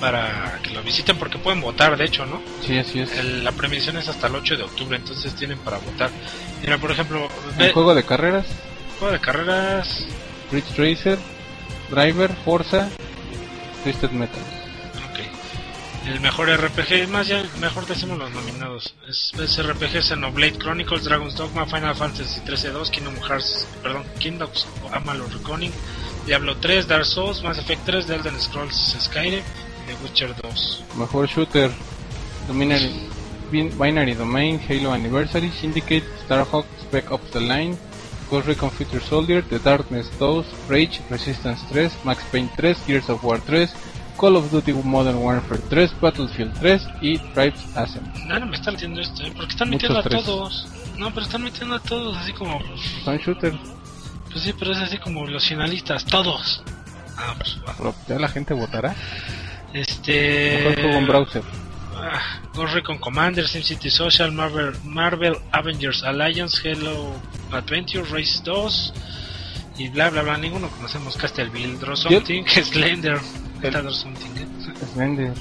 para 0.00 0.58
que 0.62 0.70
lo 0.70 0.82
visiten 0.82 1.16
porque 1.16 1.38
pueden 1.38 1.60
votar, 1.60 1.96
de 1.96 2.04
hecho, 2.04 2.26
¿no? 2.26 2.40
Sí, 2.66 2.76
así 2.76 3.00
es. 3.00 3.16
El- 3.18 3.44
la 3.44 3.52
premiación 3.52 3.96
es 3.96 4.08
hasta 4.08 4.26
el 4.26 4.34
8 4.34 4.56
de 4.56 4.64
octubre, 4.64 4.96
entonces 4.96 5.34
tienen 5.34 5.58
para 5.58 5.78
votar. 5.78 6.10
Mira, 6.60 6.78
por 6.78 6.90
ejemplo, 6.90 7.28
ve- 7.56 7.72
juego 7.72 7.94
de 7.94 8.04
carreras, 8.04 8.46
juego 8.98 9.12
de 9.12 9.20
carreras. 9.20 10.06
Ridge 10.50 10.76
Racer, 10.76 11.18
Driver, 11.90 12.30
Forza, 12.44 12.88
Twisted 13.84 14.10
Metal. 14.10 14.40
El 16.06 16.20
mejor 16.20 16.48
RPG, 16.50 17.08
más 17.08 17.28
ya, 17.28 17.44
mejor 17.60 17.86
decimos 17.86 18.18
los 18.18 18.30
nominados. 18.32 18.92
Es, 19.08 19.32
es 19.38 19.62
RPG 19.64 20.02
Xenoblade 20.02 20.58
Chronicles, 20.58 21.04
Dragon's 21.04 21.36
Dogma, 21.36 21.64
Final 21.66 21.94
Fantasy 21.94 22.40
13-2, 22.40 22.90
Kingdom 22.90 23.14
Hearts, 23.22 23.66
perdón, 23.82 24.04
Kingdoms 24.18 24.66
Amalur 24.92 25.32
Reckoning, 25.32 25.72
Diablo 26.26 26.56
3, 26.56 26.88
Dark 26.88 27.04
Souls, 27.04 27.42
Mass 27.42 27.58
Effect 27.58 27.84
3, 27.86 28.06
The 28.06 28.14
Elden 28.16 28.40
Scrolls 28.40 28.96
Skyrim 28.98 29.40
y 29.40 29.86
The 29.86 30.02
Witcher 30.02 30.34
2. 30.34 30.84
Mejor 30.98 31.28
Shooter, 31.28 31.70
Bin- 33.52 33.78
Binary 33.78 34.14
Domain, 34.14 34.60
Halo 34.68 34.92
Anniversary, 34.92 35.50
Syndicate, 35.52 36.04
Starhawk, 36.26 36.66
Spec 36.82 37.12
Ops 37.12 37.30
The 37.30 37.40
Line, 37.40 37.76
Ghost 38.28 38.48
Recon 38.48 38.70
Future 38.72 39.00
Soldier, 39.00 39.42
The 39.48 39.58
Darkness 39.60 40.08
2, 40.18 40.44
Rage, 40.68 41.00
Resistance 41.10 41.60
3, 41.70 41.90
Max 42.04 42.24
Payne 42.32 42.48
3, 42.56 42.74
Gears 42.86 43.08
of 43.08 43.22
War 43.22 43.38
3, 43.38 43.68
Call 44.22 44.36
of 44.36 44.52
Duty 44.52 44.72
Modern 44.84 45.16
Warfare 45.16 45.60
3, 45.68 46.00
Battlefield 46.00 46.52
3 46.60 46.82
y 47.00 47.18
Tribes 47.34 47.76
Ascent. 47.76 48.06
No, 48.28 48.38
no 48.38 48.46
me 48.46 48.54
están 48.54 48.74
metiendo 48.74 49.00
esto, 49.00 49.24
¿eh? 49.24 49.32
porque 49.34 49.50
están 49.50 49.68
Muchos 49.70 49.90
metiendo 49.90 49.98
a 49.98 50.02
tres. 50.04 50.24
todos. 50.24 50.68
No, 50.96 51.10
pero 51.12 51.26
están 51.26 51.42
metiendo 51.42 51.74
a 51.74 51.80
todos, 51.80 52.16
así 52.16 52.32
como. 52.32 52.60
Son 53.04 53.18
shooters, 53.18 53.56
Pues 54.30 54.44
sí, 54.44 54.54
pero 54.56 54.70
es 54.70 54.78
así 54.78 54.98
como 54.98 55.26
los 55.26 55.44
finalistas, 55.44 56.04
todos. 56.04 56.62
Ah, 57.16 57.34
pues 57.36 57.58
va. 57.66 57.74
pero 57.76 57.94
ya 58.06 58.18
la 58.20 58.28
gente 58.28 58.54
votará. 58.54 58.94
Este. 59.72 60.58
Mejor 60.58 60.74
juego 60.82 60.98
en 60.98 61.06
browser. 61.08 61.42
Ah, 61.96 62.20
Ghost 62.54 62.74
Recon 62.74 62.98
Commander, 62.98 63.48
SimCity 63.48 63.90
Social, 63.90 64.30
Marvel, 64.30 64.72
Marvel 64.84 65.36
Avengers 65.50 66.04
Alliance, 66.04 66.60
Hello 66.62 67.12
Adventure, 67.50 68.04
Race 68.04 68.40
2 68.44 68.94
y 69.78 69.88
bla 69.88 70.10
bla 70.10 70.22
bla. 70.22 70.36
Ninguno 70.38 70.68
conocemos 70.68 71.16
Castleville, 71.16 71.76
Draw 71.80 71.96
Something, 71.96 72.44
Slender. 72.46 73.18
Something, 73.70 74.30
¿eh? 74.36 74.46
Slender. 74.92 75.32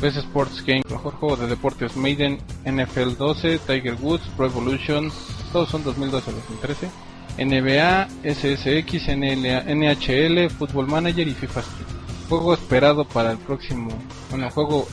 Best 0.00 0.18
Sports 0.18 0.62
Game, 0.66 0.82
mejor 0.90 1.14
juego 1.14 1.36
de 1.36 1.46
deportes 1.46 1.96
Maiden, 1.96 2.38
NFL 2.64 3.16
12, 3.16 3.58
Tiger 3.60 3.94
Woods, 3.94 4.24
Pro 4.36 4.46
Evolution, 4.46 5.10
todos 5.52 5.70
son 5.70 5.84
2012-2013, 5.84 6.90
NBA, 7.38 8.08
SSX, 8.22 9.08
NLA, 9.16 9.64
NHL, 9.74 10.50
Football 10.50 10.88
Manager 10.88 11.26
y 11.26 11.32
FIFA 11.32 11.60
Street. 11.60 11.86
Juego 12.28 12.54
esperado 12.54 13.04
para 13.04 13.32
el 13.32 13.38
próximo, 13.38 13.96
bueno, 14.30 14.50
juego 14.50 14.86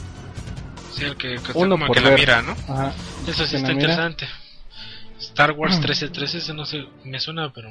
Sí, 0.92 1.06
el 1.06 1.16
que, 1.16 1.36
que 1.36 1.52
uno 1.56 1.76
como 1.76 1.88
por 1.88 1.98
que 1.98 2.04
la 2.04 2.12
mira, 2.12 2.42
¿no? 2.42 2.52
Ajá, 2.52 2.94
Eso 3.26 3.46
sí 3.46 3.56
está 3.56 3.72
interesante. 3.72 4.28
Star 5.20 5.52
Wars 5.52 5.76
1313, 5.76 6.38
ese 6.40 6.54
no 6.54 6.66
sé, 6.66 6.86
me 7.06 7.20
suena, 7.20 7.52
pero. 7.54 7.70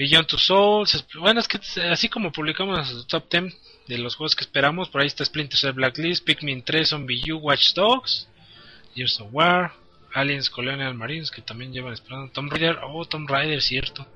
Beyond 0.00 0.28
Two 0.28 0.38
Souls. 0.38 1.04
Bueno, 1.18 1.40
es 1.40 1.46
que 1.46 1.60
así 1.90 2.08
como 2.08 2.32
publicamos 2.32 2.74
nuestro 2.74 3.20
top 3.20 3.30
10 3.30 3.54
de 3.86 3.98
los 3.98 4.16
juegos 4.16 4.34
que 4.34 4.44
esperamos, 4.44 4.88
por 4.88 5.02
ahí 5.02 5.06
está 5.06 5.26
Splinter 5.26 5.58
Cell 5.58 5.72
Blacklist, 5.72 6.24
Pikmin 6.24 6.62
3, 6.62 6.88
Zombie 6.88 7.30
U, 7.30 7.36
Watch 7.36 7.74
Dogs, 7.74 8.26
Gears 8.94 9.20
of 9.20 9.28
War, 9.30 9.74
Aliens 10.14 10.48
Colonial 10.48 10.94
Marines, 10.94 11.30
que 11.30 11.42
también 11.42 11.74
llevan 11.74 11.92
esperando. 11.92 12.32
Tomb 12.32 12.50
Raider, 12.50 12.78
oh, 12.82 13.04
Tomb 13.04 13.28
Raider, 13.28 13.60
cierto. 13.60 14.06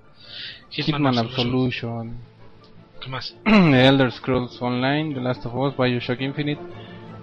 Hitman 0.70 1.18
Absolution, 1.18 2.16
¿Qué 3.02 3.08
más? 3.10 3.36
The 3.44 3.86
Elder 3.86 4.10
Scrolls 4.10 4.56
Online, 4.62 5.12
The 5.12 5.20
Last 5.20 5.44
of 5.44 5.54
Us, 5.54 5.76
Bioshock 5.76 6.22
Infinite, 6.22 6.62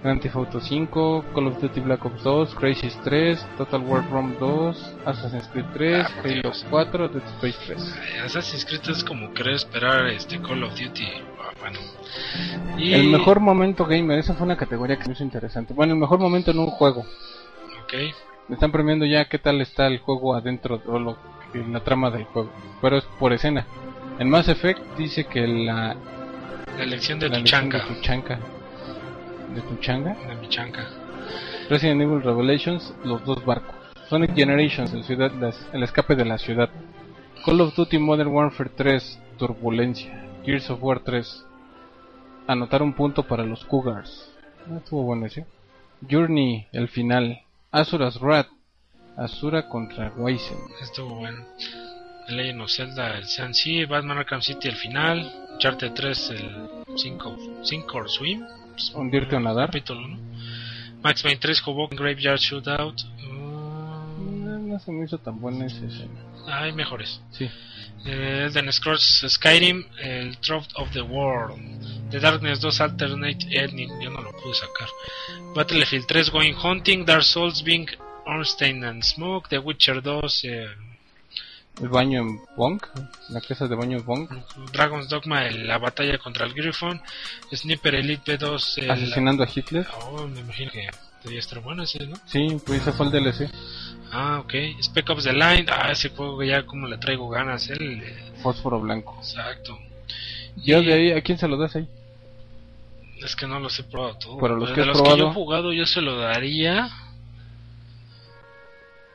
Grand 0.03 0.19
Theft 0.19 0.35
Auto 0.35 0.59
5, 0.59 1.25
Call 1.33 1.47
of 1.47 1.61
Duty 1.61 1.79
Black 1.81 2.03
Ops 2.05 2.23
2, 2.23 2.55
Crysis 2.55 2.97
3, 3.03 3.45
Total 3.57 3.81
War 3.81 4.03
Rome 4.09 4.35
2, 4.39 4.95
Assassin's 5.05 5.47
Creed 5.49 5.65
3, 5.73 6.05
Ah, 6.05 6.09
Halo 6.23 6.41
Dios. 6.41 6.65
4, 6.69 7.07
Dead 7.09 7.23
Space 7.37 7.57
3. 7.67 7.79
Eh, 8.15 8.19
Assassin's 8.25 8.65
Creed 8.65 8.81
es 8.89 9.03
como 9.03 9.31
querer 9.33 9.53
esperar 9.55 10.07
este 10.07 10.41
Call 10.41 10.63
of 10.63 10.71
Duty. 10.71 11.07
ah, 11.39 11.51
Bueno. 11.59 11.79
Y- 12.77 12.93
El 12.93 13.09
mejor 13.09 13.39
momento 13.39 13.85
gamer, 13.85 14.17
esa 14.17 14.33
fue 14.33 14.45
una 14.45 14.57
categoría 14.57 14.97
que 14.97 15.05
me 15.07 15.13
hizo 15.13 15.23
interesante. 15.23 15.73
Bueno, 15.73 15.93
el 15.93 15.99
mejor 15.99 16.19
momento 16.19 16.49
en 16.51 16.57
un 16.59 16.67
juego. 16.71 17.01
Ok. 17.83 17.93
Me 18.47 18.55
están 18.55 18.71
premiando 18.71 19.05
ya 19.05 19.25
qué 19.25 19.37
tal 19.37 19.61
está 19.61 19.85
el 19.87 19.99
juego 19.99 20.33
adentro 20.35 20.81
o 20.87 20.97
lo, 20.99 21.17
la 21.53 21.79
trama 21.81 22.09
del 22.09 22.23
juego. 22.23 22.49
Pero 22.81 22.97
es 22.97 23.03
por 23.19 23.33
escena. 23.33 23.65
En 24.17 24.29
Mass 24.29 24.47
Effect 24.49 24.81
dice 24.97 25.25
que 25.25 25.45
la, 25.47 25.95
La 26.77 26.83
elección 26.83 27.19
de 27.19 27.27
la 27.29 27.35
tu 27.35 27.39
elección 27.41 27.69
chanca. 28.01 28.39
De 29.53 29.61
tu 29.61 29.75
changa. 29.77 30.13
De 30.27 30.35
mi 30.35 30.47
chanca. 30.49 30.87
Resident 31.69 32.01
Evil 32.01 32.21
Revelations, 32.21 32.93
los 33.03 33.23
dos 33.25 33.43
barcos. 33.45 33.75
Sonic 34.09 34.35
Generations, 34.35 34.93
el, 34.93 35.03
ciudad, 35.03 35.31
las- 35.39 35.65
el 35.73 35.83
escape 35.83 36.15
de 36.15 36.25
la 36.25 36.37
ciudad. 36.37 36.69
Call 37.45 37.61
of 37.61 37.75
Duty 37.75 37.97
Modern 37.97 38.29
Warfare 38.29 38.69
3, 38.75 39.19
Turbulencia. 39.37 40.27
Gears 40.43 40.69
of 40.69 40.81
War 40.83 40.99
3, 40.99 41.45
anotar 42.47 42.81
un 42.81 42.93
punto 42.93 43.23
para 43.23 43.43
los 43.43 43.63
Cougars. 43.65 44.31
Ah, 44.69 44.77
estuvo 44.77 45.03
bueno 45.03 45.25
ese. 45.27 45.45
Journey, 46.09 46.67
el 46.71 46.87
final. 46.89 47.39
Azura's 47.71 48.19
Wrath, 48.19 48.47
Azura 49.15 49.69
contra 49.69 50.11
Weizen. 50.17 50.57
Estuvo 50.81 51.15
bueno. 51.15 51.45
The 52.27 52.33
Legend 52.33 52.61
of 52.61 52.69
Zelda, 52.71 53.17
el 53.17 53.25
Sea 53.25 53.85
Batman 53.87 54.17
Arkham 54.19 54.41
City, 54.41 54.67
el 54.67 54.75
final. 54.75 55.31
Uncharted 55.53 55.93
3, 55.93 56.29
el 56.31 56.69
5 56.97 57.37
Sink 57.63 57.93
or 57.95 58.09
Swim. 58.09 58.43
Pues, 58.72 58.91
Hundirte 58.95 59.36
o 59.36 59.39
nadar. 59.39 59.67
Capítulo, 59.67 60.07
¿no? 60.07 60.17
Max 61.03 61.24
Payne 61.24 61.38
3, 61.39 61.61
Hoboken 61.65 61.97
Graveyard 61.97 62.39
Shootout. 62.39 63.01
Mm, 63.19 64.69
No 64.69 64.80
se 64.80 64.91
me 64.91 65.05
hizo 65.05 65.17
tan 65.17 65.39
buena 65.39 65.65
esa 65.65 65.86
escena. 65.86 66.19
Hay 66.47 66.72
mejores. 66.74 67.22
Sí. 67.32 67.49
Eh, 68.05 68.45
Elden 68.47 68.72
Scrolls 68.74 69.26
Skyrim, 69.28 69.86
el 70.01 70.38
Trough 70.38 70.65
of 70.76 70.91
the 70.91 71.01
World, 71.01 71.59
The 72.09 72.19
Darkness 72.19 72.59
2 72.59 72.82
Alternate 72.82 73.45
Ending, 73.51 73.91
yo 74.01 74.09
no 74.09 74.22
lo 74.22 74.32
pude 74.32 74.55
sacar. 74.55 74.88
Battlefield 75.55 76.07
3 76.07 76.30
Going 76.32 76.55
Hunting, 76.55 77.05
Dark 77.05 77.24
Souls 77.24 77.61
Being 77.63 77.88
Ornstein 78.26 78.84
and 78.84 79.03
Smoke, 79.03 79.49
The 79.49 79.59
Witcher 79.59 80.01
2, 80.01 80.22
eh, 80.45 80.65
El 81.80 81.89
baño 81.89 82.19
en 82.22 82.39
Bonk, 82.55 82.86
la 83.30 83.41
casa 83.41 83.67
de 83.67 83.76
baño 83.76 83.97
en 83.97 84.05
Bonk. 84.05 84.32
Dragon's 84.72 85.07
Dogma, 85.09 85.45
el- 85.47 85.65
la 85.67 85.78
batalla 85.78 86.17
contra 86.17 86.45
el 86.45 86.53
Griffon, 86.53 87.01
Sniper 87.53 87.95
Elite 87.95 88.38
B2, 88.38 88.78
el- 88.84 88.91
Asesinando 88.91 89.43
a 89.43 89.47
Hitler. 89.53 89.88
Oh, 90.05 90.28
me 90.28 90.41
imagino 90.41 90.69
que 90.72 90.88
debía 91.24 91.39
estar 91.39 91.59
bueno 91.59 91.84
ese, 91.84 92.05
¿no? 92.05 92.17
Sí, 92.26 92.57
pues 92.65 92.82
ese 92.82 92.91
fue 92.91 93.05
el 93.07 93.11
DLC. 93.13 93.49
Ah, 94.11 94.39
ok. 94.43 94.53
Spec 94.82 95.09
Ops 95.09 95.24
The 95.24 95.34
Line, 95.34 95.65
ah, 95.72 95.91
ese 95.91 96.09
juego 96.09 96.43
ya 96.43 96.65
como 96.65 96.88
le 96.88 96.97
traigo 96.97 97.30
ganas, 97.30 97.69
el, 97.69 98.03
Fósforo 98.43 98.80
blanco. 98.80 99.17
exacto. 99.19 99.80
Yo 100.57 100.82
Y- 100.82 100.86
de 100.86 100.93
ahí, 100.93 101.11
¿a 101.13 101.22
quién 101.22 101.38
se 101.39 101.47
lo 101.47 101.57
das 101.57 101.76
ahí? 101.78 101.88
Es 103.24 103.36
que 103.36 103.47
no 103.47 103.59
los 103.59 103.80
he 103.80 103.84
probado 103.84 104.17
todos. 104.17 104.38
Pero 104.41 104.55
los 104.57 104.69
de 104.69 104.76
que 104.76 104.82
has 104.82 104.88
los 104.88 104.97
que 104.97 105.03
yo 105.09 105.15
probado. 105.15 105.32
he 105.32 105.34
jugado, 105.34 105.74
yo 105.74 105.86
se 105.86 106.01
lo 106.01 106.17
daría. 106.17 106.89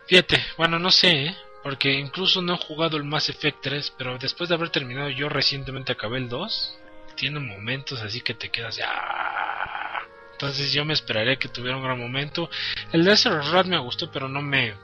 Fíjate, 0.09 0.41
bueno, 0.57 0.79
no 0.79 0.91
sé, 0.91 1.27
¿eh? 1.27 1.37
Porque 1.67 1.95
incluso 1.95 2.41
no 2.43 2.55
he 2.55 2.59
jugado 2.59 2.97
el 2.97 3.03
Mass 3.03 3.29
Effect 3.29 3.59
3, 3.61 3.95
pero 3.99 4.19
después 4.19 4.49
de 4.49 4.55
haber 4.55 4.71
terminado, 4.71 5.11
yo 5.11 5.29
recientemente 5.29 5.91
acabé 5.91 6.19
el 6.19 6.29
2. 6.29 6.79
Tiene 7.17 7.41
momentos 7.41 8.01
así 8.03 8.21
que 8.21 8.35
te 8.35 8.51
quedas. 8.51 8.79
¡ah! 8.87 9.99
Entonces 10.31 10.73
yo 10.73 10.85
me 10.85 10.93
esperaría 10.95 11.35
que 11.35 11.49
tuviera 11.49 11.77
un 11.77 11.83
gran 11.83 11.99
momento. 11.99 12.49
El 12.93 13.05
de 13.05 13.17
Rat 13.17 13.67
me 13.67 13.79
gustó, 13.79 14.12
pero 14.12 14.29
no 14.29 14.43
me 14.43 14.75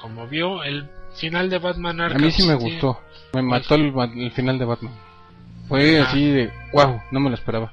conmovió. 0.00 0.62
El 0.64 0.88
final 1.14 1.50
de 1.50 1.58
Batman 1.58 2.00
A 2.00 2.04
Arkham 2.06 2.22
mí 2.22 2.30
sí 2.30 2.42
me 2.46 2.54
gustó. 2.54 3.02
Me 3.34 3.42
mató 3.42 3.74
el, 3.74 3.92
ba- 3.92 4.04
el 4.06 4.32
final 4.32 4.58
de 4.58 4.64
Batman. 4.64 4.94
Fue 5.68 6.00
Ah. 6.00 6.04
así 6.08 6.24
de, 6.30 6.50
wow, 6.72 7.02
no 7.10 7.20
me 7.20 7.28
lo 7.28 7.34
esperaba. 7.34 7.70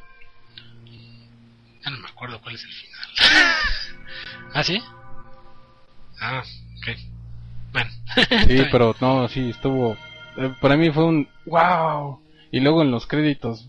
Ya 1.85 1.89
no 1.89 1.99
me 1.99 2.09
acuerdo 2.09 2.41
cuál 2.41 2.55
es 2.55 2.65
el 2.65 2.71
final. 2.73 3.07
¿Ah, 4.53 4.63
sí? 4.65 4.83
Ah, 6.19 6.43
ok. 6.79 7.10
Bueno. 7.71 7.89
Sí, 8.47 8.63
pero 8.71 8.95
no, 9.01 9.27
sí, 9.27 9.49
estuvo. 9.49 9.97
eh, 10.37 10.53
para 10.61 10.77
mí 10.77 10.91
fue 10.91 11.05
un 11.05 11.27
wow. 11.45 12.19
Y 12.51 12.59
luego 12.59 12.81
en 12.81 12.91
los 12.91 13.07
créditos 13.07 13.67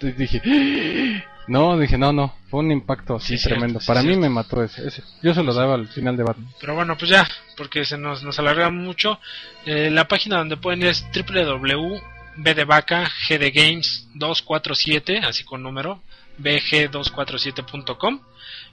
dije, 0.00 0.42
no, 1.48 1.78
dije, 1.78 1.96
no, 1.98 2.12
no, 2.12 2.34
fue 2.50 2.60
un 2.60 2.70
impacto 2.72 3.16
así 3.16 3.36
Sí, 3.36 3.38
cierto, 3.38 3.54
tremendo. 3.58 3.80
sí, 3.80 3.86
para 3.86 4.00
mí 4.00 4.08
cierto. 4.08 4.20
me 4.22 4.28
mató 4.28 4.62
ese, 4.62 4.86
ese. 4.86 5.02
Yo 5.22 5.32
se 5.34 5.42
lo 5.42 5.54
daba 5.54 5.74
al 5.74 5.88
final 5.88 6.16
de 6.16 6.24
Batman. 6.24 6.48
Pero 6.60 6.74
bueno, 6.74 6.96
pues 6.98 7.10
ya, 7.10 7.26
porque 7.56 7.84
se 7.84 7.96
nos, 7.98 8.22
nos 8.22 8.38
alarga 8.38 8.70
mucho. 8.70 9.18
Eh, 9.66 9.90
la 9.90 10.06
página 10.08 10.38
donde 10.38 10.56
pueden 10.56 10.80
ir 10.82 10.88
es 10.88 11.06
www. 11.14 12.00
B 12.36 12.52
de 12.52 12.64
vaca, 12.64 13.08
G 13.28 13.38
de 13.38 13.52
Games 13.52 14.08
247, 14.14 15.18
así 15.18 15.44
con 15.44 15.62
número, 15.62 16.02
bg247.com. 16.40 18.20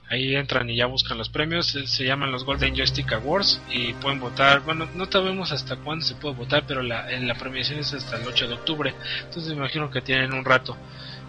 Ahí 0.08 0.36
entran 0.36 0.68
y 0.68 0.76
ya 0.76 0.86
buscan 0.86 1.16
los 1.16 1.28
premios. 1.30 1.66
Se, 1.66 1.86
se 1.86 2.04
llaman 2.04 2.30
los 2.32 2.44
Golden 2.44 2.74
Joystick 2.76 3.12
Awards 3.12 3.62
y 3.70 3.94
pueden 3.94 4.20
votar. 4.20 4.60
Bueno, 4.60 4.86
no 4.94 5.06
sabemos 5.06 5.52
hasta 5.52 5.76
cuándo 5.76 6.04
se 6.04 6.14
puede 6.14 6.34
votar, 6.34 6.64
pero 6.66 6.82
la, 6.82 7.10
en 7.10 7.26
la 7.26 7.34
premiación 7.34 7.78
es 7.78 7.94
hasta 7.94 8.16
el 8.16 8.26
8 8.26 8.48
de 8.48 8.54
octubre. 8.54 8.94
Entonces 9.24 9.52
me 9.52 9.58
imagino 9.58 9.90
que 9.90 10.02
tienen 10.02 10.34
un 10.34 10.44
rato 10.44 10.76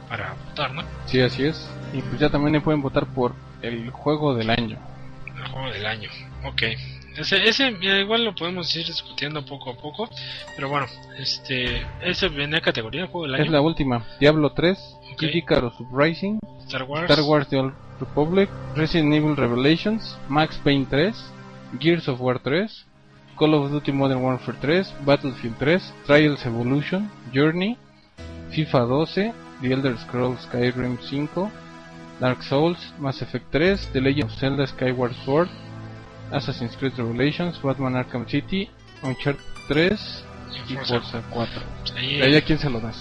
para 0.09 0.36
votar, 0.49 0.74
¿no? 0.74 0.84
Sí, 1.05 1.21
así 1.21 1.45
es. 1.45 1.69
Y 1.93 2.01
pues 2.01 2.19
ya 2.19 2.30
también 2.30 2.61
pueden 2.61 2.82
votar 2.82 3.05
por 3.07 3.34
el 3.61 3.89
juego 3.89 4.36
del 4.36 4.49
año. 4.49 4.78
El 5.38 5.47
juego 5.47 5.71
del 5.71 5.86
año. 5.86 6.09
Ok. 6.43 6.63
Ese, 7.15 7.47
ese 7.47 7.69
igual 8.01 8.26
lo 8.26 8.34
podemos 8.34 8.76
ir 8.76 8.86
discutiendo 8.86 9.45
poco 9.45 9.71
a 9.71 9.76
poco. 9.76 10.09
Pero 10.55 10.69
bueno, 10.69 10.88
este. 11.17 11.86
Ese 12.01 12.28
viene 12.30 12.57
a 12.57 12.61
categoría 12.61 13.07
juego 13.07 13.28
del 13.28 13.36
año. 13.36 13.43
Es 13.45 13.51
la 13.51 13.61
última. 13.61 14.05
Diablo 14.19 14.51
3, 14.51 14.78
Ok. 15.13 15.19
Kid 15.19 15.36
Icarus 15.36 15.80
Uprising, 15.80 16.39
Star 16.65 16.84
Wars. 16.84 17.09
Star 17.09 17.24
Wars 17.24 17.47
The 17.47 17.57
Old 17.57 17.74
Republic, 18.05 18.49
Resident 18.75 19.13
Evil 19.13 19.35
Revelations, 19.35 20.15
Max 20.29 20.57
Payne 20.63 20.85
3, 20.85 21.11
Gears 21.79 22.07
of 22.07 22.19
War 22.19 22.37
3, 22.39 22.67
Call 23.37 23.53
of 23.55 23.71
Duty 23.71 23.91
Modern 23.91 24.21
Warfare 24.21 24.57
3, 24.61 25.05
Battlefield 25.05 25.55
3, 25.59 25.79
Trials 26.05 26.45
Evolution, 26.45 27.09
Journey, 27.33 27.77
FIFA 28.51 28.87
12, 28.87 29.33
The 29.61 29.71
Elder 29.73 29.97
Scrolls 29.97 30.39
Skyrim 30.45 30.97
5, 30.97 31.51
Dark 32.19 32.43
Souls, 32.43 32.77
Mass 32.99 33.21
Effect 33.21 33.51
3, 33.51 33.91
The 33.93 34.01
Legend 34.01 34.23
of 34.29 34.37
Zelda 34.37 34.67
Skyward 34.67 35.13
Sword, 35.25 35.49
Assassin's 36.31 36.75
Creed 36.75 36.93
Revelations, 36.97 37.57
Batman 37.63 37.93
Arkham 37.95 38.29
City, 38.29 38.69
Uncharted 39.03 39.41
3 39.67 40.25
y 40.69 40.75
Forza. 40.75 40.93
Forza 40.99 41.21
4. 41.29 41.61
Ahí, 41.97 42.15
¿Y 42.17 42.21
ahí 42.21 42.35
a 42.35 42.41
quién 42.41 42.59
se 42.59 42.69
lo 42.69 42.79
das? 42.79 42.97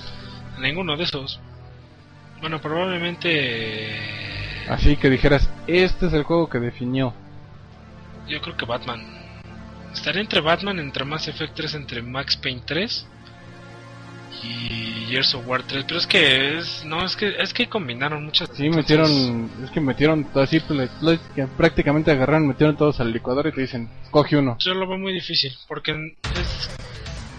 ninguno 0.58 0.96
de 0.96 1.04
esos. 1.04 1.40
Bueno, 2.40 2.60
probablemente. 2.60 4.31
Así 4.72 4.96
que 4.96 5.10
dijeras, 5.10 5.50
este 5.66 6.06
es 6.06 6.14
el 6.14 6.22
juego 6.22 6.48
que 6.48 6.58
definió. 6.58 7.12
Yo 8.26 8.40
creo 8.40 8.56
que 8.56 8.64
Batman. 8.64 9.04
Estaría 9.92 10.22
entre 10.22 10.40
Batman, 10.40 10.78
entre 10.78 11.04
Mass 11.04 11.28
Effect 11.28 11.54
3, 11.54 11.74
entre 11.74 12.00
Max 12.00 12.38
Payne 12.38 12.62
3 12.64 13.06
y 14.42 15.06
Gears 15.10 15.34
of 15.34 15.46
War 15.46 15.62
3. 15.62 15.84
Pero 15.84 15.98
es 15.98 16.06
que 16.06 16.56
es, 16.56 16.86
no, 16.86 17.04
es 17.04 17.16
que 17.16 17.34
es 17.38 17.52
que 17.52 17.68
combinaron 17.68 18.24
muchas. 18.24 18.48
Sí, 18.54 18.70
metieron, 18.70 19.50
es 19.62 19.70
que 19.70 19.80
metieron 19.80 20.26
así, 20.36 20.62
que 21.34 21.46
prácticamente 21.48 22.10
agarraron, 22.10 22.48
metieron 22.48 22.74
todos 22.74 22.98
al 22.98 23.12
licuador 23.12 23.48
y 23.48 23.52
te 23.52 23.60
dicen, 23.60 23.90
coge 24.10 24.38
uno. 24.38 24.56
Yo 24.58 24.72
lo 24.72 24.88
veo 24.88 24.96
muy 24.96 25.12
difícil 25.12 25.52
porque 25.68 26.16
es, 26.40 26.70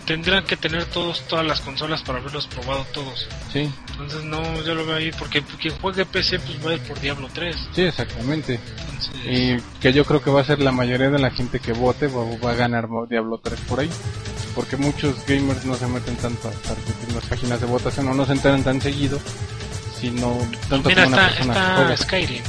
tendrían 0.06 0.43
que 0.45 0.58
tener 0.58 0.86
todos 0.86 1.22
todas 1.28 1.45
las 1.45 1.62
consolas 1.62 2.01
para 2.04 2.20
haberlos 2.20 2.47
probado 2.47 2.86
todos. 2.93 3.28
Sí, 3.51 3.72
Entonces 3.91 4.24
no, 4.24 4.41
yo 4.64 4.76
lo 4.76 4.86
veo 4.86 4.95
ahí 4.97 5.12
porque 5.18 5.41
quien 5.62 5.74
juegue 5.80 6.06
PC 6.06 6.39
pues 6.39 6.66
va 6.66 6.72
a 6.72 6.74
ir 6.76 6.82
por 6.82 6.99
Diablo 6.99 7.30
3. 7.34 7.56
sí, 7.74 7.82
exactamente. 7.84 8.60
Entonces, 8.80 9.14
Y 9.26 9.80
que 9.80 9.93
yo 9.93 10.06
creo 10.06 10.22
que 10.22 10.30
va 10.32 10.41
a 10.41 10.45
ser 10.45 10.60
la 10.60 10.72
mayoría 10.72 11.10
de 11.10 11.20
la 11.20 11.32
gente 11.32 11.60
que 11.60 11.74
vote 11.74 12.08
va, 12.08 12.24
va 12.43 12.51
a 12.51 12.56
ganar 12.56 12.88
Diablo 13.10 13.39
3 13.43 13.60
por 13.62 13.80
ahí. 13.80 13.89
Porque 14.56 14.78
muchos 14.78 15.16
gamers 15.26 15.66
no 15.66 15.76
se 15.76 15.88
meten 15.88 16.16
tanto 16.18 16.47
a 16.47 16.51
en 17.08 17.16
las 17.16 17.26
páginas 17.26 17.60
de 17.60 17.66
votación 17.66 18.08
o 18.10 18.14
no 18.14 18.24
se 18.26 18.34
enteran 18.34 18.64
tan 18.64 18.80
seguido, 18.80 19.20
sino 19.99 20.38
tanto 20.70 20.89
Mira, 20.89 21.06
como 21.06 21.16
una 21.16 21.26
está, 21.28 21.36
persona 21.36 21.54
está 21.54 21.76
juega. 21.76 21.97
Skyrim, 21.97 22.43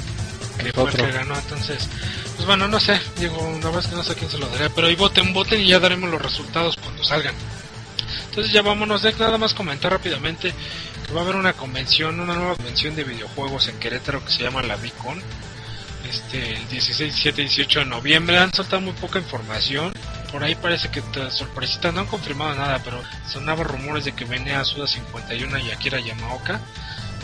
que 0.58 0.68
Es 0.68 0.72
fue 0.74 0.82
el 0.82 0.88
otro. 0.90 1.06
que 1.06 1.12
ganó, 1.12 1.34
entonces, 1.34 1.88
pues 2.34 2.46
bueno, 2.46 2.68
no 2.68 2.80
sé, 2.80 3.00
digo, 3.18 3.36
la 3.62 3.66
verdad 3.66 3.80
es 3.80 3.86
que 3.86 3.96
no 3.96 4.02
sé 4.02 4.12
a 4.12 4.16
quién 4.16 4.30
se 4.30 4.38
lo 4.38 4.48
daré, 4.48 4.70
pero 4.70 4.86
ahí 4.86 4.96
voten, 4.96 5.32
voten 5.32 5.60
y 5.60 5.68
ya 5.68 5.78
daremos 5.78 6.10
los 6.10 6.20
resultados 6.20 6.76
cuando 6.76 7.04
salgan. 7.04 7.34
Entonces 8.26 8.52
ya 8.52 8.62
vámonos, 8.62 9.02
de 9.02 9.12
nada 9.12 9.38
más 9.38 9.54
comentar 9.54 9.92
rápidamente 9.92 10.52
que 11.06 11.12
va 11.12 11.20
a 11.20 11.24
haber 11.24 11.36
una 11.36 11.52
convención, 11.52 12.18
una 12.18 12.34
nueva 12.34 12.56
convención 12.56 12.96
de 12.96 13.04
videojuegos 13.04 13.68
en 13.68 13.78
Querétaro 13.78 14.24
que 14.24 14.32
se 14.32 14.42
llama 14.42 14.62
la 14.62 14.76
Vicon. 14.76 15.22
Este, 16.08 16.56
el 16.56 16.68
16, 16.68 17.14
17, 17.14 17.42
18 17.42 17.78
de 17.80 17.84
noviembre 17.86 18.38
han 18.38 18.52
soltado 18.52 18.82
muy 18.82 18.92
poca 18.94 19.18
información. 19.18 19.92
Por 20.32 20.42
ahí 20.42 20.54
parece 20.54 20.90
que 20.90 21.02
sorpresita, 21.30 21.92
no 21.92 22.00
han 22.00 22.06
confirmado 22.06 22.54
nada, 22.54 22.80
pero 22.84 23.00
sonaban 23.28 23.66
rumores 23.66 24.04
de 24.04 24.12
que 24.12 24.24
venía 24.24 24.64
Suda 24.64 24.86
51 24.86 25.58
y 25.58 25.70
Akira 25.70 26.00
Yamaoka. 26.00 26.60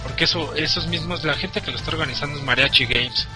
Porque 0.02 0.24
eso, 0.24 0.54
esos 0.54 0.86
mismos, 0.86 1.24
la 1.24 1.34
gente 1.34 1.60
que 1.60 1.70
lo 1.70 1.76
está 1.76 1.90
organizando 1.90 2.38
es 2.38 2.44
Mariachi 2.44 2.86
Games, 2.86 3.26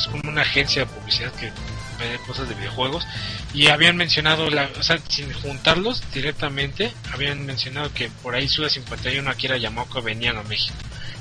es 0.00 0.08
como 0.08 0.30
una 0.30 0.42
agencia 0.42 0.84
de 0.84 0.86
publicidad 0.86 1.32
que 1.32 1.46
ve 1.46 2.18
cosas 2.26 2.48
de 2.48 2.54
videojuegos. 2.54 3.06
Y 3.54 3.68
habían 3.68 3.96
mencionado, 3.96 4.48
la, 4.50 4.68
o 4.78 4.82
sea, 4.82 4.98
sin 5.08 5.32
juntarlos 5.32 6.02
directamente, 6.12 6.92
habían 7.12 7.44
mencionado 7.46 7.92
que 7.92 8.10
por 8.22 8.34
ahí 8.34 8.48
Suda 8.48 8.68
51 8.68 9.28
Akira 9.30 9.56
Yamaoka 9.56 10.00
venían 10.00 10.36
a 10.36 10.42
México. 10.42 10.74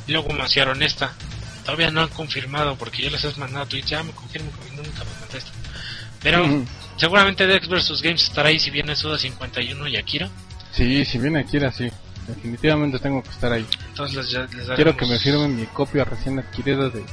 Y 0.07 0.13
luego 0.13 0.31
anunciaron 0.31 0.81
esta. 0.81 1.13
Todavía 1.63 1.91
no 1.91 2.01
han 2.01 2.09
confirmado 2.09 2.75
porque 2.75 3.03
yo 3.03 3.09
les 3.09 3.23
he 3.23 3.39
mandado 3.39 3.67
tweets, 3.67 3.89
ya 3.89 4.03
me 4.03 4.11
confirmo, 4.11 4.51
nunca 4.75 5.03
me 5.03 5.19
contestan. 5.19 5.53
Pero 6.21 6.65
seguramente 6.97 7.47
Dex 7.47 7.67
vs 7.67 8.01
Games 8.01 8.23
estará 8.23 8.49
ahí 8.49 8.59
si 8.59 8.71
viene 8.71 8.95
Suda 8.95 9.17
51 9.17 9.87
y 9.87 9.97
Akira. 9.97 10.29
Sí, 10.71 11.05
si 11.05 11.17
viene 11.17 11.39
aquí 11.39 11.57
así, 11.57 11.89
definitivamente 12.27 12.99
tengo 12.99 13.23
que 13.23 13.29
estar 13.29 13.51
ahí. 13.51 13.65
Entonces 13.89 14.31
les, 14.33 14.69
Quiero 14.75 14.95
que 14.95 15.05
me 15.05 15.19
firmen 15.19 15.55
mi 15.55 15.65
copia 15.67 16.05
recién 16.05 16.39
adquirida 16.39 16.89
de 16.89 17.03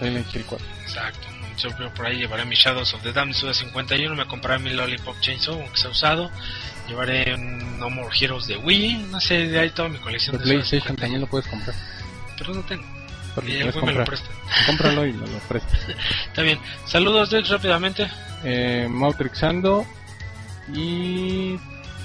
Silent 0.00 0.34
Hill 0.34 0.44
4. 0.46 0.66
Exacto. 0.82 1.28
Yo 1.58 1.70
creo 1.76 1.92
por 1.94 2.06
ahí 2.06 2.16
llevaré 2.16 2.44
mi 2.46 2.56
Shadows 2.56 2.94
of 2.94 3.02
the 3.02 3.12
Damned 3.12 3.34
Suda 3.34 3.52
51, 3.54 4.14
me 4.16 4.26
compraré 4.26 4.62
mi 4.62 4.70
Lollipop 4.70 5.20
Chainsaw, 5.20 5.54
aunque 5.60 5.76
sea 5.76 5.90
usado. 5.90 6.30
Llevaré 6.88 7.34
un 7.34 7.78
No 7.78 7.90
More 7.90 8.08
Heroes 8.18 8.46
de 8.46 8.56
Wii, 8.56 9.08
no 9.10 9.20
sé, 9.20 9.46
de 9.46 9.60
ahí 9.60 9.70
toda 9.70 9.88
mi 9.90 9.98
colección 9.98 10.36
De 10.36 10.42
de 10.42 10.44
PlayStation 10.44 10.96
51. 10.96 11.00
también 11.00 11.20
lo 11.20 11.26
puedes 11.26 11.46
comprar. 11.46 11.76
Pero 12.38 12.54
no 12.54 12.62
tengo. 12.62 12.84
Y 13.46 13.52
el 13.56 13.72
me 13.84 13.92
lo 13.92 14.04
presta. 14.04 14.28
Cómpralo 14.66 15.06
y 15.06 15.12
me 15.12 15.26
lo 15.26 15.38
prestas. 15.48 15.78
Está 16.26 16.42
bien. 16.42 16.58
Saludos, 16.86 17.30
Dex, 17.30 17.48
rápidamente. 17.48 18.10
Eh, 18.42 18.88
Mautrixando 18.90 19.86
y 20.74 21.56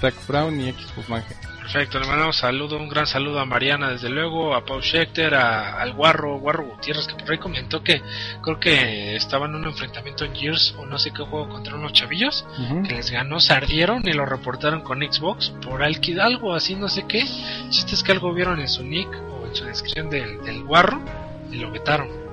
Zack 0.02 0.14
Brown 0.28 0.60
y 0.60 0.72
Xbox 0.72 1.10
Manje. 1.10 1.34
Perfecto, 1.66 2.00
le 2.00 2.06
mandamos 2.06 2.38
saludo, 2.38 2.78
un 2.78 2.88
gran 2.88 3.08
saludo 3.08 3.40
a 3.40 3.46
Mariana, 3.46 3.90
desde 3.90 4.08
luego, 4.08 4.54
a 4.54 4.64
Pau 4.64 4.84
Schechter, 4.84 5.34
a, 5.34 5.82
al 5.82 5.94
Guarro, 5.94 6.38
Guarro 6.38 6.64
Gutiérrez, 6.64 7.08
que 7.08 7.16
por 7.16 7.32
ahí 7.32 7.40
comentó 7.40 7.82
que 7.82 8.04
creo 8.44 8.60
que 8.60 9.16
estaba 9.16 9.48
en 9.48 9.56
un 9.56 9.66
enfrentamiento 9.66 10.26
en 10.26 10.36
Gears 10.36 10.76
o 10.78 10.86
no 10.86 11.00
sé 11.00 11.10
qué 11.10 11.24
juego 11.24 11.50
contra 11.50 11.74
unos 11.76 11.92
chavillos, 11.92 12.46
que 12.88 12.94
les 12.94 13.10
ganó, 13.10 13.40
se 13.40 13.54
ardieron 13.54 14.08
y 14.08 14.14
lo 14.14 14.28
reportaron 14.28 14.82
con 14.82 15.00
Xbox 15.00 15.50
por 15.64 15.82
algo 15.82 16.54
así, 16.54 16.76
no 16.76 16.88
sé 16.88 17.08
qué. 17.08 17.22
El 17.22 17.70
chiste 17.72 17.96
es 17.96 18.04
que 18.04 18.12
algo 18.12 18.32
vieron 18.32 18.60
en 18.60 18.70
su 18.70 18.84
nick 18.84 19.10
o 19.10 19.48
en 19.48 19.56
su 19.56 19.66
descripción 19.66 20.12
del, 20.12 20.44
del 20.44 20.64
Guarro 20.66 21.02
y 21.52 21.56
lo 21.56 21.72
vetaron. 21.72 22.25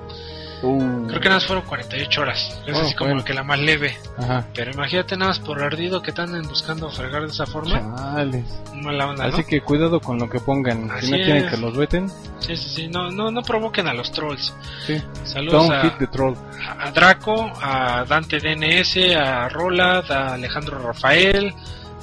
Uh, 0.63 1.07
Creo 1.07 1.19
que 1.19 1.27
nada 1.27 1.35
más 1.41 1.45
fueron 1.45 1.65
48 1.65 2.21
horas, 2.21 2.57
es 2.65 2.75
Oh, 2.77 2.81
así 2.81 2.95
como 2.95 3.09
bueno. 3.11 3.25
que 3.25 3.33
la 3.33 3.43
más 3.43 3.59
leve. 3.59 3.97
Ajá. 4.17 4.47
Pero 4.55 4.71
imagínate 4.71 5.17
nada 5.17 5.29
más 5.31 5.39
por 5.39 5.61
ardido 5.61 6.01
que 6.01 6.13
anden 6.17 6.43
buscando 6.47 6.89
fregar 6.89 7.23
de 7.23 7.27
esa 7.27 7.45
forma. 7.45 7.81
Chales. 8.15 8.45
Mala 8.73 9.07
onda, 9.09 9.27
¿no? 9.27 9.33
Así 9.33 9.43
que 9.43 9.59
cuidado 9.61 9.99
con 9.99 10.17
lo 10.19 10.29
que 10.29 10.39
pongan. 10.39 10.89
Así 10.89 11.07
si 11.07 11.11
no 11.11 11.17
quieren 11.17 11.49
que 11.49 11.57
los 11.57 11.75
veten, 11.75 12.09
Sí, 12.39 12.55
sí, 12.55 12.69
sí, 12.69 12.87
no, 12.87 13.09
no, 13.11 13.29
no 13.29 13.41
provoquen 13.41 13.87
a 13.87 13.93
los 13.93 14.11
trolls. 14.11 14.53
sí. 14.87 15.01
Saludos 15.23 15.67
Don't 15.67 15.73
a, 15.73 15.81
hit 15.81 15.97
the 15.99 16.07
troll. 16.07 16.35
a 16.79 16.91
Draco, 16.91 17.51
a 17.61 18.05
Dante 18.07 18.39
DNS, 18.39 19.15
a 19.17 19.49
Rolad, 19.49 20.09
a 20.11 20.33
Alejandro 20.35 20.79
Rafael, 20.79 21.53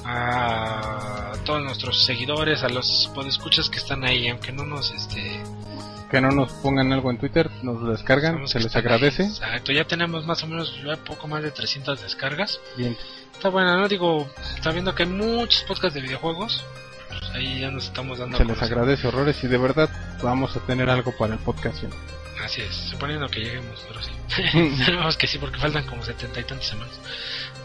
a 0.04 1.32
todos 1.44 1.62
nuestros 1.62 2.04
seguidores, 2.04 2.62
a 2.62 2.68
los 2.68 3.10
podescuchas 3.14 3.68
que 3.70 3.78
están 3.78 4.04
ahí, 4.04 4.28
aunque 4.28 4.52
no 4.52 4.64
nos 4.64 4.90
este 4.92 5.42
Que 6.10 6.20
no 6.20 6.30
nos 6.30 6.52
pongan 6.54 6.92
algo 6.92 7.10
en 7.10 7.18
Twitter, 7.18 7.50
nos 7.62 7.80
lo 7.80 7.92
descargan, 7.92 8.32
sabemos 8.32 8.50
se 8.50 8.60
les 8.60 8.74
agradece. 8.74 9.22
Exacto, 9.24 9.72
ya 9.72 9.84
tenemos 9.84 10.26
más 10.26 10.42
o 10.42 10.48
menos 10.48 10.80
ya 10.84 10.96
poco 10.96 11.28
más 11.28 11.42
de 11.42 11.50
300 11.50 12.02
descargas. 12.02 12.60
Bien. 12.76 12.96
Está 13.32 13.48
bueno, 13.48 13.78
no 13.78 13.88
digo, 13.88 14.28
está 14.56 14.70
viendo 14.72 14.94
que 14.94 15.04
hay 15.04 15.08
muchos 15.08 15.62
podcasts 15.62 15.94
de 15.94 16.00
videojuegos. 16.00 16.64
Pues 17.08 17.30
ahí 17.32 17.60
ya 17.60 17.70
nos 17.70 17.86
estamos 17.86 18.18
dando 18.18 18.36
Se 18.36 18.44
les 18.44 18.60
agradece 18.60 19.08
horrores 19.08 19.42
y 19.42 19.48
de 19.48 19.58
verdad 19.58 19.88
vamos 20.22 20.56
a 20.56 20.60
tener 20.60 20.90
algo 20.90 21.12
para 21.16 21.34
el 21.34 21.40
podcast. 21.40 21.80
¿sí? 21.80 21.86
Así 22.44 22.62
es, 22.62 22.74
suponiendo 22.74 23.28
que 23.28 23.40
lleguemos, 23.40 23.84
pero 23.86 24.02
sí. 24.02 24.10
Esperemos 24.80 25.16
que 25.16 25.26
sí, 25.26 25.38
porque 25.38 25.58
faltan 25.58 25.86
como 25.86 26.02
setenta 26.02 26.40
y 26.40 26.44
tantas 26.44 26.68
semanas. 26.68 26.98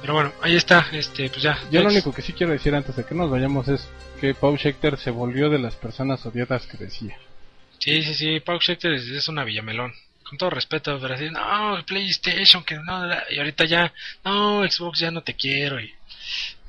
Pero 0.02 0.14
bueno, 0.14 0.32
ahí 0.41 0.56
está, 0.56 0.86
este, 0.91 1.30
pues 1.30 1.41
ya. 1.41 1.58
Yo 1.72 1.82
lo 1.82 1.89
único 1.89 2.14
que 2.14 2.22
sí 2.22 2.34
quiero 2.34 2.54
decir 2.54 2.76
antes 2.76 2.96
de 2.96 3.04
que 3.04 3.16
nos 3.16 3.30
vayamos 3.30 3.68
es 3.68 3.88
que 4.20 4.36
Pau 4.36 4.56
Schechter 4.56 4.98
se 4.98 5.10
volvió 5.12 5.50
de 5.50 5.60
las 5.60 5.76
personas 5.76 6.26
odiadas 6.26 6.68
que 6.68 6.78
decía. 6.78 7.18
Sí, 7.86 8.02
sí, 8.02 8.16
sí, 8.16 8.40
Pau 8.40 8.60
Schechter 8.60 8.94
es, 8.94 9.30
una 9.30 9.44
villamelón. 9.44 9.94
Con 10.28 10.40
todo 10.40 10.50
respeto, 10.50 10.98
pero 11.00 11.14
así, 11.14 11.30
no, 11.30 11.78
PlayStation, 11.86 12.64
que 12.64 12.78
no, 12.78 13.08
y 13.30 13.38
ahorita 13.38 13.66
ya, 13.66 13.94
no, 14.24 14.68
Xbox 14.68 14.98
ya 14.98 15.12
no 15.12 15.22
te 15.22 15.36
quiero. 15.36 15.80
Y... 15.80 15.94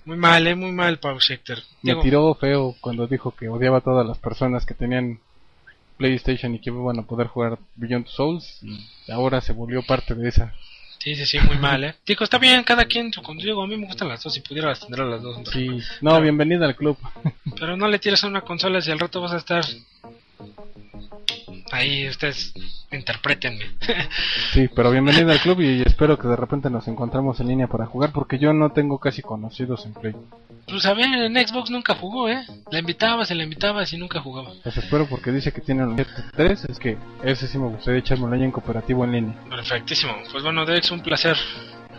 Muy 0.05 0.19
mal, 0.19 0.47
eh, 0.47 0.55
muy 0.55 0.73
mal, 0.73 0.99
Pau 0.99 1.19
Schechter. 1.19 1.63
Me 1.81 1.93
Digo, 1.93 2.03
tiró 2.03 2.35
feo 2.35 2.77
cuando 2.83 3.07
dijo 3.07 3.35
que 3.35 3.49
odiaba 3.49 3.79
a 3.79 3.81
todas 3.81 4.07
las 4.07 4.19
personas 4.19 4.67
que 4.67 4.75
tenían 4.75 5.19
PlayStation 5.97 6.55
y 6.55 6.59
que 6.59 6.69
iban 6.69 6.99
a 6.99 7.07
poder 7.07 7.29
jugar 7.29 7.59
Beyond 7.77 8.09
Souls 8.09 8.59
y 8.63 9.11
ahora 9.11 9.41
se 9.41 9.55
volvió 9.55 9.83
parte 9.83 10.15
de 10.15 10.29
esa. 10.29 10.53
Sí, 10.99 11.15
sí, 11.15 11.25
sí, 11.25 11.39
muy 11.41 11.57
mal, 11.57 11.83
eh. 11.83 11.95
Digo, 12.07 12.25
está 12.25 12.37
bien, 12.37 12.63
cada 12.63 12.85
quien 12.85 13.11
su 13.11 13.23
contigo. 13.23 13.63
A 13.63 13.67
mí 13.67 13.79
me 13.79 13.87
gustan 13.87 14.09
las 14.09 14.23
dos, 14.23 14.35
si 14.35 14.41
pudiera 14.41 14.69
las 14.69 14.81
tendré 14.81 15.07
las 15.07 15.23
dos. 15.23 15.39
Sí, 15.51 15.81
no, 16.03 16.21
bienvenida 16.21 16.67
al 16.67 16.77
club. 16.77 16.99
Pero 17.59 17.75
no 17.79 17.89
le 17.89 17.99
tires 17.99 18.23
a 18.23 18.27
una 18.27 18.43
consola 18.43 18.83
si 18.83 18.91
al 18.91 18.99
rato 18.99 19.23
vas 19.23 19.33
a 19.33 19.39
estar. 19.39 19.65
Ahí, 21.73 22.09
ustedes 22.09 22.53
interpretenme. 22.93 23.65
Sí, 24.53 24.69
pero 24.75 24.91
bienvenida 24.91 25.33
al 25.33 25.41
club 25.41 25.61
y 25.61 25.83
espero 25.83 26.19
que 26.19 26.29
de 26.29 26.37
repente 26.37 26.71
nos 26.71 26.89
encontremos 26.89 27.39
en 27.41 27.49
línea 27.49 27.67
para 27.67 27.85
jugar 27.85 28.11
porque 28.13 28.39
yo 28.39 28.53
no 28.55 28.71
tengo 28.71 28.99
casi 28.99 29.21
conocidos 29.21 29.85
en 29.85 29.93
Play. 29.93 30.15
Pues 30.67 30.87
a 30.87 30.95
ver, 30.95 31.07
en 31.07 31.35
Xbox 31.47 31.71
nunca 31.71 31.95
jugó, 31.95 32.29
¿eh? 32.29 32.45
La 32.71 32.79
invitabas, 32.79 33.29
se 33.29 33.35
la 33.35 33.45
invitabas 33.45 33.93
y 33.93 33.99
nunca 33.99 34.21
jugaba. 34.21 34.51
Los 34.65 34.77
espero 34.77 35.07
porque 35.07 35.31
dice 35.31 35.53
que 35.53 35.61
tienen 35.61 35.89
un 35.89 36.07
3, 36.35 36.65
es 36.65 36.79
que 36.79 36.97
ese 37.23 37.47
sí 37.47 37.59
me 37.59 37.69
gustaría 37.69 38.01
echarme 38.01 38.25
un 38.25 38.33
año 38.33 38.45
en 38.45 38.51
cooperativo 38.51 39.05
en 39.05 39.13
línea. 39.13 39.35
Perfectísimo. 39.51 40.15
Pues 40.33 40.43
bueno, 40.43 40.65
Dex, 40.65 40.91
un 40.91 41.01
placer. 41.01 41.37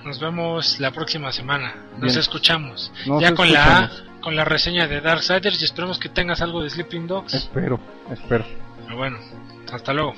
Nos 0.03 0.19
vemos 0.19 0.79
la 0.79 0.91
próxima 0.91 1.31
semana. 1.31 1.75
Nos 1.93 2.13
Bien. 2.13 2.19
escuchamos. 2.19 2.91
Nos 3.05 3.21
ya 3.21 3.33
con 3.33 3.51
la 3.51 3.59
escuchamos. 3.59 4.07
Con 4.28 4.36
la 4.36 4.43
reseña 4.43 4.89
de 4.89 4.99
Darksiders 4.99 5.61
y 5.61 5.63
esperemos 5.63 5.99
que 5.99 6.09
tengas 6.09 6.41
algo 6.41 6.61
de 6.61 6.69
Sleeping 6.69 7.07
Dogs. 7.07 7.34
Espero, 7.34 7.80
espero. 8.11 8.43
Pero 8.84 8.97
bueno, 8.97 9.17
hasta 9.71 9.93
luego. 9.93 10.15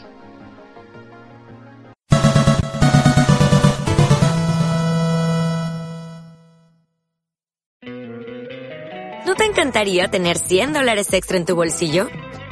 ¿No 9.28 9.36
te 9.36 9.46
encantaría 9.46 10.08
tener 10.08 10.40
100 10.40 10.74
dólares 10.74 11.14
extra 11.14 11.38
en 11.38 11.46
tu 11.46 11.56
bolsillo? 11.56 12.10